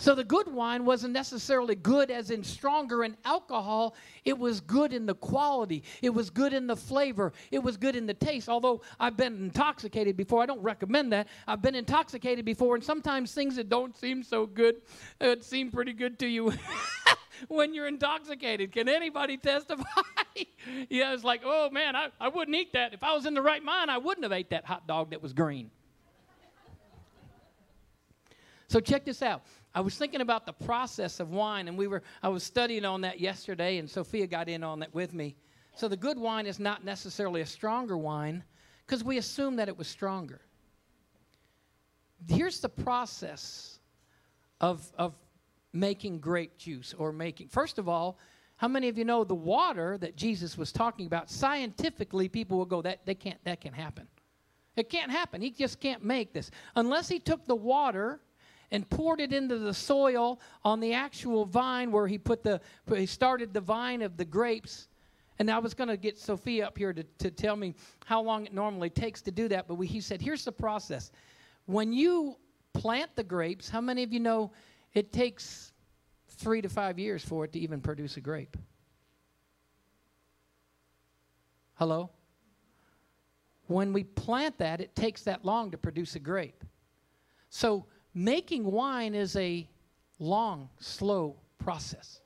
So 0.00 0.14
the 0.14 0.24
good 0.24 0.50
wine 0.50 0.86
wasn't 0.86 1.12
necessarily 1.12 1.74
good 1.74 2.10
as 2.10 2.30
in 2.30 2.42
stronger 2.42 3.04
in 3.04 3.18
alcohol. 3.26 3.94
It 4.24 4.38
was 4.38 4.62
good 4.62 4.94
in 4.94 5.04
the 5.04 5.14
quality. 5.14 5.84
It 6.00 6.08
was 6.08 6.30
good 6.30 6.54
in 6.54 6.66
the 6.66 6.74
flavor. 6.74 7.34
It 7.50 7.58
was 7.58 7.76
good 7.76 7.94
in 7.94 8.06
the 8.06 8.14
taste. 8.14 8.48
Although 8.48 8.80
I've 8.98 9.18
been 9.18 9.34
intoxicated 9.44 10.16
before, 10.16 10.42
I 10.42 10.46
don't 10.46 10.62
recommend 10.62 11.12
that. 11.12 11.28
I've 11.46 11.60
been 11.60 11.74
intoxicated 11.74 12.46
before, 12.46 12.76
and 12.76 12.82
sometimes 12.82 13.34
things 13.34 13.56
that 13.56 13.68
don't 13.68 13.94
seem 13.94 14.22
so 14.22 14.46
good 14.46 14.76
uh, 15.20 15.36
seem 15.42 15.70
pretty 15.70 15.92
good 15.92 16.18
to 16.20 16.26
you. 16.26 16.54
when 17.48 17.74
you're 17.74 17.86
intoxicated. 17.86 18.72
Can 18.72 18.88
anybody 18.88 19.36
testify? 19.36 19.84
yeah, 20.88 21.12
it's 21.12 21.24
like, 21.24 21.42
oh 21.44 21.68
man, 21.68 21.94
I, 21.94 22.08
I 22.18 22.28
wouldn't 22.28 22.56
eat 22.56 22.72
that. 22.72 22.94
If 22.94 23.02
I 23.02 23.14
was 23.14 23.26
in 23.26 23.34
the 23.34 23.42
right 23.42 23.62
mind, 23.62 23.90
I 23.90 23.98
wouldn't 23.98 24.24
have 24.24 24.32
ate 24.32 24.48
that 24.48 24.64
hot 24.64 24.86
dog 24.86 25.10
that 25.10 25.22
was 25.22 25.34
green. 25.34 25.70
so 28.68 28.80
check 28.80 29.04
this 29.04 29.20
out. 29.20 29.42
I 29.74 29.80
was 29.80 29.96
thinking 29.96 30.20
about 30.20 30.46
the 30.46 30.52
process 30.52 31.20
of 31.20 31.30
wine, 31.30 31.68
and 31.68 31.78
we 31.78 31.86
were 31.86 32.02
I 32.22 32.28
was 32.28 32.42
studying 32.42 32.84
on 32.84 33.02
that 33.02 33.20
yesterday, 33.20 33.78
and 33.78 33.88
Sophia 33.88 34.26
got 34.26 34.48
in 34.48 34.64
on 34.64 34.80
that 34.80 34.92
with 34.94 35.14
me. 35.14 35.36
So 35.76 35.88
the 35.88 35.96
good 35.96 36.18
wine 36.18 36.46
is 36.46 36.58
not 36.58 36.84
necessarily 36.84 37.40
a 37.40 37.46
stronger 37.46 37.96
wine 37.96 38.42
because 38.86 39.04
we 39.04 39.18
assume 39.18 39.56
that 39.56 39.68
it 39.68 39.78
was 39.78 39.86
stronger. 39.86 40.40
Here's 42.28 42.60
the 42.60 42.68
process 42.68 43.78
of, 44.60 44.86
of 44.98 45.14
making 45.72 46.18
grape 46.18 46.58
juice 46.58 46.94
or 46.98 47.12
making. 47.12 47.48
First 47.48 47.78
of 47.78 47.88
all, 47.88 48.18
how 48.56 48.68
many 48.68 48.88
of 48.88 48.98
you 48.98 49.04
know 49.04 49.24
the 49.24 49.34
water 49.34 49.96
that 49.98 50.16
Jesus 50.16 50.58
was 50.58 50.70
talking 50.70 51.06
about? 51.06 51.30
Scientifically, 51.30 52.28
people 52.28 52.58
will 52.58 52.66
go, 52.66 52.82
that 52.82 53.06
they 53.06 53.14
can't, 53.14 53.42
that 53.44 53.60
can't 53.60 53.74
happen. 53.74 54.06
It 54.76 54.90
can't 54.90 55.10
happen. 55.10 55.40
He 55.40 55.50
just 55.50 55.80
can't 55.80 56.04
make 56.04 56.34
this. 56.34 56.50
Unless 56.76 57.08
he 57.08 57.18
took 57.18 57.46
the 57.46 57.54
water 57.54 58.20
and 58.70 58.88
poured 58.88 59.20
it 59.20 59.32
into 59.32 59.58
the 59.58 59.74
soil 59.74 60.40
on 60.64 60.80
the 60.80 60.92
actual 60.92 61.44
vine 61.44 61.90
where 61.90 62.06
he 62.06 62.18
put 62.18 62.42
the 62.42 62.60
he 62.94 63.06
started 63.06 63.52
the 63.52 63.60
vine 63.60 64.02
of 64.02 64.16
the 64.16 64.24
grapes 64.24 64.88
and 65.38 65.50
I 65.50 65.58
was 65.58 65.72
going 65.72 65.88
to 65.88 65.96
get 65.96 66.18
Sophia 66.18 66.66
up 66.66 66.76
here 66.76 66.92
to, 66.92 67.02
to 67.02 67.30
tell 67.30 67.56
me 67.56 67.74
how 68.04 68.20
long 68.20 68.44
it 68.44 68.52
normally 68.52 68.90
takes 68.90 69.22
to 69.22 69.30
do 69.30 69.48
that, 69.48 69.66
but 69.66 69.76
we, 69.76 69.86
he 69.86 70.02
said, 70.02 70.20
here's 70.20 70.44
the 70.44 70.52
process. 70.52 71.12
When 71.64 71.94
you 71.94 72.36
plant 72.74 73.16
the 73.16 73.24
grapes, 73.24 73.70
how 73.70 73.80
many 73.80 74.02
of 74.02 74.12
you 74.12 74.20
know 74.20 74.52
it 74.92 75.14
takes 75.14 75.72
three 76.28 76.62
to 76.62 76.68
five 76.68 76.98
years 76.98 77.24
for 77.24 77.44
it 77.44 77.52
to 77.52 77.58
even 77.58 77.80
produce 77.80 78.16
a 78.16 78.20
grape. 78.20 78.56
Hello? 81.74 82.10
When 83.66 83.92
we 83.92 84.04
plant 84.04 84.58
that, 84.58 84.80
it 84.80 84.96
takes 84.96 85.22
that 85.22 85.44
long 85.44 85.70
to 85.70 85.78
produce 85.78 86.16
a 86.16 86.18
grape. 86.18 86.64
So, 87.50 87.86
making 88.14 88.64
wine 88.64 89.14
is 89.14 89.36
a 89.36 89.68
long, 90.18 90.68
slow 90.78 91.36
process. 91.58 92.20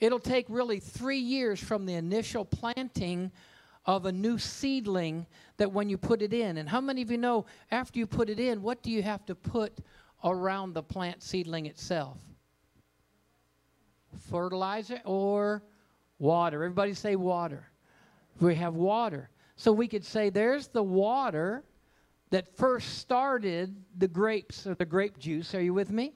It'll 0.00 0.18
take 0.18 0.46
really 0.48 0.80
three 0.80 1.18
years 1.18 1.60
from 1.60 1.86
the 1.86 1.94
initial 1.94 2.44
planting 2.44 3.30
of 3.84 4.06
a 4.06 4.12
new 4.12 4.38
seedling 4.38 5.26
that 5.56 5.72
when 5.72 5.88
you 5.88 5.98
put 5.98 6.22
it 6.22 6.32
in. 6.32 6.56
And 6.56 6.68
how 6.68 6.80
many 6.80 7.02
of 7.02 7.10
you 7.10 7.18
know 7.18 7.46
after 7.70 7.98
you 7.98 8.06
put 8.06 8.30
it 8.30 8.38
in, 8.40 8.62
what 8.62 8.82
do 8.82 8.90
you 8.90 9.02
have 9.02 9.24
to 9.26 9.34
put 9.34 9.78
around 10.24 10.72
the 10.72 10.82
plant 10.82 11.22
seedling 11.22 11.66
itself? 11.66 12.18
Fertilizer 14.30 15.00
or 15.04 15.62
water? 16.18 16.62
Everybody 16.62 16.94
say 16.94 17.16
water. 17.16 17.68
We 18.40 18.54
have 18.56 18.74
water. 18.74 19.30
So 19.56 19.72
we 19.72 19.88
could 19.88 20.04
say 20.04 20.30
there's 20.30 20.68
the 20.68 20.82
water 20.82 21.64
that 22.32 22.56
first 22.56 22.98
started 22.98 23.76
the 23.98 24.08
grapes 24.08 24.66
or 24.66 24.74
the 24.74 24.86
grape 24.86 25.18
juice. 25.18 25.54
Are 25.54 25.60
you 25.60 25.74
with 25.74 25.90
me? 25.90 26.14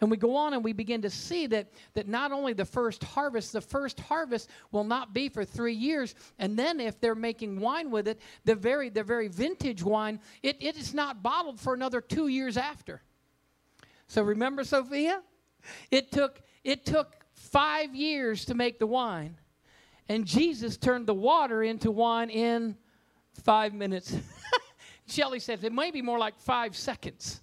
And 0.00 0.10
we 0.10 0.18
go 0.18 0.36
on 0.36 0.52
and 0.52 0.62
we 0.62 0.74
begin 0.74 1.02
to 1.02 1.10
see 1.10 1.46
that, 1.48 1.72
that 1.94 2.06
not 2.06 2.32
only 2.32 2.52
the 2.52 2.66
first 2.66 3.02
harvest, 3.02 3.54
the 3.54 3.60
first 3.62 3.98
harvest 3.98 4.50
will 4.70 4.84
not 4.84 5.14
be 5.14 5.30
for 5.30 5.46
three 5.46 5.72
years. 5.72 6.14
And 6.38 6.56
then 6.56 6.80
if 6.80 7.00
they're 7.00 7.14
making 7.14 7.58
wine 7.60 7.90
with 7.90 8.06
it, 8.06 8.20
the 8.44 8.54
very, 8.54 8.90
the 8.90 9.02
very 9.02 9.28
vintage 9.28 9.82
wine, 9.82 10.20
it, 10.42 10.56
it 10.60 10.76
is 10.76 10.92
not 10.92 11.22
bottled 11.22 11.58
for 11.58 11.72
another 11.72 12.02
two 12.02 12.28
years 12.28 12.58
after. 12.58 13.02
So 14.06 14.22
remember, 14.22 14.64
Sophia? 14.64 15.22
It 15.90 16.12
took, 16.12 16.42
it 16.62 16.84
took 16.84 17.16
five 17.32 17.94
years 17.94 18.44
to 18.44 18.54
make 18.54 18.78
the 18.78 18.86
wine. 18.86 19.38
And 20.10 20.26
Jesus 20.26 20.76
turned 20.76 21.06
the 21.06 21.14
water 21.14 21.62
into 21.62 21.90
wine 21.90 22.28
in 22.28 22.76
five 23.42 23.72
minutes. 23.72 24.14
Shelley 25.10 25.40
says 25.40 25.64
it 25.64 25.72
may 25.72 25.90
be 25.90 26.02
more 26.02 26.18
like 26.18 26.38
five 26.38 26.76
seconds. 26.76 27.40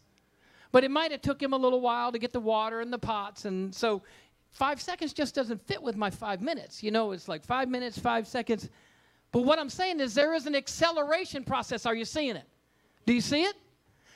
But 0.72 0.84
it 0.84 0.92
might 0.92 1.12
have 1.12 1.22
took 1.22 1.42
him 1.42 1.54
a 1.54 1.58
little 1.58 1.80
while 1.80 2.12
to 2.12 2.20
get 2.20 2.34
the 2.34 2.40
water 2.40 2.82
and 2.82 2.92
the 2.92 2.98
pots. 2.98 3.46
And 3.46 3.74
so 3.74 4.04
five 4.52 4.82
seconds 4.82 5.14
just 5.14 5.34
doesn't 5.34 5.66
fit 5.66 5.82
with 5.82 5.96
my 5.96 6.10
five 6.10 6.42
minutes. 6.42 6.84
You 6.84 6.92
know, 6.92 7.14
it's 7.14 7.30
like 7.30 7.46
five 7.46 7.70
minutes, 7.70 7.98
five 7.98 8.28
seconds. 8.28 8.70
But 9.32 9.44
what 9.44 9.58
I'm 9.58 9.70
saying 9.70 10.02
is 10.02 10.14
there 10.14 10.34
is 10.34 10.48
an 10.48 10.56
acceleration 10.56 11.44
process. 11.44 11.86
Are 11.86 11.96
you 11.96 12.06
seeing 12.06 12.36
it? 12.36 12.48
Do 13.06 13.14
you 13.14 13.22
see 13.22 13.44
it? 13.44 13.56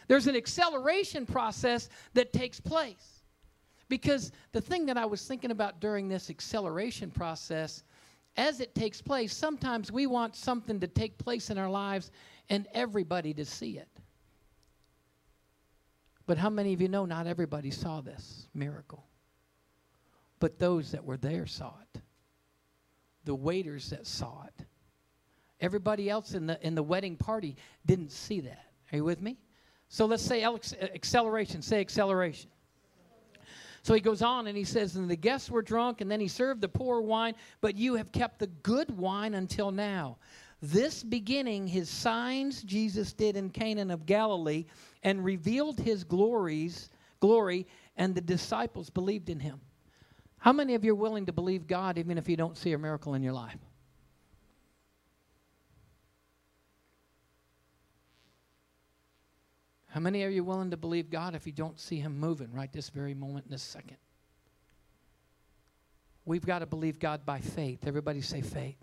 There's 0.10 0.28
an 0.28 0.36
acceleration 0.36 1.26
process 1.26 1.88
that 2.14 2.34
takes 2.34 2.60
place. 2.60 3.22
Because 3.88 4.32
the 4.52 4.62
thing 4.62 4.86
that 4.88 4.98
I 4.98 5.06
was 5.06 5.26
thinking 5.26 5.52
about 5.52 5.80
during 5.80 6.10
this 6.10 6.30
acceleration 6.30 7.10
process, 7.10 7.84
as 8.38 8.60
it 8.60 8.76
takes 8.76 9.02
place, 9.02 9.34
sometimes 9.34 9.92
we 9.92 10.08
want 10.08 10.36
something 10.36 10.80
to 10.80 10.88
take 10.88 11.18
place 11.18 11.50
in 11.50 11.58
our 11.58 11.70
lives 11.70 12.12
and 12.50 12.68
everybody 12.74 13.34
to 13.36 13.46
see 13.46 13.78
it. 13.78 13.88
But 16.26 16.38
how 16.38 16.50
many 16.50 16.74
of 16.74 16.82
you 16.82 16.88
know 16.88 17.06
not 17.06 17.28
everybody 17.28 17.72
saw 17.72 18.02
this 18.02 18.48
miracle? 18.54 19.06
But 20.40 20.60
those 20.60 20.92
that 20.92 21.04
were 21.04 21.18
there 21.18 21.46
saw 21.46 21.74
it. 21.82 22.02
The 23.26 23.36
waiters 23.36 23.90
that 23.90 24.06
saw 24.06 24.46
it. 24.46 24.66
Everybody 25.60 26.10
else 26.10 26.34
in 26.34 26.48
the 26.48 26.60
in 26.66 26.76
the 26.76 26.84
wedding 26.84 27.18
party 27.18 27.58
didn't 27.86 28.12
see 28.12 28.42
that. 28.42 28.64
Are 28.92 28.98
you 28.98 29.04
with 29.04 29.22
me? 29.22 29.38
So 29.90 30.06
let's 30.06 30.24
say 30.24 30.44
uh, 30.44 30.58
acceleration. 30.94 31.62
Say 31.62 31.82
acceleration. 31.82 32.50
So 33.82 33.94
he 33.94 34.02
goes 34.02 34.22
on 34.22 34.48
and 34.48 34.58
he 34.58 34.64
says, 34.66 34.96
And 34.96 35.10
the 35.10 35.16
guests 35.16 35.50
were 35.50 35.62
drunk, 35.62 36.02
and 36.02 36.12
then 36.12 36.20
he 36.20 36.28
served 36.28 36.62
the 36.62 36.70
poor 36.70 37.02
wine, 37.02 37.36
but 37.62 37.76
you 37.76 37.96
have 37.96 38.12
kept 38.12 38.40
the 38.40 38.48
good 38.48 38.96
wine 38.98 39.34
until 39.34 39.72
now. 39.72 40.18
This 40.62 41.04
beginning 41.04 41.68
his 41.68 41.90
signs 41.90 42.64
Jesus 42.64 43.14
did 43.14 43.38
in 43.38 43.50
Canaan 43.50 43.92
of 43.92 44.06
Galilee 44.06 44.66
and 45.04 45.24
revealed 45.24 45.80
his 45.80 46.04
glories, 46.04 46.90
glory, 47.20 47.66
and 47.96 48.14
the 48.14 48.22
disciples 48.22 48.90
believed 48.90 49.30
in 49.30 49.40
him. 49.40 49.62
How 50.38 50.54
many 50.54 50.76
of 50.76 50.84
you 50.84 50.92
are 50.92 50.96
willing 50.96 51.26
to 51.28 51.34
believe 51.34 51.68
God 51.68 51.98
even 51.98 52.18
if 52.18 52.28
you 52.28 52.36
don't 52.36 52.58
see 52.58 52.74
a 52.74 52.78
miracle 52.78 53.14
in 53.14 53.24
your 53.24 53.34
life? 53.34 53.58
How 59.90 60.00
many 60.00 60.24
of 60.24 60.32
you 60.32 60.42
are 60.42 60.46
willing 60.46 60.70
to 60.72 60.78
believe 60.78 61.10
God 61.10 61.36
if 61.36 61.48
you 61.48 61.52
don't 61.52 61.80
see 61.80 62.00
Him 62.00 62.20
moving 62.20 62.54
right 62.54 62.72
this 62.72 62.90
very 62.90 63.16
moment 63.16 63.46
in 63.46 63.52
this 63.52 63.64
second? 63.64 63.98
We've 66.26 66.46
got 66.46 66.60
to 66.60 66.68
believe 66.68 67.00
God 67.00 67.26
by 67.26 67.40
faith. 67.40 67.88
Everybody 67.88 68.22
say 68.22 68.42
faith. 68.42 68.78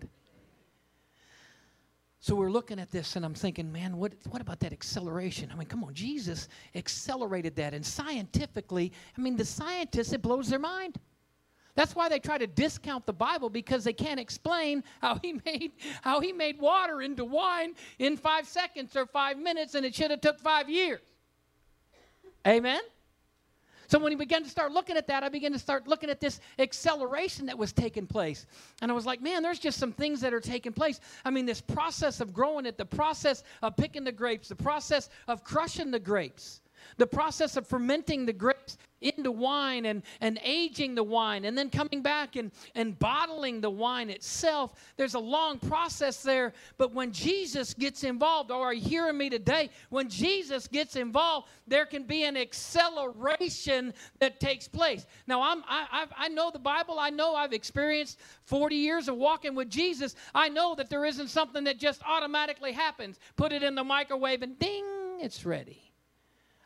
So 2.27 2.35
we're 2.35 2.51
looking 2.51 2.77
at 2.77 2.91
this 2.91 3.15
and 3.15 3.23
I'm 3.23 3.33
thinking, 3.33 3.71
man, 3.71 3.95
what, 3.95 4.11
what 4.29 4.41
about 4.41 4.59
that 4.59 4.73
acceleration? 4.73 5.49
I 5.49 5.55
mean, 5.55 5.69
come 5.69 5.85
on, 5.85 5.93
Jesus 5.93 6.49
accelerated 6.75 7.55
that. 7.55 7.73
And 7.73 7.85
scientifically, 7.85 8.91
I 9.17 9.21
mean, 9.21 9.37
the 9.37 9.45
scientists, 9.45 10.11
it 10.11 10.21
blows 10.21 10.49
their 10.49 10.59
mind. 10.59 10.97
That's 11.75 11.95
why 11.95 12.09
they 12.09 12.19
try 12.19 12.37
to 12.37 12.45
discount 12.45 13.05
the 13.05 13.13
Bible 13.13 13.49
because 13.49 13.85
they 13.85 13.93
can't 13.93 14.19
explain 14.19 14.83
how 15.01 15.17
he 15.21 15.39
made 15.45 15.71
how 16.01 16.19
he 16.19 16.33
made 16.33 16.59
water 16.59 17.01
into 17.01 17.23
wine 17.23 17.75
in 17.97 18.17
five 18.17 18.45
seconds 18.45 18.97
or 18.97 19.05
five 19.05 19.37
minutes, 19.37 19.73
and 19.75 19.85
it 19.85 19.95
should 19.95 20.11
have 20.11 20.19
took 20.19 20.41
five 20.41 20.69
years. 20.69 20.99
Amen. 22.45 22.81
So 23.87 23.99
when 23.99 24.11
he 24.11 24.17
began 24.17 24.43
to 24.43 24.49
start 24.49 24.71
looking 24.71 24.97
at 24.97 25.07
that, 25.07 25.23
I 25.23 25.29
began 25.29 25.53
to 25.53 25.59
start 25.59 25.87
looking 25.87 26.09
at 26.09 26.19
this 26.19 26.39
acceleration 26.59 27.45
that 27.45 27.57
was 27.57 27.71
taking 27.71 28.05
place. 28.05 28.45
And 28.81 28.91
I 28.91 28.93
was 28.93 29.05
like, 29.05 29.21
man, 29.21 29.41
there's 29.41 29.59
just 29.59 29.79
some 29.79 29.93
things 29.93 30.21
that 30.21 30.33
are 30.33 30.41
taking 30.41 30.73
place. 30.73 30.99
I 31.23 31.29
mean, 31.29 31.45
this 31.45 31.61
process 31.61 32.19
of 32.19 32.33
growing 32.33 32.65
it, 32.65 32.77
the 32.77 32.85
process 32.85 33.43
of 33.61 33.77
picking 33.77 34.03
the 34.03 34.11
grapes, 34.11 34.49
the 34.49 34.55
process 34.55 35.09
of 35.27 35.43
crushing 35.43 35.89
the 35.89 35.99
grapes, 35.99 36.61
the 36.97 37.07
process 37.07 37.57
of 37.57 37.67
fermenting 37.67 38.25
the 38.25 38.33
grapes 38.33 38.77
into 39.01 39.31
wine 39.31 39.85
and, 39.85 40.01
and 40.21 40.39
aging 40.43 40.95
the 40.95 41.03
wine 41.03 41.45
and 41.45 41.57
then 41.57 41.69
coming 41.69 42.01
back 42.01 42.35
and, 42.35 42.51
and 42.75 42.97
bottling 42.97 43.61
the 43.61 43.69
wine 43.69 44.09
itself. 44.09 44.73
There's 44.97 45.13
a 45.13 45.19
long 45.19 45.59
process 45.59 46.23
there. 46.23 46.53
But 46.77 46.93
when 46.93 47.11
Jesus 47.11 47.73
gets 47.73 48.03
involved, 48.03 48.51
or 48.51 48.65
are 48.65 48.73
you 48.73 48.81
hearing 48.81 49.17
me 49.17 49.29
today? 49.29 49.69
When 49.89 50.09
Jesus 50.09 50.67
gets 50.67 50.95
involved, 50.95 51.47
there 51.67 51.85
can 51.85 52.03
be 52.03 52.23
an 52.23 52.37
acceleration 52.37 53.93
that 54.19 54.39
takes 54.39 54.67
place. 54.67 55.05
Now, 55.27 55.41
I'm, 55.41 55.63
I, 55.67 55.87
I've, 55.91 56.13
I 56.17 56.27
know 56.29 56.49
the 56.51 56.59
Bible. 56.59 56.97
I 56.99 57.09
know 57.09 57.35
I've 57.35 57.53
experienced 57.53 58.19
40 58.45 58.75
years 58.75 59.07
of 59.07 59.15
walking 59.15 59.53
with 59.53 59.69
Jesus. 59.69 60.15
I 60.33 60.49
know 60.49 60.75
that 60.75 60.89
there 60.89 61.05
isn't 61.05 61.29
something 61.29 61.63
that 61.65 61.77
just 61.77 62.01
automatically 62.05 62.71
happens. 62.71 63.19
Put 63.35 63.51
it 63.51 63.63
in 63.63 63.75
the 63.75 63.83
microwave 63.83 64.41
and 64.41 64.57
ding, 64.57 64.85
it's 65.19 65.45
ready. 65.45 65.86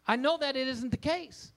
I 0.07 0.15
know 0.15 0.37
that 0.37 0.55
it 0.55 0.67
isn't 0.67 0.89
the 0.89 0.97
case. 0.97 1.51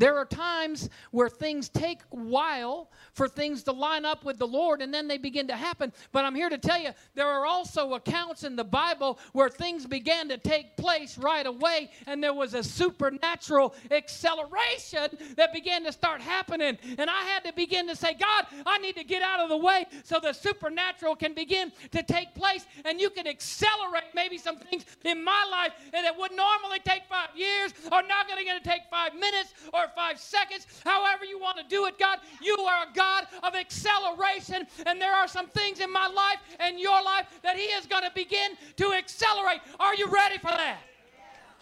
There 0.00 0.16
are 0.16 0.24
times 0.24 0.88
where 1.10 1.28
things 1.28 1.68
take 1.68 2.00
while 2.08 2.90
for 3.12 3.28
things 3.28 3.62
to 3.64 3.72
line 3.72 4.06
up 4.06 4.24
with 4.24 4.38
the 4.38 4.46
Lord 4.46 4.80
and 4.80 4.94
then 4.94 5.06
they 5.06 5.18
begin 5.18 5.46
to 5.48 5.54
happen. 5.54 5.92
But 6.10 6.24
I'm 6.24 6.34
here 6.34 6.48
to 6.48 6.56
tell 6.56 6.80
you 6.80 6.92
there 7.14 7.28
are 7.28 7.44
also 7.44 7.92
accounts 7.92 8.42
in 8.42 8.56
the 8.56 8.64
Bible 8.64 9.18
where 9.34 9.50
things 9.50 9.84
began 9.84 10.26
to 10.30 10.38
take 10.38 10.74
place 10.78 11.18
right 11.18 11.46
away 11.46 11.90
and 12.06 12.24
there 12.24 12.32
was 12.32 12.54
a 12.54 12.64
supernatural 12.64 13.74
acceleration 13.90 15.10
that 15.36 15.52
began 15.52 15.84
to 15.84 15.92
start 15.92 16.22
happening. 16.22 16.78
And 16.96 17.10
I 17.10 17.22
had 17.24 17.44
to 17.44 17.52
begin 17.52 17.86
to 17.88 17.94
say, 17.94 18.14
God, 18.14 18.46
I 18.64 18.78
need 18.78 18.96
to 18.96 19.04
get 19.04 19.20
out 19.20 19.40
of 19.40 19.50
the 19.50 19.58
way 19.58 19.84
so 20.02 20.18
the 20.18 20.32
supernatural 20.32 21.14
can 21.14 21.34
begin 21.34 21.72
to 21.90 22.02
take 22.02 22.34
place 22.34 22.64
and 22.86 22.98
you 22.98 23.10
can 23.10 23.26
accelerate 23.26 24.14
maybe 24.14 24.38
some 24.38 24.56
things 24.56 24.86
in 25.04 25.22
my 25.22 25.46
life 25.50 25.72
that 25.92 26.18
would 26.18 26.32
normally 26.32 26.78
take 26.86 27.02
five 27.06 27.36
years 27.36 27.74
or 27.92 28.00
not 28.00 28.26
going 28.26 28.46
to 28.46 28.66
take 28.66 28.82
five 28.90 29.12
minutes 29.14 29.52
or 29.74 29.89
five 29.94 30.18
seconds, 30.18 30.66
however 30.84 31.24
you 31.24 31.38
want 31.38 31.58
to 31.58 31.64
do 31.64 31.86
it, 31.86 31.98
God. 31.98 32.18
You 32.42 32.56
are 32.56 32.86
a 32.90 32.94
God 32.94 33.26
of 33.42 33.54
acceleration, 33.54 34.66
and 34.86 35.00
there 35.00 35.14
are 35.14 35.28
some 35.28 35.48
things 35.48 35.80
in 35.80 35.92
my 35.92 36.06
life 36.06 36.38
and 36.58 36.78
your 36.78 37.02
life 37.02 37.26
that 37.42 37.56
He 37.56 37.64
is 37.64 37.86
going 37.86 38.04
to 38.04 38.12
begin 38.14 38.52
to 38.76 38.92
accelerate. 38.92 39.60
Are 39.78 39.94
you 39.94 40.06
ready 40.08 40.38
for 40.38 40.50
that? 40.50 40.78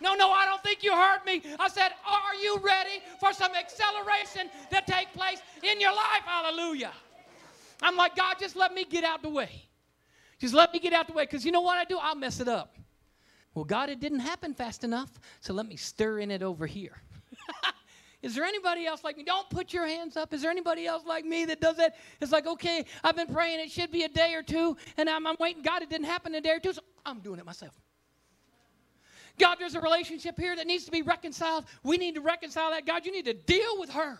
No, 0.00 0.14
no, 0.14 0.30
I 0.30 0.44
don't 0.44 0.62
think 0.62 0.82
you 0.84 0.94
heard 0.94 1.24
me. 1.26 1.42
I 1.58 1.68
said, 1.68 1.90
Are 2.06 2.34
you 2.40 2.58
ready 2.62 3.02
for 3.18 3.32
some 3.32 3.52
acceleration 3.54 4.48
to 4.70 4.82
take 4.86 5.12
place 5.12 5.40
in 5.62 5.80
your 5.80 5.92
life? 5.92 6.22
Hallelujah. 6.24 6.92
I'm 7.82 7.96
like, 7.96 8.16
God, 8.16 8.36
just 8.38 8.56
let 8.56 8.72
me 8.74 8.84
get 8.84 9.04
out 9.04 9.22
the 9.22 9.28
way. 9.28 9.68
Just 10.38 10.54
let 10.54 10.72
me 10.72 10.78
get 10.78 10.92
out 10.92 11.08
the 11.08 11.12
way 11.12 11.24
because 11.24 11.44
you 11.44 11.52
know 11.52 11.60
what 11.60 11.78
I 11.78 11.84
do? 11.84 11.98
I'll 12.00 12.14
mess 12.14 12.40
it 12.40 12.48
up. 12.48 12.76
Well, 13.54 13.64
God, 13.64 13.88
it 13.88 13.98
didn't 13.98 14.20
happen 14.20 14.54
fast 14.54 14.84
enough, 14.84 15.10
so 15.40 15.52
let 15.52 15.66
me 15.66 15.76
stir 15.76 16.20
in 16.20 16.30
it 16.30 16.42
over 16.42 16.66
here. 16.66 17.02
Is 18.20 18.34
there 18.34 18.44
anybody 18.44 18.84
else 18.84 19.04
like 19.04 19.16
me? 19.16 19.22
Don't 19.22 19.48
put 19.48 19.72
your 19.72 19.86
hands 19.86 20.16
up. 20.16 20.34
Is 20.34 20.42
there 20.42 20.50
anybody 20.50 20.86
else 20.86 21.04
like 21.06 21.24
me 21.24 21.44
that 21.44 21.60
does 21.60 21.76
that? 21.76 21.96
It's 22.20 22.32
like, 22.32 22.46
okay, 22.46 22.84
I've 23.04 23.14
been 23.14 23.32
praying. 23.32 23.60
It 23.60 23.70
should 23.70 23.92
be 23.92 24.02
a 24.02 24.08
day 24.08 24.34
or 24.34 24.42
two, 24.42 24.76
and 24.96 25.08
I'm, 25.08 25.26
I'm 25.26 25.36
waiting. 25.38 25.62
God, 25.62 25.82
it 25.82 25.90
didn't 25.90 26.06
happen 26.06 26.34
in 26.34 26.38
a 26.38 26.40
day 26.40 26.50
or 26.50 26.58
two, 26.58 26.72
so 26.72 26.82
I'm 27.06 27.20
doing 27.20 27.38
it 27.38 27.46
myself. 27.46 27.78
God, 29.38 29.56
there's 29.60 29.76
a 29.76 29.80
relationship 29.80 30.36
here 30.36 30.56
that 30.56 30.66
needs 30.66 30.84
to 30.84 30.90
be 30.90 31.02
reconciled. 31.02 31.64
We 31.84 31.96
need 31.96 32.16
to 32.16 32.20
reconcile 32.20 32.70
that. 32.70 32.86
God, 32.86 33.06
you 33.06 33.12
need 33.12 33.26
to 33.26 33.34
deal 33.34 33.78
with 33.78 33.90
her. 33.90 34.18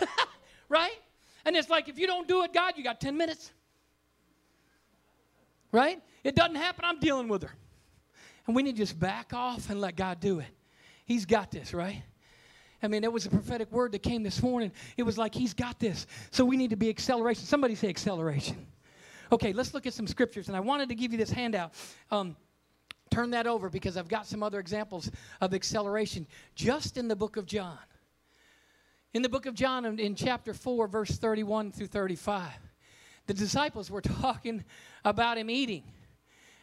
right? 0.68 0.94
And 1.44 1.56
it's 1.56 1.68
like, 1.68 1.88
if 1.88 1.98
you 1.98 2.06
don't 2.06 2.28
do 2.28 2.44
it, 2.44 2.54
God, 2.54 2.74
you 2.76 2.84
got 2.84 3.00
10 3.00 3.16
minutes. 3.16 3.50
Right? 5.72 6.00
It 6.22 6.36
doesn't 6.36 6.54
happen, 6.54 6.84
I'm 6.84 7.00
dealing 7.00 7.26
with 7.26 7.42
her. 7.42 7.52
And 8.46 8.54
we 8.54 8.62
need 8.62 8.76
to 8.76 8.78
just 8.78 8.98
back 8.98 9.32
off 9.34 9.70
and 9.70 9.80
let 9.80 9.96
God 9.96 10.20
do 10.20 10.38
it. 10.38 10.46
He's 11.04 11.26
got 11.26 11.50
this, 11.50 11.74
right? 11.74 12.02
I 12.84 12.88
mean, 12.88 13.02
it 13.02 13.12
was 13.12 13.24
a 13.24 13.30
prophetic 13.30 13.72
word 13.72 13.92
that 13.92 14.02
came 14.02 14.22
this 14.22 14.42
morning. 14.42 14.70
It 14.98 15.04
was 15.04 15.16
like, 15.16 15.34
He's 15.34 15.54
got 15.54 15.80
this. 15.80 16.06
So 16.30 16.44
we 16.44 16.56
need 16.56 16.70
to 16.70 16.76
be 16.76 16.90
acceleration. 16.90 17.44
Somebody 17.44 17.74
say 17.74 17.88
acceleration. 17.88 18.66
Okay, 19.32 19.54
let's 19.54 19.72
look 19.72 19.86
at 19.86 19.94
some 19.94 20.06
scriptures. 20.06 20.48
And 20.48 20.56
I 20.56 20.60
wanted 20.60 20.90
to 20.90 20.94
give 20.94 21.10
you 21.10 21.18
this 21.18 21.30
handout. 21.30 21.72
Um, 22.10 22.36
turn 23.10 23.30
that 23.30 23.46
over 23.46 23.70
because 23.70 23.96
I've 23.96 24.08
got 24.08 24.26
some 24.26 24.42
other 24.42 24.60
examples 24.60 25.10
of 25.40 25.54
acceleration 25.54 26.26
just 26.54 26.98
in 26.98 27.08
the 27.08 27.16
book 27.16 27.38
of 27.38 27.46
John. 27.46 27.78
In 29.14 29.22
the 29.22 29.28
book 29.28 29.46
of 29.46 29.54
John, 29.54 29.86
in 29.98 30.14
chapter 30.14 30.52
4, 30.52 30.86
verse 30.86 31.12
31 31.12 31.72
through 31.72 31.86
35, 31.86 32.50
the 33.26 33.34
disciples 33.34 33.90
were 33.90 34.02
talking 34.02 34.62
about 35.04 35.38
him 35.38 35.48
eating. 35.48 35.84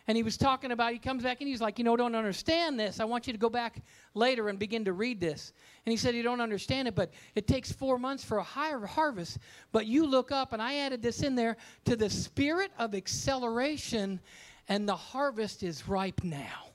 And 0.07 0.17
he 0.17 0.23
was 0.23 0.35
talking 0.37 0.71
about, 0.71 0.93
he 0.93 0.99
comes 0.99 1.23
back 1.23 1.41
and 1.41 1.47
he's 1.47 1.61
like, 1.61 1.77
You 1.77 1.85
know, 1.85 1.95
don't 1.95 2.15
understand 2.15 2.79
this. 2.79 2.99
I 2.99 3.05
want 3.05 3.27
you 3.27 3.33
to 3.33 3.39
go 3.39 3.49
back 3.49 3.81
later 4.13 4.49
and 4.49 4.57
begin 4.57 4.85
to 4.85 4.93
read 4.93 5.19
this. 5.19 5.53
And 5.85 5.91
he 5.91 5.97
said, 5.97 6.15
You 6.15 6.23
don't 6.23 6.41
understand 6.41 6.87
it, 6.87 6.95
but 6.95 7.11
it 7.35 7.47
takes 7.47 7.71
four 7.71 7.97
months 7.97 8.23
for 8.23 8.37
a 8.37 8.43
higher 8.43 8.85
harvest. 8.85 9.37
But 9.71 9.85
you 9.85 10.05
look 10.05 10.31
up, 10.31 10.53
and 10.53 10.61
I 10.61 10.77
added 10.77 11.01
this 11.01 11.21
in 11.21 11.35
there 11.35 11.57
to 11.85 11.95
the 11.95 12.09
spirit 12.09 12.71
of 12.79 12.95
acceleration, 12.95 14.19
and 14.67 14.87
the 14.87 14.95
harvest 14.95 15.63
is 15.63 15.87
ripe 15.87 16.23
now. 16.23 16.71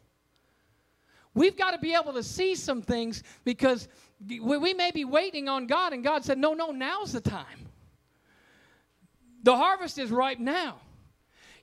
We've 1.35 1.57
got 1.57 1.73
to 1.73 1.79
be 1.79 1.95
able 1.95 2.15
to 2.15 2.23
see 2.23 2.55
some 2.55 2.81
things 2.81 3.23
because 3.45 3.89
we 4.27 4.73
may 4.73 4.91
be 4.91 5.05
waiting 5.05 5.49
on 5.49 5.67
God, 5.67 5.93
and 5.93 6.03
God 6.03 6.25
said, 6.25 6.39
No, 6.39 6.55
no, 6.55 6.71
now's 6.71 7.13
the 7.13 7.21
time. 7.21 7.69
The 9.43 9.57
harvest 9.57 9.99
is 9.99 10.11
ripe 10.11 10.39
now. 10.39 10.81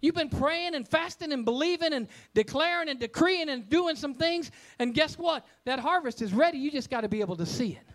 You've 0.04 0.16
been 0.16 0.30
praying 0.30 0.76
and 0.76 0.86
fasting 0.86 1.32
and 1.32 1.46
believing 1.46 1.94
and 1.94 2.10
declaring 2.34 2.90
and 2.90 3.00
decreeing 3.00 3.48
and 3.48 3.70
doing 3.70 3.96
some 3.96 4.14
things, 4.14 4.52
and 4.78 4.94
guess 4.94 5.18
what? 5.18 5.46
That 5.64 5.80
harvest 5.80 6.22
is 6.22 6.34
ready. 6.34 6.58
You 6.58 6.70
just 6.70 6.90
got 6.90 7.02
to 7.02 7.08
be 7.08 7.22
able 7.22 7.38
to 7.38 7.46
see 7.46 7.70
it. 7.70 7.88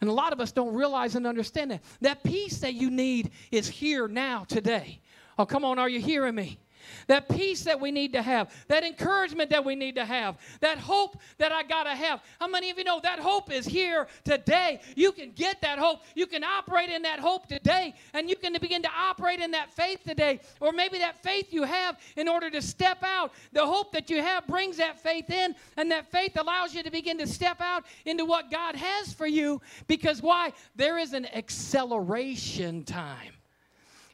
And 0.00 0.10
a 0.10 0.12
lot 0.12 0.32
of 0.32 0.40
us 0.40 0.50
don't 0.50 0.74
realize 0.74 1.14
and 1.14 1.28
understand 1.28 1.70
that. 1.70 1.84
That 2.00 2.24
peace 2.24 2.58
that 2.58 2.74
you 2.74 2.90
need 2.90 3.30
is 3.52 3.68
here 3.68 4.08
now, 4.08 4.46
today. 4.48 5.00
Oh, 5.38 5.46
come 5.46 5.64
on, 5.64 5.78
are 5.78 5.88
you 5.88 6.00
hearing 6.00 6.34
me? 6.34 6.58
That 7.06 7.28
peace 7.28 7.64
that 7.64 7.80
we 7.80 7.90
need 7.90 8.12
to 8.12 8.22
have, 8.22 8.52
that 8.68 8.84
encouragement 8.84 9.50
that 9.50 9.64
we 9.64 9.74
need 9.74 9.94
to 9.94 10.04
have, 10.04 10.36
that 10.60 10.78
hope 10.78 11.18
that 11.38 11.52
I 11.52 11.62
got 11.62 11.84
to 11.84 11.94
have. 11.94 12.20
How 12.40 12.48
many 12.48 12.70
of 12.70 12.78
you 12.78 12.84
know 12.84 13.00
that 13.02 13.18
hope 13.18 13.52
is 13.52 13.66
here 13.66 14.08
today? 14.24 14.80
You 14.96 15.12
can 15.12 15.32
get 15.32 15.60
that 15.62 15.78
hope. 15.78 16.00
You 16.14 16.26
can 16.26 16.44
operate 16.44 16.90
in 16.90 17.02
that 17.02 17.20
hope 17.20 17.46
today, 17.46 17.94
and 18.14 18.28
you 18.28 18.36
can 18.36 18.56
begin 18.60 18.82
to 18.82 18.90
operate 18.96 19.40
in 19.40 19.50
that 19.52 19.72
faith 19.72 20.00
today. 20.04 20.40
Or 20.60 20.72
maybe 20.72 20.98
that 20.98 21.22
faith 21.22 21.52
you 21.52 21.64
have 21.64 21.98
in 22.16 22.28
order 22.28 22.50
to 22.50 22.62
step 22.62 23.02
out. 23.02 23.32
The 23.52 23.64
hope 23.64 23.92
that 23.92 24.10
you 24.10 24.22
have 24.22 24.46
brings 24.46 24.76
that 24.78 25.00
faith 25.00 25.30
in, 25.30 25.54
and 25.76 25.90
that 25.90 26.10
faith 26.10 26.36
allows 26.36 26.74
you 26.74 26.82
to 26.82 26.90
begin 26.90 27.18
to 27.18 27.26
step 27.26 27.60
out 27.60 27.84
into 28.04 28.24
what 28.24 28.50
God 28.50 28.74
has 28.76 29.12
for 29.12 29.26
you. 29.26 29.60
Because 29.86 30.22
why? 30.22 30.52
There 30.76 30.98
is 30.98 31.12
an 31.12 31.26
acceleration 31.34 32.84
time. 32.84 33.37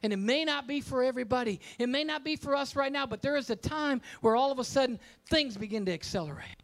And 0.05 0.13
it 0.13 0.17
may 0.17 0.45
not 0.45 0.67
be 0.67 0.81
for 0.81 1.03
everybody. 1.03 1.59
It 1.79 1.89
may 1.89 2.03
not 2.03 2.23
be 2.23 2.35
for 2.35 2.55
us 2.55 2.75
right 2.75 2.91
now, 2.91 3.07
but 3.07 3.23
there 3.23 3.35
is 3.37 3.49
a 3.49 3.55
time 3.55 4.03
where 4.21 4.35
all 4.35 4.51
of 4.51 4.59
a 4.59 4.63
sudden 4.63 4.99
things 5.25 5.57
begin 5.57 5.83
to 5.87 5.91
accelerate. 5.91 6.61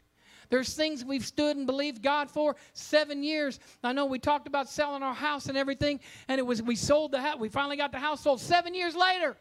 There's 0.51 0.75
things 0.75 1.03
we've 1.03 1.25
stood 1.25 1.57
and 1.57 1.65
believed 1.65 2.03
God 2.03 2.29
for 2.29 2.55
seven 2.73 3.23
years. 3.23 3.59
I 3.83 3.93
know 3.93 4.05
we 4.05 4.19
talked 4.19 4.45
about 4.45 4.69
selling 4.69 5.01
our 5.01 5.15
house 5.15 5.47
and 5.47 5.57
everything, 5.57 6.01
and 6.27 6.37
it 6.37 6.43
was 6.43 6.61
we 6.61 6.75
sold 6.75 7.13
the 7.13 7.19
house. 7.19 7.39
We 7.39 7.49
finally 7.49 7.77
got 7.77 7.91
the 7.91 7.97
house 7.97 8.21
sold 8.21 8.39
seven 8.39 8.75
years 8.75 8.95
later. 8.95 9.35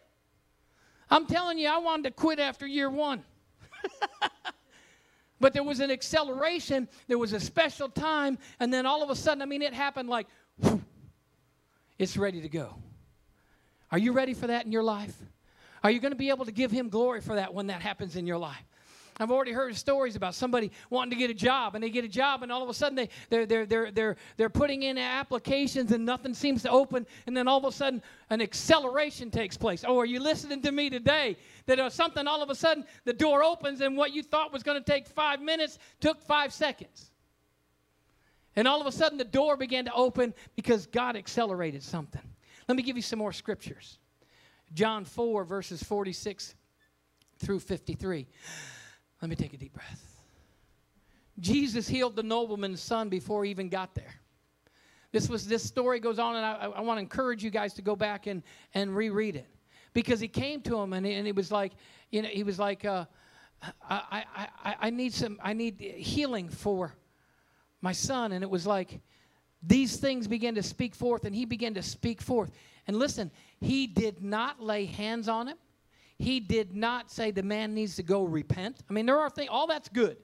I'm 1.11 1.27
telling 1.27 1.59
you, 1.59 1.69
I 1.69 1.77
wanted 1.77 2.05
to 2.05 2.11
quit 2.13 2.39
after 2.39 2.67
year 2.67 2.89
one. 2.89 3.23
but 5.41 5.53
there 5.53 5.63
was 5.63 5.81
an 5.81 5.91
acceleration, 5.91 6.89
there 7.07 7.19
was 7.19 7.35
a 7.35 7.41
special 7.41 7.91
time, 7.91 8.39
and 8.61 8.73
then 8.73 8.87
all 8.87 9.03
of 9.03 9.11
a 9.11 9.15
sudden, 9.15 9.43
I 9.43 9.45
mean, 9.45 9.61
it 9.61 9.75
happened 9.75 10.09
like, 10.09 10.27
whew, 10.63 10.83
it's 11.99 12.17
ready 12.17 12.41
to 12.41 12.49
go. 12.49 12.77
Are 13.91 13.99
you 13.99 14.13
ready 14.13 14.35
for 14.35 14.47
that 14.47 14.67
in 14.67 14.73
your 14.73 14.83
life? 14.83 15.15
Are 15.83 15.91
you 15.91 16.01
going 16.01 16.13
to 16.13 16.19
be 16.19 16.29
able 16.29 16.45
to 16.45 16.53
give 16.53 16.71
Him 16.71 16.89
glory 16.89 17.21
for 17.21 17.37
that 17.37 17.53
when 17.55 17.69
that 17.69 17.81
happens 17.81 18.17
in 18.17 18.27
your 18.27 18.39
life? 18.39 18.65
I've 19.19 19.31
already 19.31 19.53
heard 19.53 19.77
stories 19.77 20.17
about 20.17 20.35
somebody 20.35 20.73
wanting 20.89 21.11
to 21.11 21.17
get 21.17 21.31
a 21.31 21.35
job, 21.35 21.75
and 21.75 21.85
they 21.85 21.91
get 21.91 22.07
a 22.07 22.09
job, 22.09 22.43
and 22.43 22.51
all 22.51 22.63
of 22.63 22.71
a 22.71 22.75
sudden 22.75 22.97
they, 22.97 23.11
they're, 23.29 23.45
they're, 23.45 23.67
they're, 23.67 23.91
they're, 23.91 24.17
they're 24.39 24.49
putting 24.49 24.83
in 24.83 24.97
applications, 24.97 25.93
and 25.93 26.07
nothing 26.07 26.33
seems 26.33 26.63
to 26.63 26.71
open, 26.71 27.07
and 27.27 27.37
then 27.37 27.47
all 27.47 27.59
of 27.59 27.65
a 27.65 27.73
sudden 27.73 28.03
an 28.31 28.41
acceleration 28.41 29.31
takes 29.31 29.59
place. 29.59 29.85
Oh, 29.87 29.99
are 29.99 30.07
you 30.07 30.21
listening 30.21 30.63
to 30.63 30.73
me 30.73 30.89
today? 30.89 31.37
That 31.67 31.79
uh, 31.79 31.91
something 31.91 32.27
all 32.27 32.43
of 32.43 32.49
a 32.49 32.55
sudden 32.55 32.87
the 33.05 33.13
door 33.13 33.45
opens, 33.45 33.83
and 33.83 33.95
what 33.95 34.15
you 34.15 34.23
thought 34.23 34.55
was 34.55 34.63
going 34.63 34.83
to 34.83 34.91
take 34.91 35.07
five 35.07 35.43
minutes 35.43 35.79
took 36.01 36.23
five 36.23 36.51
seconds. 36.51 37.11
And 38.57 38.67
all 38.67 38.81
of 38.81 38.87
a 38.87 38.93
sudden 38.93 39.19
the 39.19 39.25
door 39.25 39.57
began 39.57 39.85
to 39.85 39.93
open 39.93 40.33
because 40.57 40.87
God 40.87 41.15
accelerated 41.15 41.83
something. 41.83 42.23
Let 42.71 42.77
me 42.77 42.85
give 42.85 42.95
you 42.95 43.03
some 43.03 43.19
more 43.19 43.33
scriptures. 43.33 43.99
John 44.75 45.05
4, 45.05 45.43
verses 45.43 45.83
46 45.83 46.55
through 47.41 47.59
53. 47.59 48.29
Let 49.21 49.29
me 49.29 49.35
take 49.35 49.53
a 49.53 49.57
deep 49.57 49.73
breath. 49.73 50.23
Jesus 51.41 51.89
healed 51.89 52.15
the 52.15 52.23
nobleman's 52.23 52.81
son 52.81 53.09
before 53.09 53.45
he 53.45 53.51
even 53.51 53.71
got 53.71 53.97
there. 53.97 54.15
This 55.11 55.29
was 55.29 55.49
this 55.49 55.65
story 55.65 55.99
goes 55.99 56.21
on, 56.21 56.37
and 56.37 56.47
I, 56.47 56.67
I 56.67 56.81
want 56.83 56.99
to 56.99 57.01
encourage 57.01 57.43
you 57.43 57.51
guys 57.51 57.75
to 57.75 57.83
go 57.83 57.97
back 57.97 58.29
and, 58.29 58.41
and 58.73 58.95
reread 58.95 59.35
it. 59.35 59.49
Because 59.93 60.21
he 60.21 60.29
came 60.29 60.61
to 60.61 60.79
him 60.79 60.93
and 60.93 61.05
he, 61.05 61.15
and 61.15 61.27
he 61.27 61.33
was 61.33 61.51
like, 61.51 61.73
you 62.13 62.23
know, 62.23 62.29
he 62.29 62.45
was 62.45 62.61
like, 62.61 62.85
uh, 62.85 63.05
I, 63.83 64.25
I, 64.37 64.49
I, 64.65 64.77
I 64.83 64.91
need 64.91 65.13
some, 65.13 65.41
I 65.43 65.55
need 65.55 65.81
healing 65.81 66.49
for 66.49 66.95
my 67.81 67.91
son. 67.91 68.31
And 68.31 68.45
it 68.45 68.49
was 68.49 68.65
like, 68.65 69.01
these 69.63 69.97
things 69.97 70.27
began 70.27 70.55
to 70.55 70.63
speak 70.63 70.95
forth, 70.95 71.25
and 71.25 71.35
he 71.35 71.45
began 71.45 71.75
to 71.75 71.83
speak 71.83 72.23
forth. 72.23 72.51
And 72.87 72.99
listen, 72.99 73.31
he 73.61 73.87
did 73.87 74.23
not 74.23 74.63
lay 74.63 74.87
hands 74.87 75.29
on 75.29 75.49
him. 75.49 75.57
He 76.19 76.41
did 76.41 76.75
not 76.75 77.11
say 77.11 77.31
the 77.31 77.43
man 77.43 77.75
needs 77.75 77.97
to 77.97 78.03
go 78.03 78.25
repent. 78.25 78.83
I 78.89 78.93
mean, 78.93 79.07
there 79.07 79.19
are 79.19 79.31
things, 79.31 79.49
all 79.51 79.67
that's 79.67 79.89
good. 79.89 80.17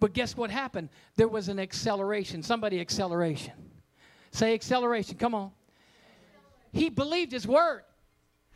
But 0.00 0.12
guess 0.12 0.36
what 0.36 0.50
happened? 0.50 0.88
There 1.16 1.28
was 1.28 1.48
an 1.48 1.58
acceleration. 1.58 2.42
Somebody, 2.42 2.80
acceleration. 2.80 3.52
Say 4.32 4.52
acceleration. 4.54 5.16
Come 5.16 5.34
on. 5.34 5.52
He 6.72 6.88
believed 6.90 7.30
his 7.30 7.46
word. 7.46 7.82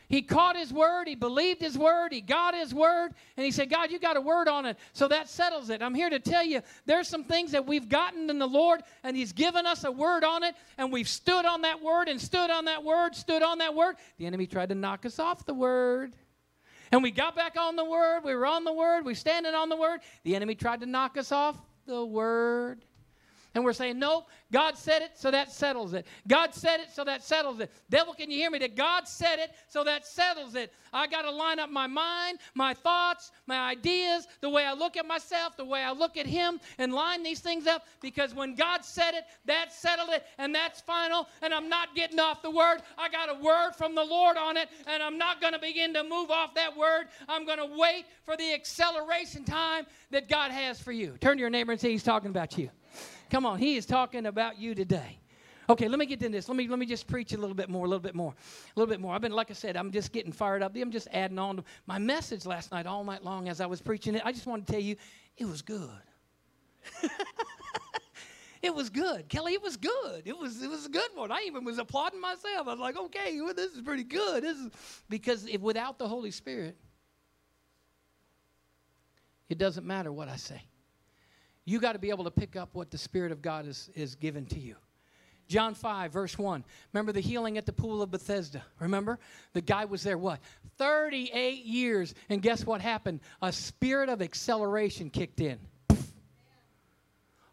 He 0.08 0.22
caught 0.22 0.56
his 0.56 0.72
word, 0.72 1.06
he 1.06 1.14
believed 1.14 1.60
his 1.60 1.76
word, 1.76 2.12
he 2.12 2.22
got 2.22 2.54
his 2.54 2.72
word, 2.72 3.12
and 3.36 3.44
he 3.44 3.50
said, 3.50 3.68
God, 3.68 3.90
you 3.90 3.98
got 3.98 4.16
a 4.16 4.20
word 4.20 4.48
on 4.48 4.64
it. 4.64 4.78
So 4.94 5.06
that 5.08 5.28
settles 5.28 5.68
it. 5.68 5.82
I'm 5.82 5.94
here 5.94 6.08
to 6.08 6.18
tell 6.18 6.42
you 6.42 6.62
there's 6.86 7.08
some 7.08 7.24
things 7.24 7.52
that 7.52 7.66
we've 7.66 7.90
gotten 7.90 8.30
in 8.30 8.38
the 8.38 8.46
Lord, 8.46 8.80
and 9.04 9.14
he's 9.14 9.32
given 9.32 9.66
us 9.66 9.84
a 9.84 9.92
word 9.92 10.24
on 10.24 10.42
it, 10.44 10.54
and 10.78 10.90
we've 10.90 11.08
stood 11.08 11.44
on 11.44 11.60
that 11.62 11.82
word 11.82 12.08
and 12.08 12.18
stood 12.18 12.48
on 12.48 12.64
that 12.64 12.82
word, 12.82 13.14
stood 13.14 13.42
on 13.42 13.58
that 13.58 13.74
word. 13.74 13.96
The 14.16 14.24
enemy 14.24 14.46
tried 14.46 14.70
to 14.70 14.74
knock 14.74 15.04
us 15.04 15.18
off 15.18 15.44
the 15.44 15.54
word. 15.54 16.14
And 16.90 17.02
we 17.02 17.10
got 17.10 17.36
back 17.36 17.58
on 17.58 17.76
the 17.76 17.84
word, 17.84 18.20
we 18.24 18.34
were 18.34 18.46
on 18.46 18.64
the 18.64 18.72
word, 18.72 19.04
we 19.04 19.14
standing 19.14 19.54
on 19.54 19.68
the 19.68 19.76
word. 19.76 20.00
The 20.24 20.34
enemy 20.34 20.54
tried 20.54 20.80
to 20.80 20.86
knock 20.86 21.18
us 21.18 21.32
off 21.32 21.56
the 21.86 22.02
word. 22.02 22.82
And 23.54 23.64
we're 23.64 23.72
saying, 23.72 23.98
no, 23.98 24.26
God 24.52 24.76
said 24.76 25.02
it, 25.02 25.12
so 25.14 25.30
that 25.30 25.50
settles 25.50 25.94
it. 25.94 26.06
God 26.26 26.54
said 26.54 26.80
it, 26.80 26.88
so 26.92 27.02
that 27.04 27.24
settles 27.24 27.60
it. 27.60 27.70
Devil, 27.88 28.12
can 28.12 28.30
you 28.30 28.36
hear 28.36 28.50
me? 28.50 28.58
That 28.58 28.76
God 28.76 29.08
said 29.08 29.38
it, 29.38 29.50
so 29.68 29.82
that 29.84 30.06
settles 30.06 30.54
it. 30.54 30.72
I 30.92 31.06
got 31.06 31.22
to 31.22 31.30
line 31.30 31.58
up 31.58 31.70
my 31.70 31.86
mind, 31.86 32.38
my 32.54 32.74
thoughts, 32.74 33.32
my 33.46 33.58
ideas, 33.70 34.26
the 34.40 34.48
way 34.48 34.64
I 34.64 34.74
look 34.74 34.96
at 34.96 35.06
myself, 35.06 35.56
the 35.56 35.64
way 35.64 35.82
I 35.82 35.92
look 35.92 36.16
at 36.16 36.26
Him, 36.26 36.60
and 36.78 36.92
line 36.92 37.22
these 37.22 37.40
things 37.40 37.66
up 37.66 37.86
because 38.00 38.34
when 38.34 38.54
God 38.54 38.84
said 38.84 39.14
it, 39.14 39.24
that 39.46 39.72
settled 39.72 40.10
it, 40.10 40.24
and 40.38 40.54
that's 40.54 40.80
final, 40.80 41.28
and 41.42 41.52
I'm 41.52 41.68
not 41.68 41.94
getting 41.94 42.20
off 42.20 42.42
the 42.42 42.50
word. 42.50 42.78
I 42.96 43.08
got 43.08 43.30
a 43.30 43.42
word 43.42 43.72
from 43.76 43.94
the 43.94 44.04
Lord 44.04 44.36
on 44.36 44.56
it, 44.56 44.68
and 44.86 45.02
I'm 45.02 45.18
not 45.18 45.40
going 45.40 45.52
to 45.54 45.58
begin 45.58 45.94
to 45.94 46.04
move 46.04 46.30
off 46.30 46.54
that 46.54 46.76
word. 46.76 47.08
I'm 47.28 47.44
going 47.44 47.58
to 47.58 47.76
wait 47.76 48.04
for 48.24 48.36
the 48.36 48.52
acceleration 48.52 49.44
time 49.44 49.86
that 50.10 50.28
God 50.28 50.50
has 50.50 50.80
for 50.80 50.92
you. 50.92 51.16
Turn 51.20 51.36
to 51.36 51.40
your 51.40 51.50
neighbor 51.50 51.72
and 51.72 51.80
say, 51.80 51.90
He's 51.90 52.02
talking 52.02 52.30
about 52.30 52.56
you. 52.58 52.70
Come 53.30 53.46
on, 53.46 53.58
he 53.58 53.76
is 53.76 53.86
talking 53.86 54.26
about 54.26 54.58
you 54.58 54.74
today. 54.74 55.18
Okay, 55.70 55.86
let 55.86 55.98
me 55.98 56.06
get 56.06 56.22
into 56.22 56.36
this. 56.36 56.48
Let 56.48 56.56
me 56.56 56.66
let 56.66 56.78
me 56.78 56.86
just 56.86 57.06
preach 57.06 57.32
a 57.34 57.36
little 57.36 57.54
bit 57.54 57.68
more, 57.68 57.84
a 57.84 57.88
little 57.88 58.02
bit 58.02 58.14
more, 58.14 58.32
a 58.32 58.80
little 58.80 58.90
bit 58.90 59.00
more. 59.00 59.14
I've 59.14 59.20
been, 59.20 59.32
like 59.32 59.50
I 59.50 59.54
said, 59.54 59.76
I'm 59.76 59.92
just 59.92 60.12
getting 60.12 60.32
fired 60.32 60.62
up. 60.62 60.74
I'm 60.76 60.90
just 60.90 61.08
adding 61.12 61.38
on 61.38 61.56
to 61.56 61.64
my 61.86 61.98
message 61.98 62.46
last 62.46 62.72
night, 62.72 62.86
all 62.86 63.04
night 63.04 63.22
long, 63.22 63.48
as 63.48 63.60
I 63.60 63.66
was 63.66 63.82
preaching 63.82 64.14
it. 64.14 64.22
I 64.24 64.32
just 64.32 64.46
want 64.46 64.66
to 64.66 64.72
tell 64.72 64.80
you, 64.80 64.96
it 65.36 65.46
was 65.46 65.60
good. 65.60 65.90
it 68.62 68.74
was 68.74 68.88
good, 68.88 69.28
Kelly. 69.28 69.52
It 69.52 69.62
was 69.62 69.76
good. 69.76 70.22
It 70.24 70.38
was 70.38 70.62
it 70.62 70.70
was 70.70 70.86
a 70.86 70.90
good 70.90 71.10
one. 71.14 71.30
I 71.30 71.44
even 71.46 71.64
was 71.64 71.78
applauding 71.78 72.20
myself. 72.20 72.66
I 72.66 72.70
was 72.70 72.78
like, 72.78 72.96
okay, 72.96 73.38
well, 73.42 73.52
this 73.52 73.72
is 73.72 73.82
pretty 73.82 74.04
good. 74.04 74.44
This 74.44 74.56
is 74.56 74.70
because 75.10 75.46
if, 75.46 75.60
without 75.60 75.98
the 75.98 76.08
Holy 76.08 76.30
Spirit, 76.30 76.78
It 79.48 79.56
doesn't 79.58 79.86
matter 79.86 80.12
what 80.12 80.28
I 80.28 80.36
say. 80.36 80.62
You 81.68 81.80
got 81.80 81.92
to 81.92 81.98
be 81.98 82.08
able 82.08 82.24
to 82.24 82.30
pick 82.30 82.56
up 82.56 82.70
what 82.72 82.90
the 82.90 82.96
Spirit 82.96 83.30
of 83.30 83.42
God 83.42 83.66
is, 83.66 83.90
is 83.94 84.14
given 84.14 84.46
to 84.46 84.58
you. 84.58 84.76
John 85.48 85.74
5, 85.74 86.10
verse 86.10 86.38
1. 86.38 86.64
Remember 86.94 87.12
the 87.12 87.20
healing 87.20 87.58
at 87.58 87.66
the 87.66 87.74
pool 87.74 88.00
of 88.00 88.10
Bethesda? 88.10 88.62
Remember? 88.80 89.18
The 89.52 89.60
guy 89.60 89.84
was 89.84 90.02
there, 90.02 90.16
what? 90.16 90.40
38 90.78 91.66
years. 91.66 92.14
And 92.30 92.40
guess 92.40 92.64
what 92.64 92.80
happened? 92.80 93.20
A 93.42 93.52
spirit 93.52 94.08
of 94.08 94.22
acceleration 94.22 95.10
kicked 95.10 95.42
in. 95.42 95.58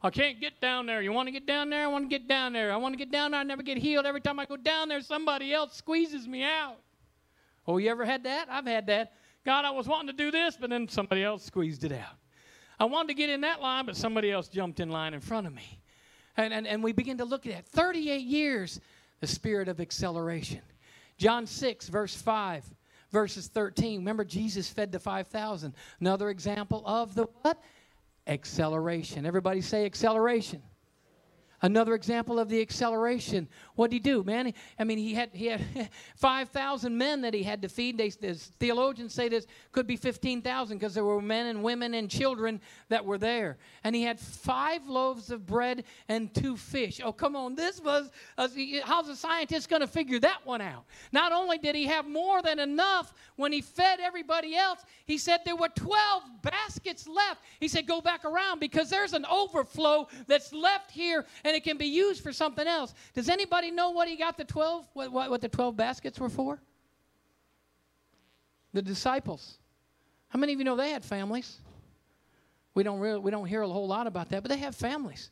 I 0.01 0.11
can't 0.11 0.39
get 0.39 0.61
down 0.61 0.85
there. 0.85 1.01
You 1.01 1.11
want 1.11 1.27
to 1.27 1.33
get 1.33 1.45
down 1.45 1.69
there? 1.69 1.83
I 1.83 1.87
want 1.87 2.05
to 2.05 2.09
get 2.09 2.25
down 2.25 2.53
there. 2.53 2.71
I 2.71 2.77
want 2.77 2.93
to 2.93 2.97
get 2.97 3.11
down 3.11 3.31
there. 3.31 3.41
I 3.41 3.43
never 3.43 3.63
get 3.63 3.77
healed. 3.77 4.05
Every 4.05 4.21
time 4.21 4.39
I 4.39 4.45
go 4.45 4.55
down 4.55 4.87
there, 4.87 5.01
somebody 5.01 5.53
else 5.53 5.75
squeezes 5.75 6.25
me 6.25 6.41
out. 6.41 6.77
Oh, 7.67 7.79
you 7.79 7.89
ever 7.89 8.05
had 8.05 8.23
that? 8.23 8.47
I've 8.49 8.65
had 8.65 8.87
that. 8.87 9.11
God, 9.43 9.65
I 9.65 9.71
was 9.71 9.89
wanting 9.89 10.07
to 10.07 10.13
do 10.13 10.31
this, 10.31 10.55
but 10.57 10.69
then 10.69 10.87
somebody 10.87 11.21
else 11.21 11.43
squeezed 11.43 11.83
it 11.83 11.91
out. 11.91 12.15
I 12.79 12.85
wanted 12.85 13.09
to 13.09 13.13
get 13.13 13.29
in 13.29 13.41
that 13.41 13.61
line, 13.61 13.85
but 13.85 13.95
somebody 13.95 14.31
else 14.31 14.47
jumped 14.47 14.79
in 14.79 14.89
line 14.89 15.13
in 15.13 15.21
front 15.21 15.47
of 15.47 15.53
me. 15.53 15.79
And, 16.37 16.53
and, 16.53 16.67
and 16.67 16.83
we 16.83 16.91
begin 16.91 17.17
to 17.19 17.25
look 17.25 17.45
at 17.45 17.53
that. 17.53 17.65
38 17.67 18.21
years, 18.21 18.79
the 19.21 19.27
spirit 19.27 19.67
of 19.67 19.79
acceleration. 19.79 20.61
John 21.17 21.47
6, 21.47 21.87
verse 21.87 22.15
5, 22.15 22.65
verses 23.11 23.47
13. 23.47 23.99
Remember, 23.99 24.25
Jesus 24.25 24.69
fed 24.69 24.91
the 24.91 24.99
5,000. 24.99 25.73
Another 26.01 26.29
example 26.29 26.83
of 26.85 27.15
the 27.15 27.27
what? 27.41 27.61
Acceleration. 28.27 29.25
Everybody 29.25 29.61
say 29.61 29.85
acceleration. 29.85 30.61
Another 31.61 31.95
example 31.95 32.37
of 32.37 32.49
the 32.49 32.61
acceleration. 32.61 33.47
What 33.75 33.89
did 33.89 33.95
he 33.95 33.99
do, 33.99 34.23
man? 34.23 34.53
I 34.77 34.83
mean, 34.83 34.97
he 34.97 35.13
had 35.13 35.29
he 35.33 35.47
had 35.47 35.61
five 36.15 36.49
thousand 36.49 36.97
men 36.97 37.21
that 37.21 37.33
he 37.33 37.43
had 37.43 37.61
to 37.61 37.69
feed. 37.69 37.97
They, 37.97 38.09
theologians 38.09 39.13
say 39.13 39.29
this 39.29 39.47
could 39.71 39.87
be 39.87 39.95
fifteen 39.95 40.41
thousand 40.41 40.77
because 40.77 40.93
there 40.93 41.05
were 41.05 41.21
men 41.21 41.47
and 41.47 41.63
women 41.63 41.93
and 41.93 42.09
children 42.09 42.59
that 42.89 43.05
were 43.05 43.17
there. 43.17 43.57
And 43.83 43.95
he 43.95 44.03
had 44.03 44.19
five 44.19 44.85
loaves 44.87 45.31
of 45.31 45.45
bread 45.45 45.85
and 46.09 46.33
two 46.33 46.57
fish. 46.57 46.99
Oh, 47.03 47.13
come 47.13 47.35
on! 47.35 47.55
This 47.55 47.81
was 47.81 48.11
how's 48.83 49.07
a 49.07 49.15
scientist 49.15 49.69
going 49.69 49.81
to 49.81 49.87
figure 49.87 50.19
that 50.19 50.45
one 50.45 50.61
out? 50.61 50.83
Not 51.13 51.31
only 51.31 51.57
did 51.57 51.75
he 51.75 51.85
have 51.85 52.07
more 52.07 52.41
than 52.41 52.59
enough 52.59 53.13
when 53.37 53.53
he 53.53 53.61
fed 53.61 53.99
everybody 54.01 54.55
else, 54.55 54.81
he 55.05 55.17
said 55.17 55.39
there 55.45 55.55
were 55.55 55.69
twelve 55.69 56.23
baskets 56.41 57.07
left. 57.07 57.41
He 57.61 57.69
said, 57.69 57.87
"Go 57.87 58.01
back 58.01 58.25
around 58.25 58.59
because 58.59 58.89
there's 58.89 59.13
an 59.13 59.25
overflow 59.25 60.09
that's 60.27 60.51
left 60.51 60.91
here." 60.91 61.25
And 61.45 61.55
it 61.55 61.63
can 61.63 61.77
be 61.77 61.85
used 61.85 62.23
for 62.23 62.33
something 62.33 62.65
else. 62.65 62.93
Does 63.13 63.29
anybody 63.29 63.69
know 63.69 63.91
what 63.91 64.07
he 64.07 64.17
got 64.17 64.35
the 64.35 64.43
12, 64.43 64.87
what, 64.93 65.11
what, 65.11 65.29
what 65.29 65.41
the 65.41 65.47
12 65.47 65.77
baskets 65.77 66.19
were 66.19 66.27
for? 66.27 66.59
The 68.73 68.81
disciples. 68.81 69.59
How 70.29 70.39
many 70.39 70.53
of 70.53 70.59
you 70.59 70.65
know 70.65 70.75
they 70.75 70.89
had 70.89 71.05
families? 71.05 71.59
We 72.73 72.81
don't 72.81 72.99
really, 72.99 73.19
we 73.19 73.29
don't 73.29 73.45
hear 73.45 73.61
a 73.61 73.67
whole 73.67 73.87
lot 73.87 74.07
about 74.07 74.29
that, 74.29 74.41
but 74.41 74.49
they 74.49 74.57
have 74.57 74.75
families. 74.75 75.29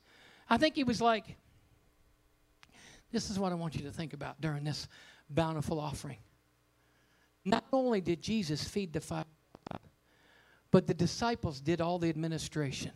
I 0.48 0.58
think 0.58 0.76
he 0.76 0.84
was 0.84 1.02
like, 1.02 1.36
this 3.12 3.32
is 3.32 3.40
what 3.40 3.52
I 3.52 3.56
want 3.56 3.76
you 3.76 3.82
to 3.82 3.92
think 3.92 4.14
about 4.14 4.40
during 4.40 4.64
this 4.64 4.88
bountiful 5.32 5.80
offering. 5.80 6.20
Not 7.44 7.66
only 7.74 8.02
did 8.02 8.22
Jesus 8.22 8.64
feed 8.64 8.94
the 8.94 9.02
five, 9.02 9.26
but 10.70 10.86
the 10.86 10.94
disciples 10.94 11.60
did 11.60 11.82
all 11.82 11.98
the 11.98 12.10
administration. 12.10 12.92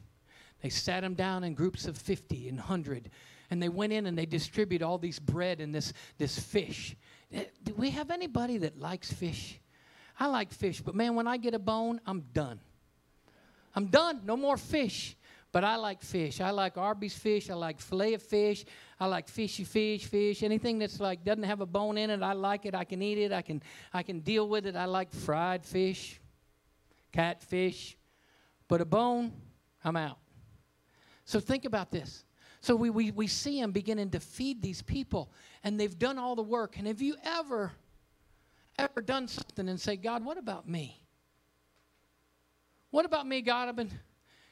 They 0.62 0.70
sat 0.70 1.02
them 1.02 1.14
down 1.14 1.44
in 1.44 1.54
groups 1.54 1.86
of 1.86 1.98
50 1.98 2.50
and 2.50 2.58
100, 2.58 3.10
and 3.50 3.62
they 3.62 3.70
went 3.70 3.94
in 3.94 4.06
and 4.06 4.18
they 4.18 4.26
distributed 4.26 4.86
all 4.86 4.98
these 4.98 5.20
bread 5.20 5.62
and 5.62 5.74
this, 5.74 5.94
this 6.18 6.40
fish. 6.40 6.96
Eh, 7.32 7.46
do 7.64 7.74
we 7.76 7.92
have 7.92 8.10
anybody 8.10 8.58
that 8.60 8.80
likes 8.80 9.12
fish? 9.12 9.60
I 10.20 10.28
like 10.28 10.52
fish, 10.52 10.82
but 10.82 10.96
man, 10.96 11.16
when 11.16 11.28
I 11.28 11.38
get 11.38 11.54
a 11.54 11.60
bone, 11.60 12.02
I'm 12.06 12.22
done. 12.34 12.60
I'm 13.76 13.88
done. 13.88 14.22
No 14.26 14.36
more 14.36 14.58
fish. 14.58 15.16
But 15.52 15.64
I 15.64 15.76
like 15.78 16.02
fish. 16.02 16.42
I 16.42 16.50
like 16.50 16.78
Arby's 16.78 17.18
fish. 17.18 17.50
I 17.50 17.54
like 17.54 17.80
filet 17.80 18.14
of 18.16 18.22
fish. 18.22 18.66
I 19.00 19.06
like 19.06 19.30
fishy 19.30 19.64
fish, 19.64 20.06
fish. 20.06 20.44
Anything 20.44 20.78
that's 20.80 21.00
like 21.00 21.24
doesn't 21.24 21.44
have 21.44 21.62
a 21.62 21.66
bone 21.66 21.98
in 21.98 22.10
it, 22.10 22.22
I 22.22 22.34
like 22.34 22.66
it. 22.66 22.76
I 22.76 22.84
can 22.84 23.02
eat 23.02 23.18
it. 23.18 23.32
I 23.32 23.42
can 23.42 23.62
I 23.94 24.04
can 24.04 24.20
deal 24.20 24.48
with 24.50 24.66
it. 24.66 24.76
I 24.76 24.86
like 24.86 25.12
fried 25.12 25.66
fish, 25.66 26.20
catfish. 27.12 27.98
But 28.68 28.82
a 28.82 28.86
bone, 28.86 29.32
I'm 29.84 29.96
out. 29.96 30.18
So 31.28 31.42
think 31.42 31.66
about 31.66 31.92
this. 31.92 32.24
So 32.62 32.74
we, 32.74 32.90
we, 32.90 33.12
we 33.12 33.28
see 33.28 33.60
him 33.60 33.74
beginning 33.74 34.12
to 34.12 34.20
feed 34.22 34.62
these 34.62 34.82
people, 34.82 35.30
and 35.62 35.78
they've 35.78 36.00
done 36.00 36.18
all 36.18 36.38
the 36.38 36.42
work. 36.42 36.78
And 36.78 36.88
have 36.88 37.02
you 37.02 37.18
ever, 37.22 37.74
ever 38.80 39.02
done 39.02 39.28
something 39.28 39.68
and 39.68 39.80
say, 39.80 39.98
God, 39.98 40.24
what 40.24 40.38
about 40.38 40.70
me? 40.70 41.04
What 42.92 43.06
about 43.06 43.28
me, 43.28 43.42
God? 43.42 43.68
I've 43.68 43.76
been 43.76 43.92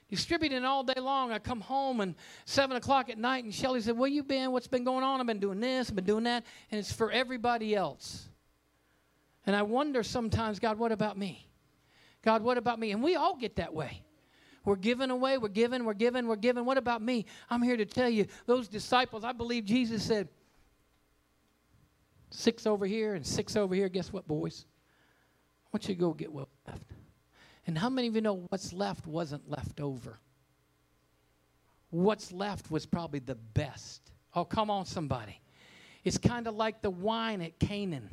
distributing 0.10 0.66
all 0.66 0.84
day 0.84 1.00
long. 1.00 1.32
I 1.32 1.40
come 1.40 1.62
home 1.62 2.02
and 2.02 2.14
seven 2.44 2.76
o'clock 2.76 3.10
at 3.10 3.18
night, 3.18 3.46
and 3.46 3.56
Shelly 3.56 3.80
said, 3.80 3.98
Where 3.98 4.10
you 4.10 4.22
been? 4.22 4.52
What's 4.52 4.68
been 4.68 4.84
going 4.84 5.06
on? 5.06 5.22
I've 5.22 5.28
been 5.28 5.40
doing 5.40 5.62
this, 5.62 5.90
I've 5.90 5.96
been 5.96 6.04
doing 6.04 6.26
that, 6.26 6.44
and 6.72 6.80
it's 6.80 6.92
for 6.92 7.10
everybody 7.10 7.74
else. 7.74 8.28
And 9.46 9.56
I 9.56 9.62
wonder 9.62 10.04
sometimes, 10.04 10.60
God, 10.60 10.78
what 10.78 10.92
about 10.92 11.18
me? 11.18 11.48
God, 12.22 12.44
what 12.44 12.58
about 12.58 12.80
me? 12.80 12.92
And 12.92 13.02
we 13.02 13.16
all 13.16 13.38
get 13.38 13.56
that 13.56 13.74
way. 13.74 14.05
We're 14.66 14.76
giving 14.76 15.12
away, 15.12 15.38
we're 15.38 15.48
giving, 15.48 15.86
we're 15.86 15.94
giving, 15.94 16.28
we're 16.28 16.36
giving. 16.36 16.66
What 16.66 16.78
about 16.78 17.02
me? 17.02 17.26
I'm 17.50 17.62
here 17.62 17.78
to 17.78 17.86
tell 17.86 18.10
you, 18.10 18.26
those 18.48 18.68
disciples, 18.68 19.24
I 19.24 19.32
believe 19.32 19.64
Jesus 19.66 20.04
said, 20.04 20.28
six 22.32 22.66
over 22.66 22.86
here 22.86 23.14
and 23.14 23.26
six 23.26 23.56
over 23.56 23.76
here. 23.76 23.88
Guess 23.90 24.12
what, 24.12 24.28
boys? 24.28 24.66
I 25.66 25.70
want 25.72 25.88
you 25.88 25.96
to 25.96 26.00
go 26.00 26.14
get 26.14 26.32
what's 26.32 26.50
left. 26.68 26.92
And 27.68 27.78
how 27.78 27.90
many 27.90 28.08
of 28.08 28.16
you 28.16 28.22
know 28.22 28.46
what's 28.50 28.74
left 28.74 29.08
wasn't 29.08 29.50
left 29.50 29.80
over? 29.80 30.20
What's 31.92 32.32
left 32.32 32.70
was 32.70 32.86
probably 32.86 33.20
the 33.20 33.36
best. 33.36 34.12
Oh, 34.34 34.46
come 34.46 34.70
on, 34.70 34.86
somebody. 34.86 35.40
It's 36.04 36.18
kind 36.18 36.48
of 36.48 36.56
like 36.56 36.82
the 36.82 36.90
wine 36.90 37.42
at 37.42 37.58
Canaan. 37.60 38.10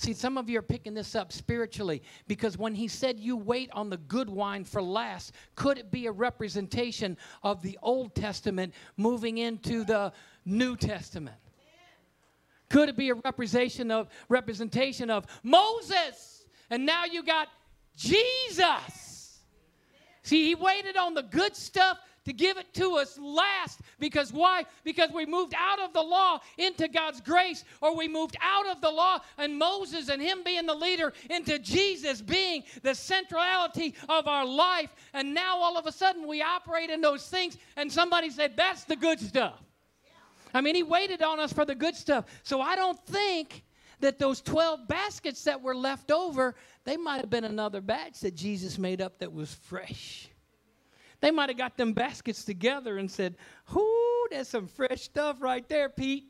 See, 0.00 0.14
some 0.14 0.38
of 0.38 0.48
you 0.48 0.58
are 0.58 0.62
picking 0.62 0.94
this 0.94 1.14
up 1.14 1.30
spiritually 1.30 2.02
because 2.26 2.56
when 2.56 2.74
he 2.74 2.88
said 2.88 3.20
you 3.20 3.36
wait 3.36 3.68
on 3.74 3.90
the 3.90 3.98
good 3.98 4.30
wine 4.30 4.64
for 4.64 4.80
last, 4.80 5.34
could 5.56 5.76
it 5.76 5.90
be 5.90 6.06
a 6.06 6.10
representation 6.10 7.18
of 7.42 7.60
the 7.60 7.78
Old 7.82 8.14
Testament 8.14 8.72
moving 8.96 9.36
into 9.36 9.84
the 9.84 10.14
New 10.46 10.74
Testament? 10.74 11.36
Could 12.70 12.88
it 12.88 12.96
be 12.96 13.10
a 13.10 13.14
representation 13.14 13.90
of 13.90 14.08
representation 14.30 15.10
of 15.10 15.26
Moses? 15.42 16.46
And 16.70 16.86
now 16.86 17.04
you 17.04 17.22
got 17.22 17.48
Jesus. 17.94 19.40
See, 20.22 20.46
he 20.46 20.54
waited 20.54 20.96
on 20.96 21.12
the 21.12 21.24
good 21.24 21.54
stuff 21.54 21.98
to 22.24 22.32
give 22.32 22.56
it 22.58 22.72
to 22.74 22.96
us 22.96 23.18
last. 23.18 23.80
Because 23.98 24.32
why? 24.32 24.64
Because 24.84 25.10
we 25.12 25.26
moved 25.26 25.54
out 25.56 25.80
of 25.80 25.92
the 25.92 26.02
law 26.02 26.40
into 26.58 26.88
God's 26.88 27.20
grace, 27.20 27.64
or 27.80 27.96
we 27.96 28.08
moved 28.08 28.36
out 28.40 28.66
of 28.66 28.80
the 28.80 28.90
law 28.90 29.20
and 29.38 29.58
Moses 29.58 30.08
and 30.08 30.20
him 30.20 30.42
being 30.44 30.66
the 30.66 30.74
leader 30.74 31.12
into 31.28 31.58
Jesus 31.58 32.20
being 32.20 32.64
the 32.82 32.94
centrality 32.94 33.94
of 34.08 34.26
our 34.28 34.46
life. 34.46 34.94
And 35.14 35.34
now 35.34 35.56
all 35.58 35.76
of 35.76 35.86
a 35.86 35.92
sudden 35.92 36.26
we 36.26 36.42
operate 36.42 36.90
in 36.90 37.00
those 37.00 37.26
things, 37.26 37.56
and 37.76 37.90
somebody 37.90 38.30
said, 38.30 38.56
That's 38.56 38.84
the 38.84 38.96
good 38.96 39.20
stuff. 39.20 39.62
I 40.52 40.60
mean, 40.60 40.74
he 40.74 40.82
waited 40.82 41.22
on 41.22 41.38
us 41.38 41.52
for 41.52 41.64
the 41.64 41.74
good 41.74 41.94
stuff. 41.94 42.24
So 42.42 42.60
I 42.60 42.74
don't 42.74 42.98
think 43.06 43.64
that 44.00 44.18
those 44.18 44.40
12 44.40 44.88
baskets 44.88 45.44
that 45.44 45.60
were 45.60 45.76
left 45.76 46.10
over, 46.10 46.54
they 46.84 46.96
might 46.96 47.20
have 47.20 47.30
been 47.30 47.44
another 47.44 47.80
batch 47.80 48.20
that 48.20 48.34
Jesus 48.34 48.78
made 48.78 49.00
up 49.00 49.18
that 49.18 49.32
was 49.32 49.54
fresh. 49.54 50.29
They 51.20 51.30
might 51.30 51.50
have 51.50 51.58
got 51.58 51.76
them 51.76 51.92
baskets 51.92 52.44
together 52.44 52.98
and 52.98 53.10
said, 53.10 53.36
Whoo, 53.72 54.26
that's 54.30 54.48
some 54.48 54.66
fresh 54.66 55.02
stuff 55.02 55.42
right 55.42 55.68
there, 55.68 55.88
Pete. 55.88 56.24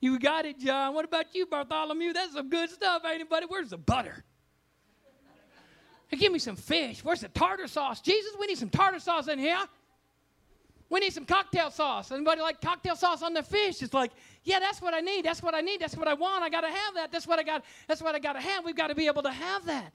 You 0.00 0.18
got 0.18 0.44
it, 0.44 0.58
John. 0.58 0.94
What 0.94 1.06
about 1.06 1.34
you, 1.34 1.46
Bartholomew? 1.46 2.12
That's 2.12 2.34
some 2.34 2.50
good 2.50 2.68
stuff, 2.68 3.02
anybody? 3.06 3.46
Where's 3.48 3.70
the 3.70 3.78
butter? 3.78 4.24
Hey, 6.08 6.18
give 6.18 6.32
me 6.32 6.38
some 6.38 6.56
fish. 6.56 7.02
Where's 7.02 7.20
the 7.20 7.28
tartar 7.28 7.66
sauce? 7.66 8.00
Jesus, 8.00 8.32
we 8.38 8.46
need 8.46 8.58
some 8.58 8.68
tartar 8.68 9.00
sauce 9.00 9.28
in 9.28 9.38
here. 9.38 9.58
We 10.88 11.00
need 11.00 11.12
some 11.12 11.24
cocktail 11.24 11.70
sauce. 11.70 12.12
Anybody 12.12 12.40
like 12.40 12.60
cocktail 12.60 12.94
sauce 12.94 13.22
on 13.22 13.34
their 13.34 13.42
fish? 13.42 13.82
It's 13.82 13.92
like, 13.92 14.12
yeah, 14.44 14.60
that's 14.60 14.80
what 14.80 14.94
I 14.94 15.00
need. 15.00 15.24
That's 15.24 15.42
what 15.42 15.54
I 15.54 15.60
need. 15.60 15.80
That's 15.80 15.96
what 15.96 16.06
I 16.06 16.14
want. 16.14 16.44
I 16.44 16.48
got 16.48 16.60
to 16.60 16.68
have 16.68 16.94
that. 16.94 17.10
That's 17.10 17.26
what 17.26 17.40
I 17.40 17.42
got. 17.42 17.64
That's 17.88 18.00
what 18.00 18.14
I 18.14 18.20
got 18.20 18.34
to 18.34 18.40
have. 18.40 18.64
We've 18.64 18.76
got 18.76 18.88
to 18.88 18.94
be 18.94 19.06
able 19.08 19.22
to 19.22 19.32
have 19.32 19.66
that. 19.66 19.92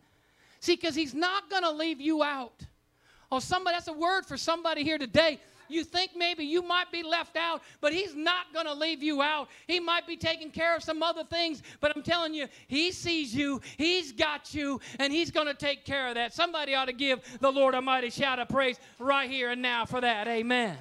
See, 0.59 0.75
because 0.75 0.93
he's 0.93 1.13
not 1.13 1.49
to 1.49 1.71
leave 1.71 2.01
you 2.01 2.23
out. 2.23 2.65
Oh, 3.31 3.39
somebody, 3.39 3.75
that's 3.75 3.87
a 3.87 3.93
word 3.93 4.25
for 4.25 4.37
somebody 4.37 4.83
here 4.83 4.97
today. 4.97 5.39
You 5.69 5.85
think 5.85 6.11
maybe 6.17 6.43
you 6.43 6.61
might 6.61 6.91
be 6.91 7.01
left 7.01 7.37
out, 7.37 7.61
but 7.79 7.93
He's 7.93 8.13
not 8.13 8.53
going 8.53 8.65
to 8.65 8.73
leave 8.73 9.01
you 9.01 9.21
out. 9.21 9.47
He 9.67 9.79
might 9.79 10.05
be 10.05 10.17
taking 10.17 10.51
care 10.51 10.75
of 10.75 10.83
some 10.83 11.01
other 11.01 11.23
things, 11.23 11.63
but 11.79 11.95
I'm 11.95 12.03
telling 12.03 12.33
you, 12.33 12.47
He 12.67 12.91
sees 12.91 13.33
you, 13.33 13.61
He's 13.77 14.11
got 14.11 14.53
you, 14.53 14.81
and 14.99 15.13
He's 15.13 15.31
going 15.31 15.47
to 15.47 15.53
take 15.53 15.85
care 15.85 16.09
of 16.09 16.15
that. 16.15 16.33
Somebody 16.33 16.75
ought 16.75 16.85
to 16.85 16.93
give 16.93 17.21
the 17.39 17.49
Lord 17.49 17.73
a 17.73 17.81
mighty 17.81 18.09
shout 18.09 18.37
of 18.37 18.49
praise 18.49 18.79
right 18.99 19.29
here 19.29 19.51
and 19.51 19.61
now 19.61 19.85
for 19.85 20.01
that. 20.01 20.27
Amen. 20.27 20.77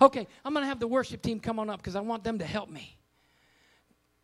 Okay, 0.00 0.28
I'm 0.44 0.52
going 0.52 0.62
to 0.62 0.68
have 0.68 0.78
the 0.78 0.86
worship 0.86 1.20
team 1.22 1.40
come 1.40 1.58
on 1.58 1.68
up 1.68 1.80
because 1.80 1.96
I 1.96 2.00
want 2.00 2.22
them 2.22 2.38
to 2.38 2.44
help 2.44 2.70
me. 2.70 2.96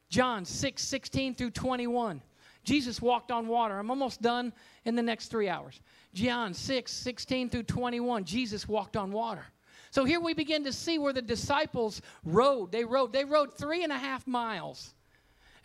John 0.08 0.44
6 0.44 0.80
16 0.80 1.34
through 1.34 1.50
21. 1.50 2.22
Jesus 2.62 3.02
walked 3.02 3.30
on 3.30 3.48
water. 3.48 3.78
I'm 3.78 3.90
almost 3.90 4.22
done 4.22 4.52
in 4.84 4.94
the 4.94 5.02
next 5.02 5.28
three 5.28 5.48
hours. 5.48 5.80
John 6.14 6.54
6, 6.54 6.90
16 6.90 7.50
through 7.50 7.64
21, 7.64 8.24
Jesus 8.24 8.66
walked 8.66 8.96
on 8.96 9.12
water. 9.12 9.44
So 9.90 10.04
here 10.04 10.20
we 10.20 10.32
begin 10.32 10.64
to 10.64 10.72
see 10.72 10.98
where 10.98 11.12
the 11.12 11.22
disciples 11.22 12.00
rode. 12.24 12.72
They 12.72 12.84
rode. 12.84 13.12
They 13.12 13.24
rode 13.24 13.54
three 13.54 13.84
and 13.84 13.92
a 13.92 13.98
half 13.98 14.26
miles. 14.26 14.94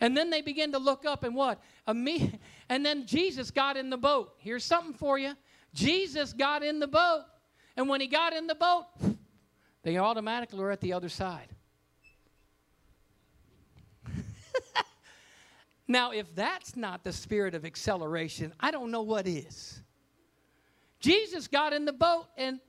And 0.00 0.16
then 0.16 0.30
they 0.30 0.40
begin 0.40 0.72
to 0.72 0.78
look 0.78 1.04
up 1.04 1.24
and 1.24 1.34
what? 1.34 1.60
And 2.68 2.86
then 2.86 3.04
Jesus 3.06 3.50
got 3.50 3.76
in 3.76 3.90
the 3.90 3.96
boat. 3.96 4.34
Here's 4.38 4.62
something 4.62 4.94
for 4.94 5.18
you. 5.18 5.34
Jesus 5.74 6.32
got 6.32 6.62
in 6.62 6.78
the 6.78 6.86
boat. 6.86 7.24
And 7.76 7.88
when 7.88 8.00
he 8.00 8.06
got 8.06 8.32
in 8.32 8.46
the 8.46 8.54
boat, 8.54 8.84
they 9.82 9.98
automatically 9.98 10.60
were 10.60 10.70
at 10.70 10.80
the 10.80 10.92
other 10.92 11.08
side. 11.08 11.48
now, 15.88 16.12
if 16.12 16.32
that's 16.36 16.76
not 16.76 17.02
the 17.02 17.12
spirit 17.12 17.56
of 17.56 17.64
acceleration, 17.64 18.52
I 18.60 18.70
don't 18.70 18.92
know 18.92 19.02
what 19.02 19.26
is. 19.26 19.82
Jesus 21.00 21.48
got 21.48 21.72
in 21.72 21.84
the 21.84 21.92
boat 21.92 22.26
and 22.36 22.60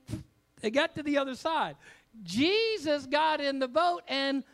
they 0.60 0.70
got 0.70 0.94
to 0.94 1.02
the 1.02 1.18
other 1.18 1.34
side. 1.34 1.76
Jesus 2.22 3.06
got 3.06 3.40
in 3.40 3.58
the 3.58 3.68
boat 3.68 4.02
and 4.08 4.44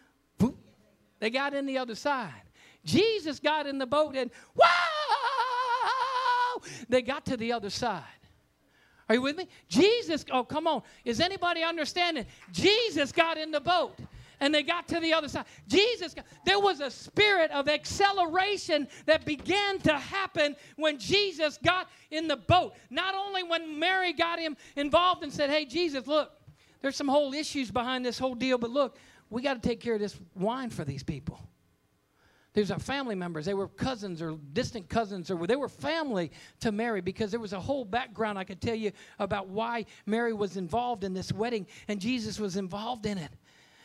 they 1.20 1.30
got 1.30 1.54
in 1.54 1.66
the 1.66 1.78
other 1.78 1.94
side. 1.94 2.42
Jesus 2.84 3.40
got 3.40 3.66
in 3.66 3.78
the 3.78 3.86
boat 3.86 4.14
and 4.16 4.30
wow, 4.54 4.66
they 6.88 7.02
got 7.02 7.26
to 7.26 7.36
the 7.36 7.52
other 7.52 7.70
side. 7.70 8.02
Are 9.08 9.14
you 9.14 9.22
with 9.22 9.36
me? 9.36 9.48
Jesus, 9.68 10.24
oh, 10.30 10.44
come 10.44 10.66
on. 10.66 10.82
Is 11.04 11.20
anybody 11.20 11.62
understanding? 11.62 12.26
Jesus 12.52 13.10
got 13.10 13.38
in 13.38 13.50
the 13.50 13.60
boat 13.60 13.98
and 14.40 14.54
they 14.54 14.62
got 14.62 14.88
to 14.88 15.00
the 15.00 15.12
other 15.12 15.28
side. 15.28 15.44
Jesus, 15.66 16.14
there 16.44 16.60
was 16.60 16.80
a 16.80 16.90
spirit 16.90 17.50
of 17.50 17.68
acceleration 17.68 18.88
that 19.06 19.24
began 19.24 19.78
to 19.80 19.92
happen 19.92 20.56
when 20.76 20.98
Jesus 20.98 21.58
got 21.64 21.88
in 22.10 22.28
the 22.28 22.36
boat. 22.36 22.74
Not 22.90 23.14
only 23.14 23.42
when 23.42 23.78
Mary 23.78 24.12
got 24.12 24.38
him 24.38 24.56
involved 24.76 25.22
and 25.22 25.32
said, 25.32 25.50
Hey, 25.50 25.64
Jesus, 25.64 26.06
look, 26.06 26.32
there's 26.80 26.96
some 26.96 27.08
whole 27.08 27.34
issues 27.34 27.70
behind 27.70 28.04
this 28.04 28.18
whole 28.18 28.34
deal, 28.34 28.58
but 28.58 28.70
look, 28.70 28.96
we 29.30 29.42
got 29.42 29.60
to 29.60 29.68
take 29.68 29.80
care 29.80 29.94
of 29.94 30.00
this 30.00 30.18
wine 30.34 30.70
for 30.70 30.84
these 30.84 31.02
people. 31.02 31.40
There's 32.54 32.70
our 32.70 32.78
family 32.78 33.14
members. 33.14 33.44
They 33.44 33.54
were 33.54 33.68
cousins 33.68 34.22
or 34.22 34.36
distant 34.52 34.88
cousins, 34.88 35.30
or 35.30 35.46
they 35.46 35.54
were 35.54 35.68
family 35.68 36.32
to 36.60 36.72
Mary 36.72 37.00
because 37.00 37.30
there 37.30 37.38
was 37.38 37.52
a 37.52 37.60
whole 37.60 37.84
background 37.84 38.38
I 38.38 38.44
could 38.44 38.60
tell 38.60 38.74
you 38.74 38.90
about 39.18 39.48
why 39.48 39.84
Mary 40.06 40.32
was 40.32 40.56
involved 40.56 41.04
in 41.04 41.12
this 41.12 41.30
wedding 41.30 41.66
and 41.88 42.00
Jesus 42.00 42.40
was 42.40 42.56
involved 42.56 43.06
in 43.06 43.18
it. 43.18 43.30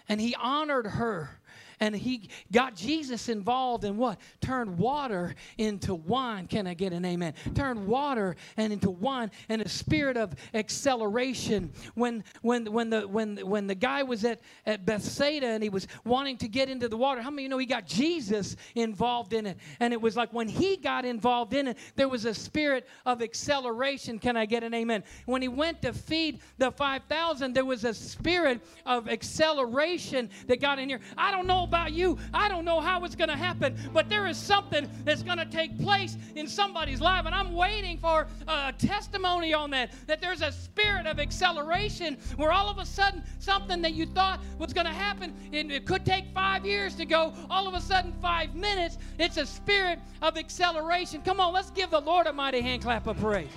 And 0.09 0.19
he 0.19 0.35
honored 0.35 0.87
her 0.87 1.39
and 1.79 1.95
he 1.95 2.29
got 2.51 2.75
Jesus 2.75 3.29
involved 3.29 3.83
in 3.83 3.97
what? 3.97 4.19
Turned 4.41 4.77
water 4.77 5.35
into 5.57 5.95
wine. 5.95 6.47
Can 6.47 6.67
I 6.67 6.73
get 6.73 6.93
an 6.93 7.05
amen? 7.05 7.33
Turned 7.55 7.85
water 7.85 8.35
and 8.57 8.71
into 8.71 8.89
wine 8.89 9.31
and 9.49 9.61
a 9.61 9.69
spirit 9.69 10.17
of 10.17 10.33
acceleration. 10.53 11.71
When 11.95 12.23
when 12.41 12.71
when 12.71 12.89
the 12.89 13.07
when 13.07 13.37
when 13.37 13.67
the 13.67 13.75
guy 13.75 14.03
was 14.03 14.23
at, 14.25 14.41
at 14.65 14.85
Bethsaida 14.85 15.47
and 15.47 15.63
he 15.63 15.69
was 15.69 15.87
wanting 16.05 16.37
to 16.37 16.47
get 16.47 16.69
into 16.69 16.87
the 16.87 16.97
water, 16.97 17.21
how 17.21 17.29
many 17.29 17.43
you 17.43 17.49
know 17.49 17.57
he 17.57 17.65
got 17.65 17.85
Jesus 17.85 18.55
involved 18.75 19.33
in 19.33 19.45
it? 19.45 19.57
And 19.79 19.93
it 19.93 20.01
was 20.01 20.15
like 20.15 20.31
when 20.33 20.47
he 20.47 20.77
got 20.77 21.05
involved 21.05 21.53
in 21.53 21.67
it, 21.69 21.77
there 21.95 22.09
was 22.09 22.25
a 22.25 22.33
spirit 22.33 22.87
of 23.05 23.21
acceleration. 23.21 24.19
Can 24.19 24.37
I 24.37 24.45
get 24.45 24.63
an 24.63 24.73
amen? 24.73 25.03
When 25.25 25.41
he 25.41 25.47
went 25.47 25.81
to 25.81 25.93
feed 25.93 26.39
the 26.57 26.71
5,000, 26.71 27.53
there 27.53 27.65
was 27.65 27.83
a 27.83 27.93
spirit 27.93 28.61
of 28.85 29.09
acceleration 29.09 30.29
that 30.47 30.61
got 30.61 30.79
in 30.79 30.89
here. 30.89 30.99
I 31.17 31.31
don't 31.31 31.42
know 31.47 31.63
about 31.63 31.93
you. 31.93 32.17
I 32.33 32.47
don't 32.49 32.65
know 32.65 32.79
how 32.79 33.03
it's 33.03 33.15
going 33.15 33.29
to 33.29 33.35
happen, 33.35 33.75
but 33.93 34.09
there 34.09 34.27
is 34.27 34.37
something 34.37 34.89
that's 35.03 35.23
going 35.23 35.37
to 35.37 35.45
take 35.45 35.79
place 35.79 36.17
in 36.35 36.47
somebody's 36.47 37.01
life. 37.01 37.25
And 37.25 37.35
I'm 37.35 37.53
waiting 37.53 37.97
for 37.97 38.27
a 38.47 38.73
testimony 38.77 39.53
on 39.53 39.69
that, 39.71 39.91
that 40.07 40.21
there's 40.21 40.41
a 40.41 40.51
spirit 40.51 41.05
of 41.05 41.19
acceleration 41.19 42.17
where 42.35 42.51
all 42.51 42.69
of 42.69 42.77
a 42.77 42.85
sudden 42.85 43.23
something 43.39 43.81
that 43.81 43.93
you 43.93 44.05
thought 44.05 44.39
was 44.57 44.73
going 44.73 44.87
to 44.87 44.93
happen, 44.93 45.33
and 45.51 45.71
it 45.71 45.85
could 45.85 46.05
take 46.05 46.25
five 46.33 46.65
years 46.65 46.95
to 46.95 47.05
go, 47.05 47.33
all 47.49 47.67
of 47.67 47.73
a 47.73 47.81
sudden 47.81 48.13
five 48.21 48.55
minutes, 48.55 48.97
it's 49.19 49.37
a 49.37 49.45
spirit 49.45 49.99
of 50.21 50.37
acceleration. 50.37 51.21
Come 51.21 51.39
on, 51.39 51.53
let's 51.53 51.71
give 51.71 51.89
the 51.89 52.01
Lord 52.01 52.27
a 52.27 52.33
mighty 52.33 52.61
hand 52.61 52.81
clap 52.81 53.07
of 53.07 53.17
praise. 53.17 53.49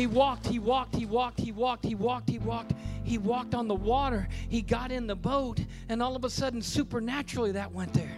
He 0.00 0.06
walked, 0.06 0.46
he 0.46 0.58
walked, 0.58 0.96
he 0.96 1.04
walked, 1.04 1.38
he 1.38 1.52
walked, 1.52 1.84
he 1.84 1.94
walked, 1.94 2.30
he 2.30 2.38
walked. 2.38 2.72
He 3.04 3.18
walked 3.18 3.54
on 3.54 3.68
the 3.68 3.74
water. 3.74 4.28
He 4.48 4.62
got 4.62 4.90
in 4.90 5.06
the 5.06 5.14
boat, 5.14 5.60
and 5.90 6.02
all 6.02 6.16
of 6.16 6.24
a 6.24 6.30
sudden, 6.30 6.62
supernaturally, 6.62 7.52
that 7.52 7.70
went 7.70 7.92
there. 7.92 8.16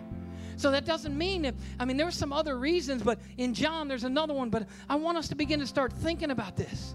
So 0.57 0.71
that 0.71 0.85
doesn't 0.85 1.19
mean 1.19 1.45
if, 1.45 1.57
I 1.81 1.85
mean, 1.85 1.97
there 1.97 2.07
were 2.07 2.13
some 2.13 2.33
other 2.33 2.57
reasons, 2.57 3.03
but 3.03 3.19
in 3.37 3.53
John, 3.53 3.89
there's 3.89 4.05
another 4.05 4.33
one. 4.33 4.49
But 4.49 4.69
I 4.89 4.95
want 4.95 5.19
us 5.19 5.27
to 5.31 5.35
begin 5.35 5.59
to 5.59 5.67
start 5.67 5.93
thinking 5.93 6.31
about 6.31 6.57
this. 6.57 6.95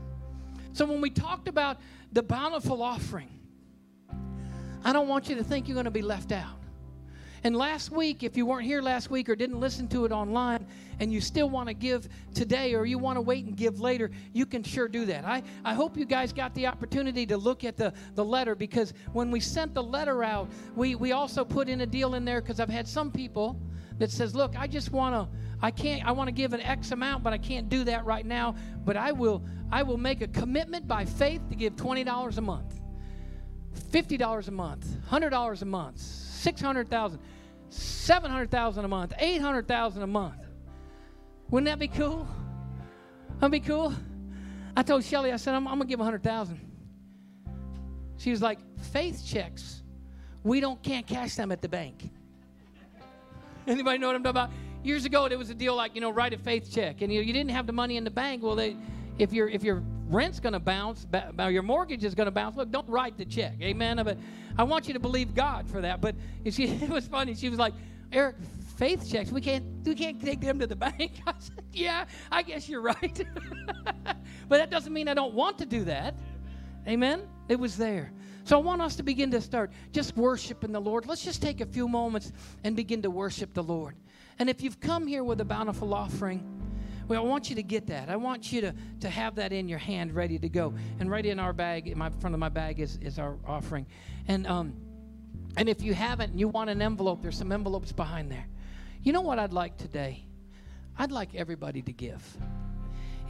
So 0.71 0.85
when 0.85 1.01
we 1.01 1.09
talked 1.09 1.49
about 1.49 1.81
the 2.13 2.23
bountiful 2.23 2.81
offering, 2.81 3.29
I 4.85 4.93
don't 4.93 5.09
want 5.09 5.27
you 5.27 5.35
to 5.35 5.43
think 5.43 5.67
you're 5.67 5.75
going 5.75 5.83
to 5.83 5.91
be 5.91 6.01
left 6.01 6.31
out. 6.31 6.61
And 7.43 7.55
last 7.55 7.91
week, 7.91 8.23
if 8.23 8.35
you 8.35 8.45
weren't 8.45 8.65
here 8.65 8.81
last 8.81 9.09
week 9.09 9.29
or 9.29 9.35
didn't 9.35 9.59
listen 9.59 9.87
to 9.89 10.05
it 10.05 10.11
online 10.11 10.65
and 10.99 11.11
you 11.11 11.21
still 11.21 11.49
want 11.49 11.67
to 11.67 11.73
give 11.73 12.07
today 12.33 12.73
or 12.73 12.85
you 12.85 12.97
want 12.97 13.17
to 13.17 13.21
wait 13.21 13.45
and 13.45 13.55
give 13.55 13.79
later, 13.79 14.09
you 14.33 14.45
can 14.45 14.63
sure 14.63 14.87
do 14.87 15.05
that. 15.05 15.25
I, 15.25 15.43
I 15.63 15.73
hope 15.73 15.97
you 15.97 16.05
guys 16.05 16.33
got 16.33 16.53
the 16.55 16.67
opportunity 16.67 17.25
to 17.27 17.37
look 17.37 17.63
at 17.63 17.77
the, 17.77 17.93
the 18.15 18.25
letter 18.25 18.55
because 18.55 18.93
when 19.13 19.31
we 19.31 19.39
sent 19.39 19.73
the 19.73 19.83
letter 19.83 20.23
out, 20.23 20.49
we, 20.75 20.95
we 20.95 21.11
also 21.11 21.45
put 21.45 21.69
in 21.69 21.81
a 21.81 21.85
deal 21.85 22.15
in 22.15 22.25
there 22.25 22.41
because 22.41 22.59
I've 22.59 22.69
had 22.69 22.87
some 22.87 23.11
people 23.11 23.59
that 23.99 24.11
says, 24.11 24.35
look, 24.35 24.57
I 24.57 24.67
just 24.67 24.91
want 24.91 25.15
to, 25.15 25.37
I 25.61 25.71
can't, 25.71 26.05
I 26.05 26.11
want 26.11 26.27
to 26.27 26.31
give 26.31 26.53
an 26.53 26.61
X 26.61 26.91
amount, 26.91 27.23
but 27.23 27.33
I 27.33 27.37
can't 27.37 27.69
do 27.69 27.83
that 27.85 28.05
right 28.05 28.25
now. 28.25 28.55
But 28.85 28.97
I 28.97 29.11
will, 29.11 29.43
I 29.71 29.83
will 29.83 29.97
make 29.97 30.21
a 30.21 30.27
commitment 30.27 30.87
by 30.87 31.05
faith 31.05 31.41
to 31.49 31.55
give 31.55 31.75
$20 31.75 32.37
a 32.37 32.41
month. 32.41 32.81
$50 33.91 34.47
a 34.47 34.51
month, 34.51 34.87
$100 35.09 35.61
a 35.61 35.65
month, 35.65 35.99
600,000, 36.37 37.19
700,000 37.69 38.85
a 38.85 38.87
month, 38.87 39.13
800,000 39.17 40.01
a 40.01 40.07
month. 40.07 40.35
Wouldn't 41.49 41.67
that 41.67 41.79
be 41.79 41.87
cool? 41.87 42.27
That'd 43.39 43.51
be 43.51 43.59
cool. 43.59 43.93
I 44.75 44.83
told 44.83 45.03
Shelly, 45.03 45.31
I 45.31 45.37
said, 45.37 45.55
I'm, 45.55 45.67
I'm 45.67 45.75
going 45.75 45.87
to 45.87 45.91
give 45.91 45.99
100,000. 45.99 46.59
She 48.17 48.31
was 48.31 48.41
like, 48.41 48.59
faith 48.91 49.23
checks. 49.25 49.83
We 50.43 50.59
don't 50.59 50.81
can't 50.81 51.05
cash 51.05 51.35
them 51.35 51.51
at 51.51 51.61
the 51.61 51.69
bank. 51.69 52.09
Anybody 53.67 53.97
know 53.97 54.07
what 54.07 54.15
I'm 54.15 54.23
talking 54.23 54.41
about? 54.41 54.51
Years 54.83 55.05
ago, 55.05 55.25
it 55.25 55.37
was 55.37 55.49
a 55.49 55.55
deal 55.55 55.75
like, 55.75 55.95
you 55.95 56.01
know, 56.01 56.09
write 56.09 56.33
a 56.33 56.37
faith 56.37 56.71
check. 56.71 57.01
And 57.01 57.11
you, 57.11 57.21
you 57.21 57.33
didn't 57.33 57.51
have 57.51 57.67
the 57.67 57.73
money 57.73 57.97
in 57.97 58.03
the 58.03 58.11
bank. 58.11 58.43
Well, 58.43 58.55
they, 58.55 58.77
if, 59.17 59.33
you 59.33 59.47
if 59.47 59.63
your 59.63 59.83
rent's 60.09 60.39
going 60.39 60.53
to 60.53 60.59
bounce, 60.59 61.05
your 61.49 61.63
mortgage 61.63 62.03
is 62.03 62.15
going 62.15 62.25
to 62.25 62.31
bounce. 62.31 62.55
Look, 62.55 62.71
don't 62.71 62.87
write 62.89 63.17
the 63.17 63.25
check. 63.25 63.53
Amen. 63.61 64.01
But 64.03 64.17
I 64.57 64.63
want 64.63 64.87
you 64.87 64.93
to 64.93 64.99
believe 64.99 65.35
God 65.35 65.67
for 65.69 65.81
that. 65.81 66.01
But 66.01 66.15
she, 66.49 66.65
it 66.67 66.89
was 66.89 67.07
funny. 67.07 67.35
She 67.35 67.49
was 67.49 67.59
like, 67.59 67.73
Eric, 68.11 68.35
faith 68.77 69.09
checks. 69.09 69.31
We 69.31 69.41
can't 69.41 69.65
we 69.85 69.95
can't 69.95 70.21
take 70.21 70.39
them 70.39 70.59
to 70.59 70.67
the 70.67 70.75
bank. 70.87 71.11
I 71.25 71.33
said, 71.39 71.63
Yeah, 71.73 72.05
I 72.31 72.41
guess 72.43 72.69
you're 72.69 72.81
right. 72.81 73.25
but 74.03 74.57
that 74.57 74.69
doesn't 74.69 74.93
mean 74.93 75.07
I 75.07 75.13
don't 75.13 75.33
want 75.33 75.57
to 75.59 75.65
do 75.65 75.83
that. 75.85 76.15
Amen. 76.87 77.27
It 77.49 77.59
was 77.59 77.75
there. 77.75 78.11
So 78.45 78.57
I 78.57 78.61
want 78.61 78.81
us 78.81 78.95
to 78.95 79.03
begin 79.03 79.29
to 79.31 79.41
start 79.41 79.71
just 79.91 80.15
worshiping 80.15 80.71
the 80.71 80.79
Lord. 80.79 81.05
Let's 81.05 81.23
just 81.23 81.41
take 81.41 81.59
a 81.59 81.65
few 81.65 81.89
moments 81.89 82.31
and 82.63 82.77
begin 82.77 83.01
to 83.01 83.09
worship 83.09 83.53
the 83.53 83.63
Lord. 83.63 83.95
And 84.39 84.49
if 84.49 84.61
you've 84.61 84.79
come 84.79 85.05
here 85.05 85.23
with 85.23 85.41
a 85.41 85.45
bountiful 85.45 85.93
offering, 85.93 86.45
well, 87.07 87.21
I 87.21 87.25
want 87.25 87.49
you 87.49 87.55
to 87.55 87.63
get 87.63 87.87
that. 87.87 88.09
I 88.09 88.15
want 88.15 88.51
you 88.51 88.61
to, 88.61 88.75
to 89.01 89.09
have 89.09 89.35
that 89.35 89.53
in 89.53 89.67
your 89.69 89.79
hand 89.79 90.13
ready 90.13 90.37
to 90.39 90.49
go. 90.49 90.73
And 90.99 91.09
right 91.09 91.25
in 91.25 91.39
our 91.39 91.53
bag, 91.53 91.87
in 91.87 91.97
my 91.97 92.09
front 92.09 92.33
of 92.33 92.39
my 92.39 92.49
bag 92.49 92.79
is, 92.79 92.97
is 93.01 93.17
our 93.17 93.37
offering. 93.45 93.85
And 94.27 94.45
um, 94.47 94.73
and 95.57 95.67
if 95.67 95.81
you 95.81 95.95
haven't 95.95 96.31
and 96.31 96.39
you 96.39 96.47
want 96.47 96.69
an 96.69 96.81
envelope, 96.81 97.21
there's 97.21 97.37
some 97.37 97.51
envelopes 97.51 97.91
behind 97.91 98.31
there. 98.31 98.45
You 99.01 99.11
know 99.11 99.21
what 99.21 99.39
I'd 99.39 99.53
like 99.53 99.75
today? 99.77 100.23
I'd 100.97 101.11
like 101.11 101.33
everybody 101.33 101.81
to 101.81 101.91
give. 101.91 102.23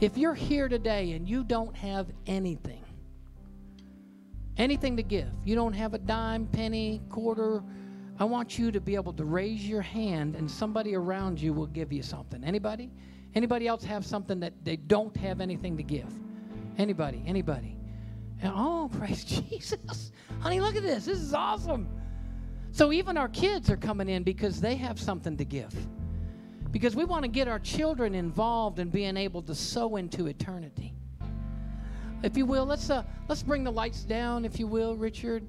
If 0.00 0.18
you're 0.18 0.34
here 0.34 0.68
today 0.68 1.12
and 1.12 1.28
you 1.28 1.42
don't 1.42 1.74
have 1.74 2.06
anything, 2.26 2.84
anything 4.58 4.96
to 4.98 5.02
give, 5.02 5.28
you 5.44 5.54
don't 5.54 5.72
have 5.72 5.94
a 5.94 5.98
dime, 5.98 6.46
penny, 6.46 7.00
quarter, 7.08 7.62
I 8.18 8.24
want 8.24 8.58
you 8.58 8.70
to 8.72 8.80
be 8.80 8.94
able 8.94 9.14
to 9.14 9.24
raise 9.24 9.66
your 9.66 9.82
hand 9.82 10.36
and 10.36 10.50
somebody 10.50 10.94
around 10.94 11.40
you 11.40 11.54
will 11.54 11.66
give 11.66 11.92
you 11.92 12.02
something. 12.02 12.44
Anybody? 12.44 12.90
Anybody 13.34 13.66
else 13.66 13.84
have 13.84 14.04
something 14.04 14.40
that 14.40 14.52
they 14.64 14.76
don't 14.76 15.16
have 15.16 15.40
anything 15.40 15.76
to 15.76 15.82
give? 15.82 16.12
Anybody? 16.78 17.22
Anybody? 17.26 17.76
And, 18.42 18.52
oh, 18.54 18.90
praise 18.98 19.24
Jesus. 19.24 20.12
Honey, 20.40 20.60
look 20.60 20.76
at 20.76 20.82
this. 20.82 21.04
This 21.04 21.18
is 21.18 21.34
awesome. 21.34 21.88
So 22.70 22.92
even 22.92 23.16
our 23.16 23.28
kids 23.28 23.70
are 23.70 23.76
coming 23.76 24.08
in 24.08 24.22
because 24.22 24.60
they 24.60 24.76
have 24.76 25.00
something 25.00 25.36
to 25.36 25.44
give. 25.44 25.74
Because 26.70 26.94
we 26.94 27.04
want 27.04 27.22
to 27.22 27.28
get 27.28 27.48
our 27.48 27.58
children 27.58 28.14
involved 28.14 28.78
in 28.78 28.90
being 28.90 29.16
able 29.16 29.42
to 29.42 29.54
sow 29.54 29.96
into 29.96 30.26
eternity. 30.26 30.92
If 32.22 32.36
you 32.36 32.46
will, 32.46 32.66
let's 32.66 32.90
uh, 32.90 33.04
let's 33.28 33.42
bring 33.42 33.64
the 33.64 33.70
lights 33.70 34.02
down, 34.02 34.44
if 34.44 34.58
you 34.58 34.66
will, 34.66 34.96
Richard. 34.96 35.46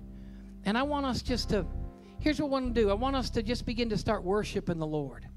And 0.65 0.77
I 0.77 0.83
want 0.83 1.05
us 1.05 1.21
just 1.21 1.49
to 1.49 1.65
here's 2.19 2.39
what 2.39 2.47
I 2.47 2.49
want 2.49 2.75
to 2.75 2.81
do. 2.81 2.89
I 2.89 2.93
want 2.93 3.15
us 3.15 3.29
to 3.31 3.43
just 3.43 3.65
begin 3.65 3.89
to 3.89 3.97
start 3.97 4.23
worshiping 4.23 4.77
the 4.77 4.87
Lord. 4.87 5.27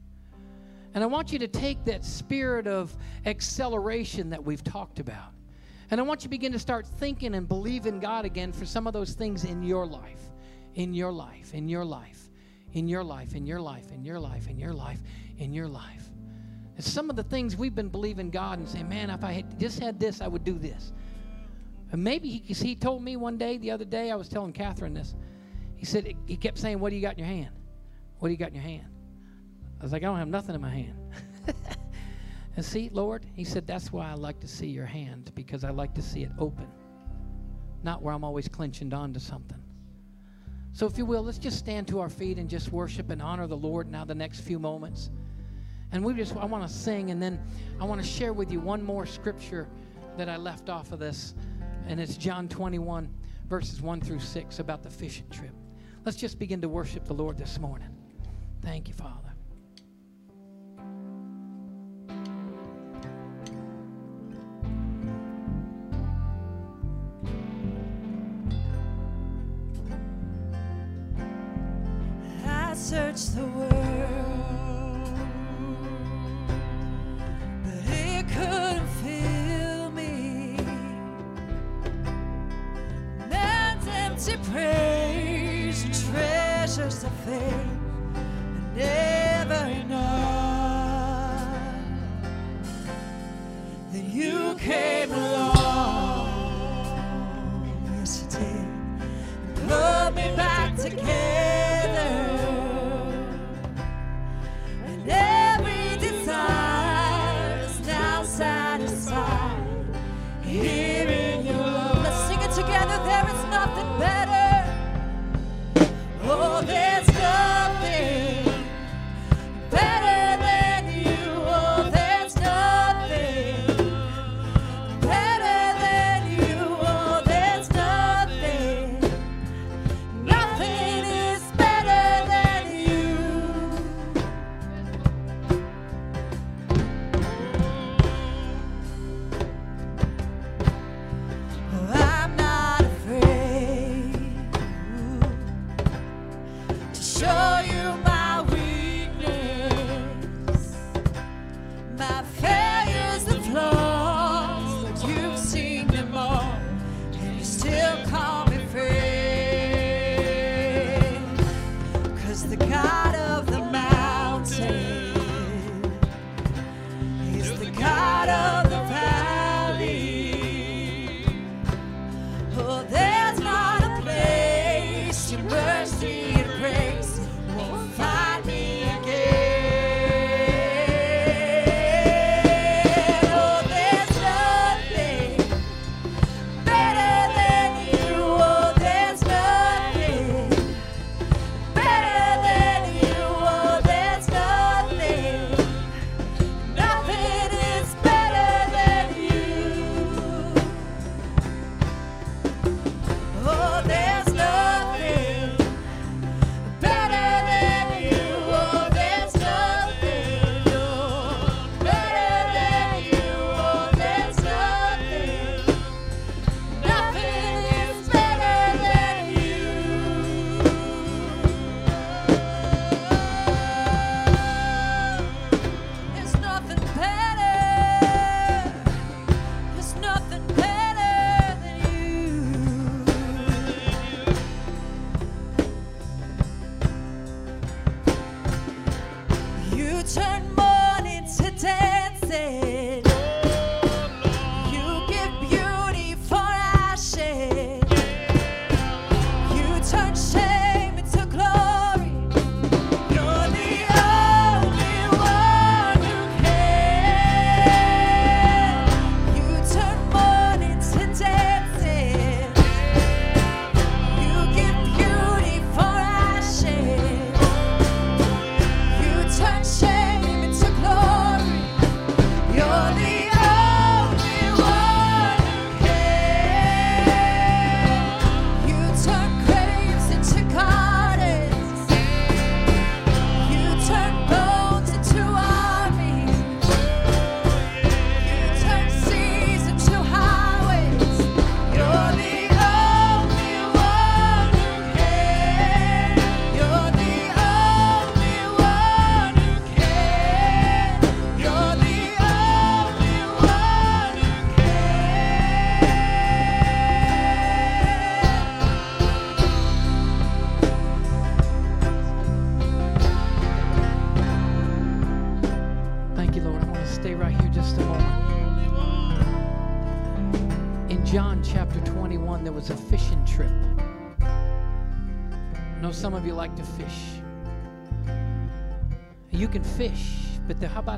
And 0.94 1.02
I 1.02 1.06
want 1.06 1.32
you 1.32 1.38
to 1.38 1.48
take 1.48 1.84
that 1.86 2.04
spirit 2.04 2.66
of 2.66 2.94
acceleration 3.24 4.30
that 4.30 4.42
we've 4.42 4.62
talked 4.62 4.98
about. 4.98 5.32
And 5.90 6.00
I 6.00 6.04
want 6.04 6.20
you 6.20 6.24
to 6.24 6.30
begin 6.30 6.52
to 6.52 6.58
start 6.58 6.86
thinking 6.86 7.34
and 7.34 7.48
believing 7.48 8.00
God 8.00 8.24
again 8.24 8.52
for 8.52 8.64
some 8.64 8.86
of 8.86 8.92
those 8.92 9.12
things 9.12 9.44
in 9.44 9.62
your 9.62 9.86
life, 9.86 10.20
in 10.74 10.94
your 10.94 11.12
life, 11.12 11.54
in 11.54 11.68
your 11.68 11.84
life, 11.84 12.30
in 12.72 12.88
your 12.88 13.04
life, 13.04 13.34
in 13.34 13.46
your 13.46 13.60
life, 13.60 13.92
in 13.92 14.04
your 14.04 14.18
life, 14.18 14.48
in 14.48 14.58
your 14.58 14.72
life, 14.72 15.00
in 15.38 15.52
your 15.52 15.68
life. 15.68 16.10
And 16.76 16.84
some 16.84 17.10
of 17.10 17.16
the 17.16 17.22
things 17.22 17.56
we've 17.56 17.74
been 17.74 17.90
believing 17.90 18.30
God 18.30 18.58
and 18.58 18.68
saying, 18.68 18.88
man, 18.88 19.10
if 19.10 19.22
I 19.24 19.32
had 19.32 19.60
just 19.60 19.78
had 19.80 20.00
this, 20.00 20.20
I 20.20 20.28
would 20.28 20.44
do 20.44 20.58
this. 20.58 20.92
And 21.90 22.02
maybe 22.02 22.28
he, 22.28 22.54
he 22.54 22.74
told 22.74 23.02
me 23.02 23.16
one 23.16 23.36
day, 23.36 23.58
the 23.58 23.70
other 23.70 23.84
day, 23.84 24.10
I 24.10 24.14
was 24.14 24.28
telling 24.28 24.52
Catherine 24.52 24.94
this. 24.94 25.14
He 25.76 25.84
said, 25.84 26.14
he 26.26 26.36
kept 26.36 26.58
saying, 26.58 26.78
What 26.78 26.90
do 26.90 26.96
you 26.96 27.02
got 27.02 27.14
in 27.14 27.18
your 27.18 27.28
hand? 27.28 27.50
What 28.18 28.28
do 28.28 28.32
you 28.32 28.38
got 28.38 28.48
in 28.48 28.54
your 28.54 28.64
hand? 28.64 28.86
I 29.82 29.84
was 29.84 29.90
like, 29.90 30.04
I 30.04 30.06
don't 30.06 30.18
have 30.18 30.28
nothing 30.28 30.54
in 30.54 30.60
my 30.60 30.70
hand. 30.70 30.94
and 32.56 32.64
see, 32.64 32.88
Lord, 32.92 33.26
he 33.34 33.42
said, 33.42 33.66
That's 33.66 33.92
why 33.92 34.08
I 34.08 34.14
like 34.14 34.38
to 34.38 34.46
see 34.46 34.68
your 34.68 34.86
hand, 34.86 35.32
because 35.34 35.64
I 35.64 35.70
like 35.70 35.92
to 35.96 36.02
see 36.02 36.22
it 36.22 36.30
open, 36.38 36.68
not 37.82 38.00
where 38.00 38.14
I'm 38.14 38.22
always 38.22 38.46
clenching 38.46 38.94
on 38.94 39.12
to 39.12 39.18
something. 39.18 39.58
So, 40.72 40.86
if 40.86 40.96
you 40.96 41.04
will, 41.04 41.24
let's 41.24 41.36
just 41.36 41.58
stand 41.58 41.88
to 41.88 41.98
our 41.98 42.08
feet 42.08 42.38
and 42.38 42.48
just 42.48 42.70
worship 42.70 43.10
and 43.10 43.20
honor 43.20 43.48
the 43.48 43.56
Lord 43.56 43.90
now, 43.90 44.04
the 44.04 44.14
next 44.14 44.42
few 44.42 44.60
moments. 44.60 45.10
And 45.90 46.04
we 46.04 46.14
just, 46.14 46.36
I 46.36 46.44
want 46.44 46.64
to 46.64 46.72
sing, 46.72 47.10
and 47.10 47.20
then 47.20 47.40
I 47.80 47.84
want 47.84 48.00
to 48.00 48.06
share 48.06 48.32
with 48.32 48.52
you 48.52 48.60
one 48.60 48.84
more 48.84 49.04
scripture 49.04 49.68
that 50.16 50.28
I 50.28 50.36
left 50.36 50.70
off 50.70 50.92
of 50.92 51.00
this, 51.00 51.34
and 51.88 51.98
it's 51.98 52.16
John 52.16 52.48
21, 52.48 53.12
verses 53.48 53.82
1 53.82 54.00
through 54.00 54.20
6 54.20 54.60
about 54.60 54.84
the 54.84 54.90
fishing 54.90 55.28
trip. 55.28 55.52
Let's 56.04 56.16
just 56.16 56.38
begin 56.38 56.60
to 56.60 56.68
worship 56.68 57.04
the 57.04 57.14
Lord 57.14 57.36
this 57.36 57.58
morning. 57.58 57.88
Thank 58.62 58.86
you, 58.86 58.94
Father. 58.94 59.31
Search 73.16 73.36
the 73.36 73.44
world, 73.58 73.71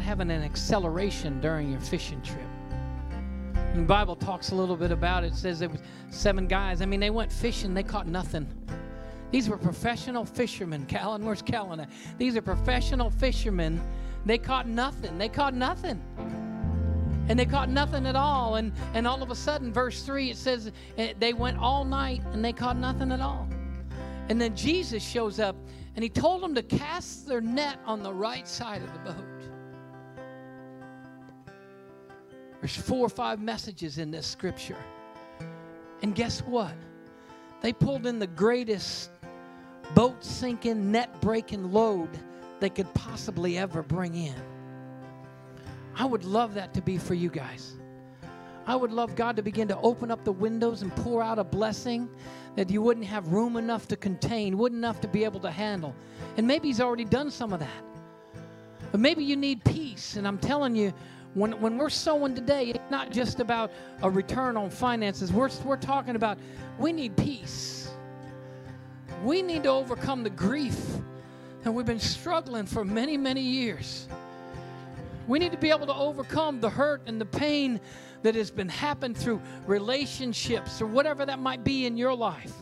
having 0.05 0.31
an 0.31 0.43
acceleration 0.43 1.41
during 1.41 1.71
your 1.71 1.81
fishing 1.81 2.23
trip? 2.23 2.47
And 3.55 3.83
the 3.83 3.87
Bible 3.87 4.15
talks 4.15 4.51
a 4.51 4.55
little 4.55 4.77
bit 4.77 4.93
about 4.93 5.25
it. 5.25 5.33
It 5.33 5.37
says 5.37 5.59
there 5.59 5.69
was 5.69 5.81
seven 6.11 6.47
guys. 6.47 6.81
I 6.81 6.87
mean, 6.87 7.01
they 7.01 7.11
went 7.11 7.33
fishing, 7.33 7.75
they 7.75 7.83
caught 7.83 8.07
nothing. 8.07 8.47
These 9.33 9.49
were 9.49 9.59
professional 9.59 10.25
fishermen. 10.25 10.87
Callan, 10.89 11.25
where's 11.25 11.43
Callan? 11.43 11.81
at? 11.81 11.91
These 12.19 12.37
are 12.37 12.43
professional 12.43 13.11
fishermen. 13.11 13.83
They 14.25 14.39
caught 14.39 14.69
nothing. 14.69 15.19
They 15.19 15.29
caught 15.29 15.55
nothing. 15.55 16.01
And 17.29 17.37
they 17.39 17.47
caught 17.47 17.69
nothing 17.69 18.07
at 18.07 18.15
all. 18.15 18.57
And, 18.57 18.73
and 18.93 19.09
all 19.09 19.23
of 19.23 19.31
a 19.31 19.35
sudden, 19.35 19.73
verse 19.73 20.03
3, 20.03 20.31
it 20.31 20.37
says 20.37 20.71
eh, 20.99 21.15
they 21.19 21.33
went 21.33 21.59
all 21.59 21.85
night 21.85 22.23
and 22.33 22.45
they 22.45 22.53
caught 22.53 22.77
nothing 22.77 23.11
at 23.11 23.21
all. 23.21 23.49
And 24.29 24.41
then 24.41 24.55
Jesus 24.55 25.03
shows 25.03 25.41
up 25.41 25.57
and 25.97 26.03
he 26.03 26.09
told 26.09 26.43
them 26.43 26.55
to 26.55 26.63
cast 26.63 27.27
their 27.27 27.41
net 27.41 27.79
on 27.87 28.03
the 28.03 28.13
right 28.13 28.47
side 28.47 28.83
of 28.83 28.93
the 28.93 28.99
boat. 29.01 29.34
There's 32.65 32.77
four 32.77 33.05
or 33.05 33.11
five 33.11 33.43
messages 33.43 33.99
in 33.99 34.11
this 34.11 34.27
scripture. 34.27 34.79
And 36.01 36.15
guess 36.15 36.41
what? 36.41 36.73
They 37.61 37.75
pulled 37.75 38.07
in 38.07 38.19
the 38.19 38.27
greatest 38.27 39.11
boat 39.95 40.25
sinking, 40.25 40.91
net 40.91 41.21
breaking 41.21 41.73
load 41.75 42.09
they 42.61 42.71
could 42.71 42.91
possibly 42.95 43.59
ever 43.59 43.83
bring 43.83 44.15
in. 44.15 44.35
I 45.95 46.07
would 46.07 46.25
love 46.25 46.55
that 46.55 46.73
to 46.73 46.81
be 46.81 46.97
for 46.97 47.13
you 47.13 47.29
guys. 47.29 47.75
I 48.67 48.77
would 48.77 48.93
love 48.93 49.15
God 49.15 49.37
to 49.37 49.43
begin 49.43 49.69
to 49.69 49.79
open 49.81 50.11
up 50.11 50.25
the 50.25 50.33
windows 50.33 50.81
and 50.81 50.91
pour 50.97 51.23
out 51.23 51.39
a 51.39 51.45
blessing 51.45 52.09
that 52.57 52.71
you 52.71 52.81
wouldn't 52.81 53.05
have 53.05 53.29
room 53.29 53.59
enough 53.59 53.87
to 53.89 53.97
contain, 53.97 54.57
wouldn't 54.57 54.79
enough 54.79 55.03
to 55.03 55.09
be 55.09 55.25
able 55.25 55.41
to 55.41 55.51
handle. 55.51 55.95
And 56.39 56.47
maybe 56.47 56.69
He's 56.69 56.81
already 56.81 57.05
done 57.05 57.31
some 57.31 57.53
of 57.53 57.61
that. 57.61 57.85
But 58.91 59.01
maybe 59.01 59.23
you 59.23 59.37
need 59.37 59.63
peace. 59.65 60.17
And 60.17 60.27
I'm 60.27 60.39
telling 60.39 60.75
you, 60.75 60.95
when, 61.35 61.61
when 61.61 61.77
we're 61.77 61.91
sowing 61.91 62.35
today, 62.35 62.67
it's 62.67 62.91
not 62.91 63.11
just 63.11 63.41
about 63.41 63.73
a 64.03 64.11
return 64.11 64.57
on 64.57 64.71
finances. 64.71 65.33
We're, 65.33 65.51
we're 65.65 65.77
talking 65.77 66.17
about 66.17 66.39
we 66.79 66.93
need 66.93 67.17
peace. 67.17 67.91
We 69.25 69.43
need 69.43 69.65
to 69.65 69.71
overcome 69.71 70.23
the 70.23 70.31
grief 70.31 70.79
that 71.63 71.73
we've 71.73 71.87
been 71.87 71.99
struggling 71.99 72.67
for 72.67 72.85
many, 72.85 73.17
many 73.17 73.41
years. 73.41 74.07
We 75.27 75.39
need 75.39 75.53
to 75.53 75.59
be 75.59 75.71
able 75.71 75.87
to 75.87 75.95
overcome 75.95 76.61
the 76.61 76.71
hurt 76.71 77.03
and 77.07 77.21
the 77.21 77.27
pain 77.27 77.81
that 78.23 78.35
has 78.35 78.51
been 78.51 78.69
happened 78.69 79.17
through 79.17 79.41
relationships 79.67 80.81
or 80.81 80.87
whatever 80.87 81.27
that 81.27 81.39
might 81.39 81.65
be 81.65 81.87
in 81.87 81.97
your 81.97 82.15
life. 82.15 82.53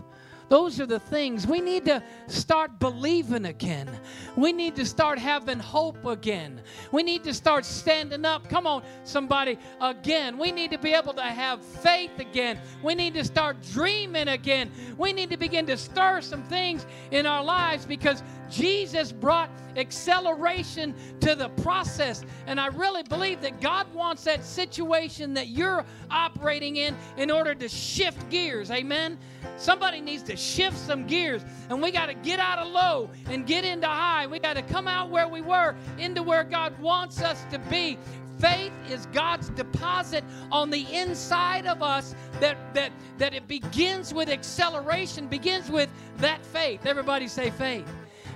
Those 0.52 0.78
are 0.80 0.86
the 0.86 1.00
things 1.00 1.46
we 1.46 1.62
need 1.62 1.86
to 1.86 2.02
start 2.26 2.78
believing 2.78 3.46
again. 3.46 3.88
We 4.36 4.52
need 4.52 4.76
to 4.76 4.84
start 4.84 5.18
having 5.18 5.58
hope 5.58 6.04
again. 6.04 6.60
We 6.92 7.02
need 7.02 7.24
to 7.24 7.32
start 7.32 7.64
standing 7.64 8.26
up. 8.26 8.50
Come 8.50 8.66
on, 8.66 8.82
somebody, 9.04 9.56
again. 9.80 10.36
We 10.36 10.52
need 10.52 10.70
to 10.72 10.78
be 10.78 10.92
able 10.92 11.14
to 11.14 11.22
have 11.22 11.64
faith 11.64 12.18
again. 12.18 12.58
We 12.82 12.94
need 12.94 13.14
to 13.14 13.24
start 13.24 13.62
dreaming 13.72 14.28
again. 14.28 14.70
We 14.98 15.14
need 15.14 15.30
to 15.30 15.38
begin 15.38 15.64
to 15.68 15.76
stir 15.78 16.20
some 16.20 16.42
things 16.42 16.84
in 17.10 17.24
our 17.24 17.42
lives 17.42 17.86
because 17.86 18.22
Jesus 18.52 19.10
brought 19.10 19.50
acceleration 19.76 20.94
to 21.20 21.34
the 21.34 21.48
process. 21.48 22.22
And 22.46 22.60
I 22.60 22.66
really 22.66 23.02
believe 23.02 23.40
that 23.40 23.60
God 23.60 23.92
wants 23.94 24.24
that 24.24 24.44
situation 24.44 25.34
that 25.34 25.48
you're 25.48 25.84
operating 26.10 26.76
in 26.76 26.94
in 27.16 27.30
order 27.30 27.54
to 27.54 27.68
shift 27.68 28.28
gears. 28.28 28.70
Amen. 28.70 29.18
Somebody 29.56 30.00
needs 30.00 30.22
to 30.24 30.36
shift 30.36 30.78
some 30.78 31.06
gears, 31.06 31.42
and 31.70 31.82
we 31.82 31.90
got 31.90 32.06
to 32.06 32.14
get 32.14 32.38
out 32.38 32.58
of 32.58 32.68
low 32.68 33.10
and 33.26 33.46
get 33.46 33.64
into 33.64 33.86
high. 33.86 34.26
We 34.26 34.38
got 34.38 34.54
to 34.54 34.62
come 34.62 34.86
out 34.86 35.10
where 35.10 35.28
we 35.28 35.40
were 35.40 35.74
into 35.98 36.22
where 36.22 36.44
God 36.44 36.78
wants 36.78 37.22
us 37.22 37.44
to 37.50 37.58
be. 37.58 37.98
Faith 38.38 38.72
is 38.90 39.06
God's 39.12 39.50
deposit 39.50 40.24
on 40.50 40.68
the 40.70 40.84
inside 40.92 41.66
of 41.66 41.82
us 41.82 42.14
that, 42.40 42.56
that, 42.74 42.90
that 43.18 43.34
it 43.34 43.46
begins 43.46 44.12
with 44.12 44.28
acceleration, 44.28 45.28
begins 45.28 45.70
with 45.70 45.88
that 46.16 46.44
faith. 46.44 46.84
Everybody 46.84 47.28
say 47.28 47.50
faith. 47.50 47.86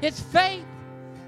It's 0.03 0.21
faith 0.21 0.65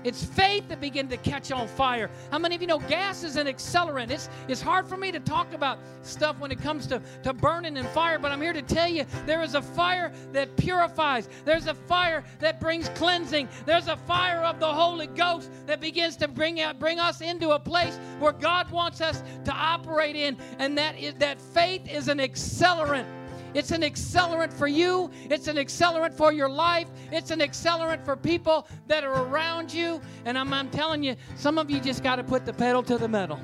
it's 0.05 0.25
faith 0.25 0.69
that 0.69 0.81
begin 0.81 1.09
to 1.09 1.17
catch 1.17 1.51
on 1.51 1.67
fire. 1.67 2.09
How 2.31 2.39
many 2.39 2.55
of 2.55 2.61
you 2.61 2.69
know 2.69 2.79
gas 2.79 3.25
is 3.25 3.37
an 3.37 3.47
accelerant? 3.49 4.11
It's, 4.11 4.29
it's 4.47 4.61
hard 4.61 4.87
for 4.87 4.97
me 4.97 5.11
to 5.11 5.19
talk 5.19 5.53
about 5.53 5.81
stuff 6.03 6.39
when 6.39 6.53
it 6.53 6.61
comes 6.61 6.87
to, 6.87 7.03
to 7.25 7.33
burning 7.33 7.77
and 7.77 7.89
fire, 7.89 8.19
but 8.19 8.31
I'm 8.31 8.41
here 8.41 8.53
to 8.53 8.63
tell 8.63 8.89
you 8.89 9.05
there 9.27 9.43
is 9.43 9.55
a 9.55 9.63
fire 9.63 10.13
that 10.33 10.57
purifies. 10.57 11.29
There's 11.45 11.67
a 11.67 11.75
fire 11.75 12.23
that 12.39 12.61
brings 12.61 12.89
cleansing. 12.91 13.49
There's 13.67 13.89
a 13.89 13.97
fire 13.97 14.43
of 14.45 14.61
the 14.61 14.73
Holy 14.73 15.09
Ghost 15.09 15.51
that 15.67 15.81
begins 15.81 16.17
to 16.19 16.29
bring 16.29 16.61
out, 16.61 16.79
bring 16.79 17.01
us 17.01 17.21
into 17.21 17.51
a 17.51 17.59
place 17.59 17.99
where 18.21 18.33
God 18.33 18.71
wants 18.71 19.01
us 19.01 19.23
to 19.45 19.53
operate 19.53 20.15
in, 20.15 20.37
and 20.61 20.79
that 20.79 20.97
is 20.97 21.15
that 21.15 21.41
faith 21.41 21.89
is 21.89 22.07
an 22.07 22.19
accelerant. 22.19 23.07
It's 23.55 23.71
an 23.71 23.83
accelerant 23.83 24.53
for 24.53 24.69
you. 24.69 25.11
It's 25.31 25.49
an 25.49 25.57
accelerant 25.57 26.15
for 26.15 26.33
your 26.33 26.49
life. 26.49 26.89
It's 27.11 27.31
an 27.31 27.41
accelerant 27.41 28.05
for 28.05 28.17
people 28.17 28.67
that 28.87 29.05
are 29.05 29.25
around 29.25 29.73
you. 29.73 30.01
And 30.25 30.39
I'm, 30.39 30.53
I'm 30.53 30.71
telling 30.71 31.03
you, 31.03 31.17
some 31.37 31.59
of 31.59 31.71
you 31.71 31.81
just 31.81 32.03
got 32.03 32.17
to 32.17 32.25
put 32.25 32.45
the 32.45 32.53
pedal 32.53 32.83
to 32.85 32.99
the 32.99 33.09
metal. 33.09 33.41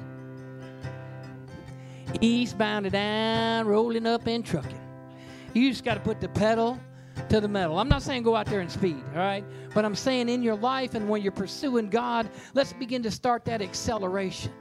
Eastbound 2.21 2.87
and 2.87 2.93
down, 2.93 3.67
rolling 3.67 4.07
up 4.07 4.27
and 4.27 4.45
trucking. 4.45 4.81
You 5.53 5.71
just 5.71 5.85
got 5.85 5.95
to 5.95 6.01
put 6.01 6.21
the 6.21 6.29
pedal 6.29 6.79
to 7.29 7.41
the 7.41 7.49
metal. 7.49 7.79
I'm 7.79 7.89
not 7.89 8.03
saying 8.03 8.23
go 8.23 8.37
out 8.37 8.47
there 8.47 8.61
and 8.61 8.71
speed, 8.71 9.03
all 9.13 9.19
right? 9.19 9.45
But 9.73 9.85
I'm 9.85 9.95
saying 9.95 10.29
in 10.29 10.43
your 10.43 10.57
life 10.57 10.95
and 10.95 11.09
when 11.09 11.23
you're 11.23 11.33
pursuing 11.33 11.89
God, 11.89 12.29
let's 12.55 12.73
begin 12.73 13.03
to 13.05 13.11
start 13.11 13.45
that 13.47 13.63
acceleration. 13.63 14.53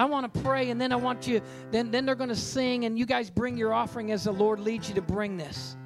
I 0.00 0.04
want 0.06 0.32
to 0.32 0.40
pray, 0.40 0.70
and 0.70 0.80
then 0.80 0.92
I 0.92 0.96
want 0.96 1.26
you, 1.26 1.42
then, 1.70 1.90
then 1.90 2.06
they're 2.06 2.14
going 2.14 2.30
to 2.30 2.36
sing, 2.36 2.86
and 2.86 2.98
you 2.98 3.04
guys 3.06 3.28
bring 3.28 3.56
your 3.56 3.74
offering 3.74 4.12
as 4.12 4.24
the 4.24 4.32
Lord 4.32 4.58
leads 4.58 4.88
you 4.88 4.94
to 4.94 5.02
bring 5.02 5.36
this. 5.36 5.76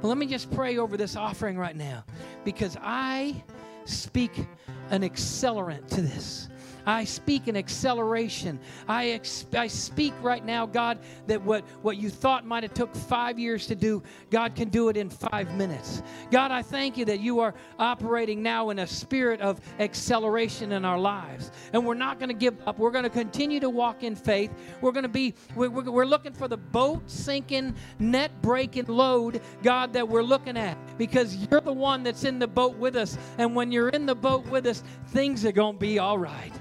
But 0.00 0.08
let 0.08 0.18
me 0.18 0.26
just 0.26 0.50
pray 0.50 0.78
over 0.78 0.96
this 0.96 1.16
offering 1.16 1.56
right 1.56 1.74
now 1.74 2.04
because 2.44 2.76
I 2.80 3.42
speak 3.84 4.46
an 4.90 5.02
accelerant 5.02 5.88
to 5.88 6.02
this. 6.02 6.48
I 6.88 7.04
speak 7.04 7.48
an 7.48 7.56
acceleration. 7.56 8.58
I, 8.88 9.10
ex- 9.10 9.44
I 9.52 9.66
speak 9.66 10.14
right 10.22 10.42
now, 10.42 10.64
God, 10.64 10.98
that 11.26 11.42
what, 11.42 11.66
what 11.82 11.98
you 11.98 12.08
thought 12.08 12.46
might 12.46 12.62
have 12.62 12.72
took 12.72 12.94
five 12.94 13.38
years 13.38 13.66
to 13.66 13.74
do, 13.74 14.02
God 14.30 14.54
can 14.54 14.70
do 14.70 14.88
it 14.88 14.96
in 14.96 15.10
five 15.10 15.54
minutes. 15.54 16.02
God, 16.30 16.50
I 16.50 16.62
thank 16.62 16.96
you 16.96 17.04
that 17.04 17.20
you 17.20 17.40
are 17.40 17.52
operating 17.78 18.42
now 18.42 18.70
in 18.70 18.78
a 18.78 18.86
spirit 18.86 19.42
of 19.42 19.60
acceleration 19.78 20.72
in 20.72 20.86
our 20.86 20.98
lives. 20.98 21.50
And 21.74 21.84
we're 21.84 21.92
not 21.92 22.18
going 22.18 22.30
to 22.30 22.34
give 22.34 22.56
up. 22.66 22.78
We're 22.78 22.90
going 22.90 23.04
to 23.04 23.10
continue 23.10 23.60
to 23.60 23.68
walk 23.68 24.02
in 24.02 24.16
faith. 24.16 24.50
We're 24.80 24.92
going 24.92 25.02
to 25.02 25.10
be, 25.10 25.34
we're, 25.54 25.68
we're 25.68 26.06
looking 26.06 26.32
for 26.32 26.48
the 26.48 26.56
boat 26.56 27.02
sinking, 27.04 27.74
net 27.98 28.30
breaking 28.40 28.86
load, 28.86 29.42
God, 29.62 29.92
that 29.92 30.08
we're 30.08 30.22
looking 30.22 30.56
at 30.56 30.78
because 30.96 31.36
you're 31.36 31.60
the 31.60 31.70
one 31.70 32.02
that's 32.02 32.24
in 32.24 32.38
the 32.38 32.48
boat 32.48 32.78
with 32.78 32.96
us. 32.96 33.18
And 33.36 33.54
when 33.54 33.70
you're 33.72 33.90
in 33.90 34.06
the 34.06 34.14
boat 34.14 34.46
with 34.46 34.64
us, 34.64 34.82
things 35.08 35.44
are 35.44 35.52
going 35.52 35.74
to 35.74 35.78
be 35.78 35.98
all 35.98 36.16
right. 36.16 36.52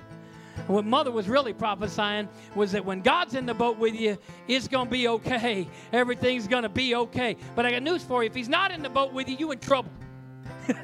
What 0.68 0.86
mother 0.86 1.12
was 1.12 1.28
really 1.30 1.54
prophesying 1.54 2.28
was 2.54 2.74
that 2.74 2.84
when 2.84 3.02
God's 3.02 3.36
in 3.36 3.46
the 3.46 3.54
boat 3.54 3.78
with 3.78 3.96
you, 3.96 4.18
it's 4.48 4.68
going 4.68 4.88
to 4.88 4.92
be 4.92 5.08
okay. 5.08 5.68
Everything's 5.94 6.48
going 6.48 6.64
to 6.64 6.70
be 6.70 6.96
okay. 6.96 7.38
But 7.56 7.66
I 7.66 7.72
got 7.72 7.84
news 7.84 8.04
for 8.04 8.24
you. 8.24 8.28
If 8.28 8.36
he's 8.36 8.50
not 8.50 8.72
in 8.72 8.84
the 8.84 8.90
boat 8.90 9.14
with 9.14 9.30
you, 9.30 9.38
you're 9.38 9.54
in 9.54 9.60
trouble. 9.60 9.92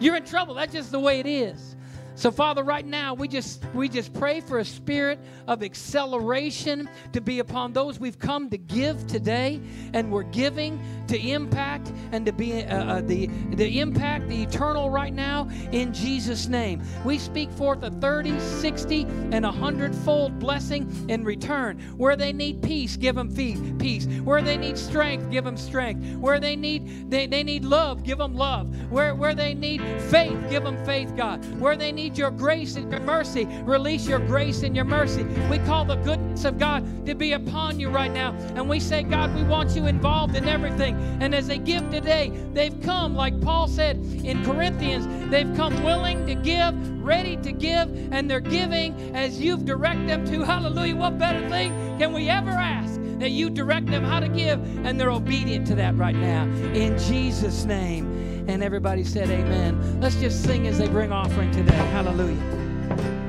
You're 0.00 0.16
in 0.16 0.24
trouble. 0.24 0.54
That's 0.54 0.72
just 0.72 0.90
the 0.90 0.98
way 0.98 1.20
it 1.20 1.26
is. 1.26 1.76
So 2.20 2.30
Father, 2.30 2.62
right 2.62 2.84
now 2.84 3.14
we 3.14 3.28
just 3.28 3.64
we 3.72 3.88
just 3.88 4.12
pray 4.12 4.42
for 4.42 4.58
a 4.58 4.64
spirit 4.66 5.18
of 5.46 5.62
acceleration 5.62 6.86
to 7.14 7.22
be 7.22 7.38
upon 7.38 7.72
those 7.72 7.98
we've 7.98 8.18
come 8.18 8.50
to 8.50 8.58
give 8.58 9.06
today 9.06 9.58
and 9.94 10.12
we're 10.12 10.24
giving 10.24 10.78
to 11.08 11.18
impact 11.18 11.90
and 12.12 12.26
to 12.26 12.32
be 12.32 12.62
uh, 12.62 12.84
uh, 12.84 13.00
the 13.00 13.28
the 13.54 13.80
impact 13.80 14.28
the 14.28 14.42
eternal 14.42 14.90
right 14.90 15.14
now 15.14 15.48
in 15.72 15.94
Jesus 15.94 16.46
name. 16.46 16.82
We 17.06 17.16
speak 17.16 17.50
forth 17.52 17.82
a 17.84 17.90
30, 17.90 18.38
60 18.38 19.04
and 19.32 19.46
a 19.46 19.50
hundredfold 19.50 20.38
blessing 20.38 21.06
in 21.08 21.24
return. 21.24 21.80
Where 21.96 22.16
they 22.16 22.34
need 22.34 22.62
peace, 22.62 22.98
give 22.98 23.14
them 23.14 23.34
peace. 23.34 24.06
Where 24.24 24.42
they 24.42 24.58
need 24.58 24.76
strength, 24.76 25.30
give 25.30 25.44
them 25.44 25.56
strength. 25.56 26.18
Where 26.18 26.38
they 26.38 26.54
need 26.54 27.10
they, 27.10 27.26
they 27.26 27.42
need 27.42 27.64
love, 27.64 28.02
give 28.02 28.18
them 28.18 28.34
love. 28.34 28.68
Where 28.90 29.14
where 29.14 29.34
they 29.34 29.54
need 29.54 29.80
faith, 30.10 30.38
give 30.50 30.64
them 30.64 30.84
faith, 30.84 31.16
God. 31.16 31.42
Where 31.58 31.76
they 31.76 31.92
need 31.92 32.09
need 32.10 32.18
your 32.18 32.30
grace 32.30 32.76
and 32.76 32.90
your 32.90 33.00
mercy. 33.00 33.46
Release 33.64 34.06
your 34.06 34.18
grace 34.18 34.62
and 34.62 34.74
your 34.74 34.84
mercy. 34.84 35.22
We 35.48 35.58
call 35.60 35.84
the 35.84 35.96
goodness 35.96 36.44
of 36.44 36.58
God 36.58 37.06
to 37.06 37.14
be 37.14 37.32
upon 37.32 37.78
you 37.78 37.88
right 37.88 38.10
now. 38.10 38.32
And 38.54 38.68
we 38.68 38.80
say, 38.80 39.02
God, 39.02 39.34
we 39.34 39.44
want 39.44 39.76
you 39.76 39.86
involved 39.86 40.34
in 40.34 40.48
everything. 40.48 40.96
And 41.20 41.34
as 41.34 41.46
they 41.46 41.58
give 41.58 41.88
today, 41.90 42.32
they've 42.52 42.78
come, 42.82 43.14
like 43.14 43.40
Paul 43.40 43.68
said 43.68 43.96
in 44.24 44.44
Corinthians, 44.44 45.30
they've 45.30 45.54
come 45.56 45.84
willing 45.84 46.26
to 46.26 46.34
give, 46.34 46.74
ready 47.00 47.36
to 47.38 47.52
give, 47.52 47.88
and 48.12 48.28
they're 48.28 48.40
giving 48.40 49.14
as 49.14 49.40
you've 49.40 49.64
directed 49.64 50.08
them 50.08 50.26
to. 50.26 50.42
Hallelujah. 50.42 50.96
What 50.96 51.18
better 51.18 51.48
thing 51.48 51.70
can 51.98 52.12
we 52.12 52.28
ever 52.28 52.50
ask? 52.50 52.98
That 53.20 53.30
you 53.30 53.50
direct 53.50 53.86
them 53.86 54.02
how 54.02 54.20
to 54.20 54.28
give, 54.28 54.58
and 54.86 54.98
they're 54.98 55.10
obedient 55.10 55.66
to 55.68 55.74
that 55.76 55.94
right 55.96 56.16
now. 56.16 56.44
In 56.72 56.98
Jesus' 56.98 57.64
name. 57.66 58.29
And 58.50 58.64
everybody 58.64 59.04
said, 59.04 59.30
Amen. 59.30 60.00
Let's 60.00 60.16
just 60.16 60.42
sing 60.42 60.66
as 60.66 60.76
they 60.76 60.88
bring 60.88 61.12
offering 61.12 61.52
today. 61.52 61.76
Hallelujah. 61.92 63.19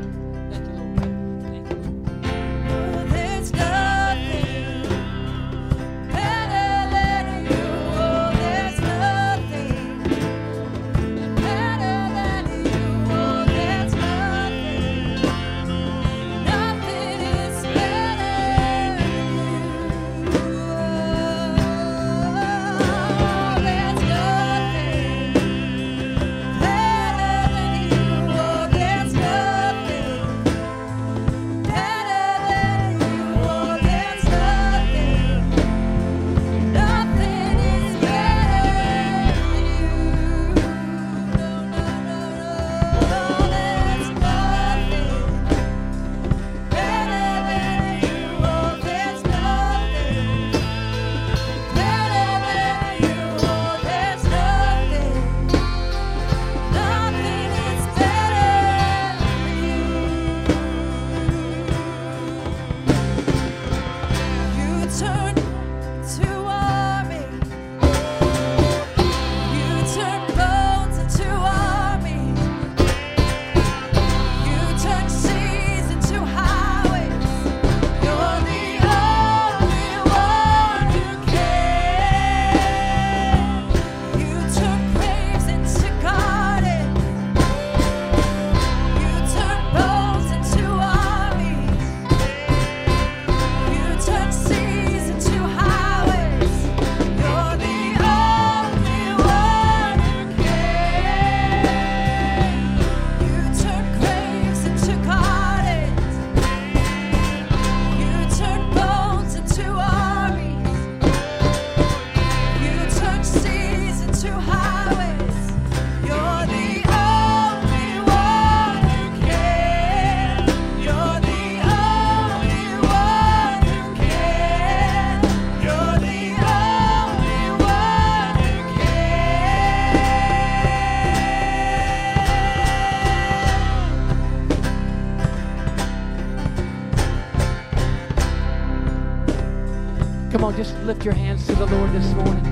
Just 140.51 140.75
lift 140.79 141.05
your 141.05 141.13
hands 141.13 141.45
to 141.47 141.55
the 141.55 141.65
Lord 141.65 141.91
this 141.91 142.13
morning. 142.13 142.43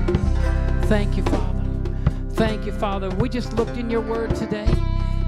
Thank 0.84 1.16
you, 1.16 1.22
Father. 1.24 1.64
Thank 2.30 2.64
you, 2.66 2.72
Father. 2.72 3.10
We 3.10 3.28
just 3.28 3.52
looked 3.54 3.76
in 3.76 3.90
your 3.90 4.00
word 4.00 4.34
today, 4.34 4.66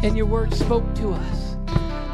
and 0.02 0.16
your 0.16 0.26
word 0.26 0.54
spoke 0.54 0.94
to 0.96 1.12
us 1.12 1.56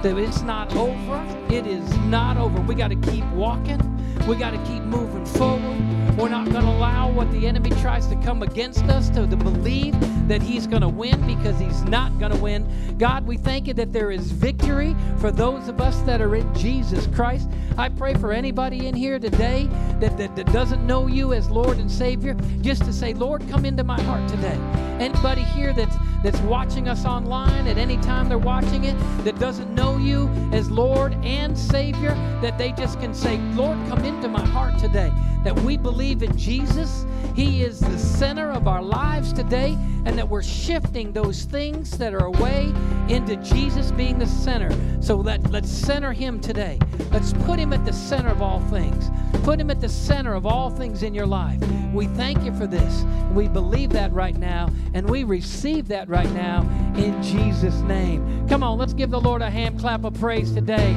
that 0.03 0.17
it's 0.17 0.43
not 0.43 0.75
over. 0.77 1.25
It 1.51 1.67
is 1.67 1.97
not 1.99 2.37
over. 2.37 2.61
We 2.63 2.75
got 2.75 2.89
to 2.89 2.97
keep 2.97 3.25
walking, 3.33 3.81
we 4.29 4.37
got 4.37 4.51
to 4.51 4.59
keep 4.71 4.83
moving 4.83 5.25
forward. 5.25 6.19
We're 6.19 6.29
not 6.29 6.51
going 6.51 6.65
to 6.65 6.71
allow 6.71 7.11
what 7.11 7.31
the 7.33 7.47
enemy 7.47 7.71
tries 7.81 8.07
to 8.09 8.17
come 8.17 8.43
against 8.43 8.85
us 8.85 9.09
to, 9.11 9.27
to 9.27 9.37
believe 9.37 9.99
that 10.29 10.43
he's 10.43 10.67
going 10.67 10.83
to 10.83 10.89
win 10.89 11.27
because 11.27 11.59
he's 11.59 11.83
not 11.85 12.19
going 12.19 12.33
to 12.33 12.37
win. 12.37 12.99
God, 12.99 13.27
we 13.27 13.39
thank 13.39 13.67
you 13.67 13.73
that 13.75 13.91
there 13.91 14.11
is 14.11 14.31
victory 14.31 14.95
for 15.17 15.31
those 15.31 15.69
of 15.69 15.81
us 15.81 15.99
that 16.03 16.21
are 16.21 16.35
in 16.35 16.55
Jesus 16.55 17.07
Christ. 17.07 17.49
I 17.79 17.89
pray 17.89 18.13
for 18.15 18.31
anybody 18.31 18.87
in 18.87 18.95
here 18.95 19.19
today 19.19 19.67
that, 19.99 20.19
that, 20.19 20.37
that 20.37 20.53
doesn't 20.53 20.87
know 20.87 21.07
you 21.07 21.33
as 21.33 21.49
Lord 21.49 21.79
and 21.79 21.91
Savior, 21.91 22.35
just 22.61 22.85
to 22.85 22.93
say, 22.93 23.15
Lord, 23.15 23.49
come 23.49 23.65
into 23.65 23.83
my 23.83 24.01
heart 24.03 24.29
today. 24.29 24.59
Anybody 25.01 25.45
here 25.45 25.73
that's 25.73 25.97
that's 26.23 26.41
watching 26.41 26.89
us 26.89 27.05
online 27.05 27.67
at 27.67 27.79
any 27.79 27.97
time 27.99 28.29
they're 28.29 28.39
watching 28.39 28.85
it 28.85 28.97
that 29.25 29.39
doesn't 29.39 29.75
know 29.75 29.97
you 29.97 30.29
as 30.53 30.71
Lord 30.71 31.15
and 31.25 31.57
Savior, 31.57 32.15
that 32.43 32.59
they 32.59 32.73
just 32.73 33.01
can 33.01 33.15
say, 33.15 33.39
Lord, 33.55 33.79
come 33.89 34.05
into 34.05 34.29
my 34.29 34.45
heart 34.47 34.79
today. 34.79 35.13
That 35.45 35.59
we 35.61 35.77
believe 35.77 36.23
in 36.23 36.37
Jesus. 36.37 37.07
He 37.35 37.63
is 37.63 37.79
the 37.79 37.99
center 37.99 38.51
of 38.51 38.67
our 38.67 38.83
lives 38.83 39.33
today, 39.33 39.79
and 40.05 40.19
that 40.19 40.29
we're 40.29 40.43
shifting 40.43 41.13
those 41.13 41.45
things 41.45 41.97
that 41.99 42.13
are 42.13 42.27
away 42.27 42.73
into 43.09 43.37
Jesus 43.37 43.93
being 43.93 44.19
the 44.19 44.27
center. 44.27 44.71
So 45.01 45.17
let, 45.17 45.49
let's 45.51 45.71
center 45.71 46.13
Him 46.13 46.41
today. 46.41 46.79
Let's 47.13 47.33
put 47.33 47.59
Him 47.61 47.73
at 47.73 47.85
the 47.85 47.93
center 47.93 48.31
of 48.31 48.43
all 48.43 48.61
things. 48.63 49.11
Put 49.43 49.61
Him 49.61 49.71
at 49.71 49.81
the 49.81 49.89
center 49.89 50.35
of 50.35 50.47
all 50.47 50.71
things 50.71 51.03
in 51.03 51.15
your 51.15 51.27
life. 51.27 51.61
We 51.93 52.07
thank 52.09 52.45
you 52.45 52.55
for 52.55 52.67
this. 52.67 53.05
We 53.33 53.49
believe 53.49 53.91
that 53.91 54.13
right 54.13 54.37
now, 54.37 54.71
and 54.95 55.09
we 55.09 55.25
receive 55.25 55.89
that 55.89 56.09
right 56.09 56.31
now 56.33 56.63
in 56.97 57.23
Jesus' 57.23 57.81
name. 57.83 58.47
Come 58.49 58.63
on, 58.63 58.79
let's 58.79 58.93
give 58.93 59.11
the 59.11 59.21
Lord 59.21 59.43
a 59.43 59.51
hand 59.51 59.79
clap 59.81 60.05
of 60.05 60.15
praise 60.15 60.53
today. 60.53 60.95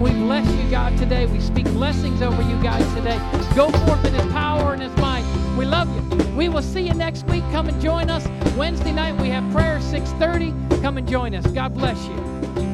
We 0.00 0.10
bless 0.10 0.46
you, 0.54 0.70
God, 0.70 0.96
today. 0.98 1.26
We 1.26 1.40
speak 1.40 1.64
blessings 1.66 2.20
over 2.20 2.42
you 2.42 2.62
guys 2.62 2.86
today. 2.94 3.18
Go 3.54 3.70
forth 3.70 4.04
in 4.04 4.14
His 4.14 4.32
power 4.32 4.72
and 4.72 4.82
His 4.82 4.94
might. 4.96 5.24
We 5.56 5.64
love 5.64 5.88
you. 5.94 6.28
We 6.34 6.48
will 6.48 6.62
see 6.62 6.82
you 6.82 6.94
next 6.94 7.26
week. 7.26 7.44
Come 7.52 7.68
and 7.68 7.80
join 7.80 8.10
us. 8.10 8.26
Wednesday 8.56 8.92
night 8.92 9.16
we 9.20 9.28
have 9.28 9.50
prayer 9.52 9.78
6:30. 9.78 10.82
Come 10.82 10.98
and 10.98 11.08
join 11.08 11.34
us. 11.34 11.46
God 11.46 11.74
bless 11.74 12.04
you. 12.06 12.73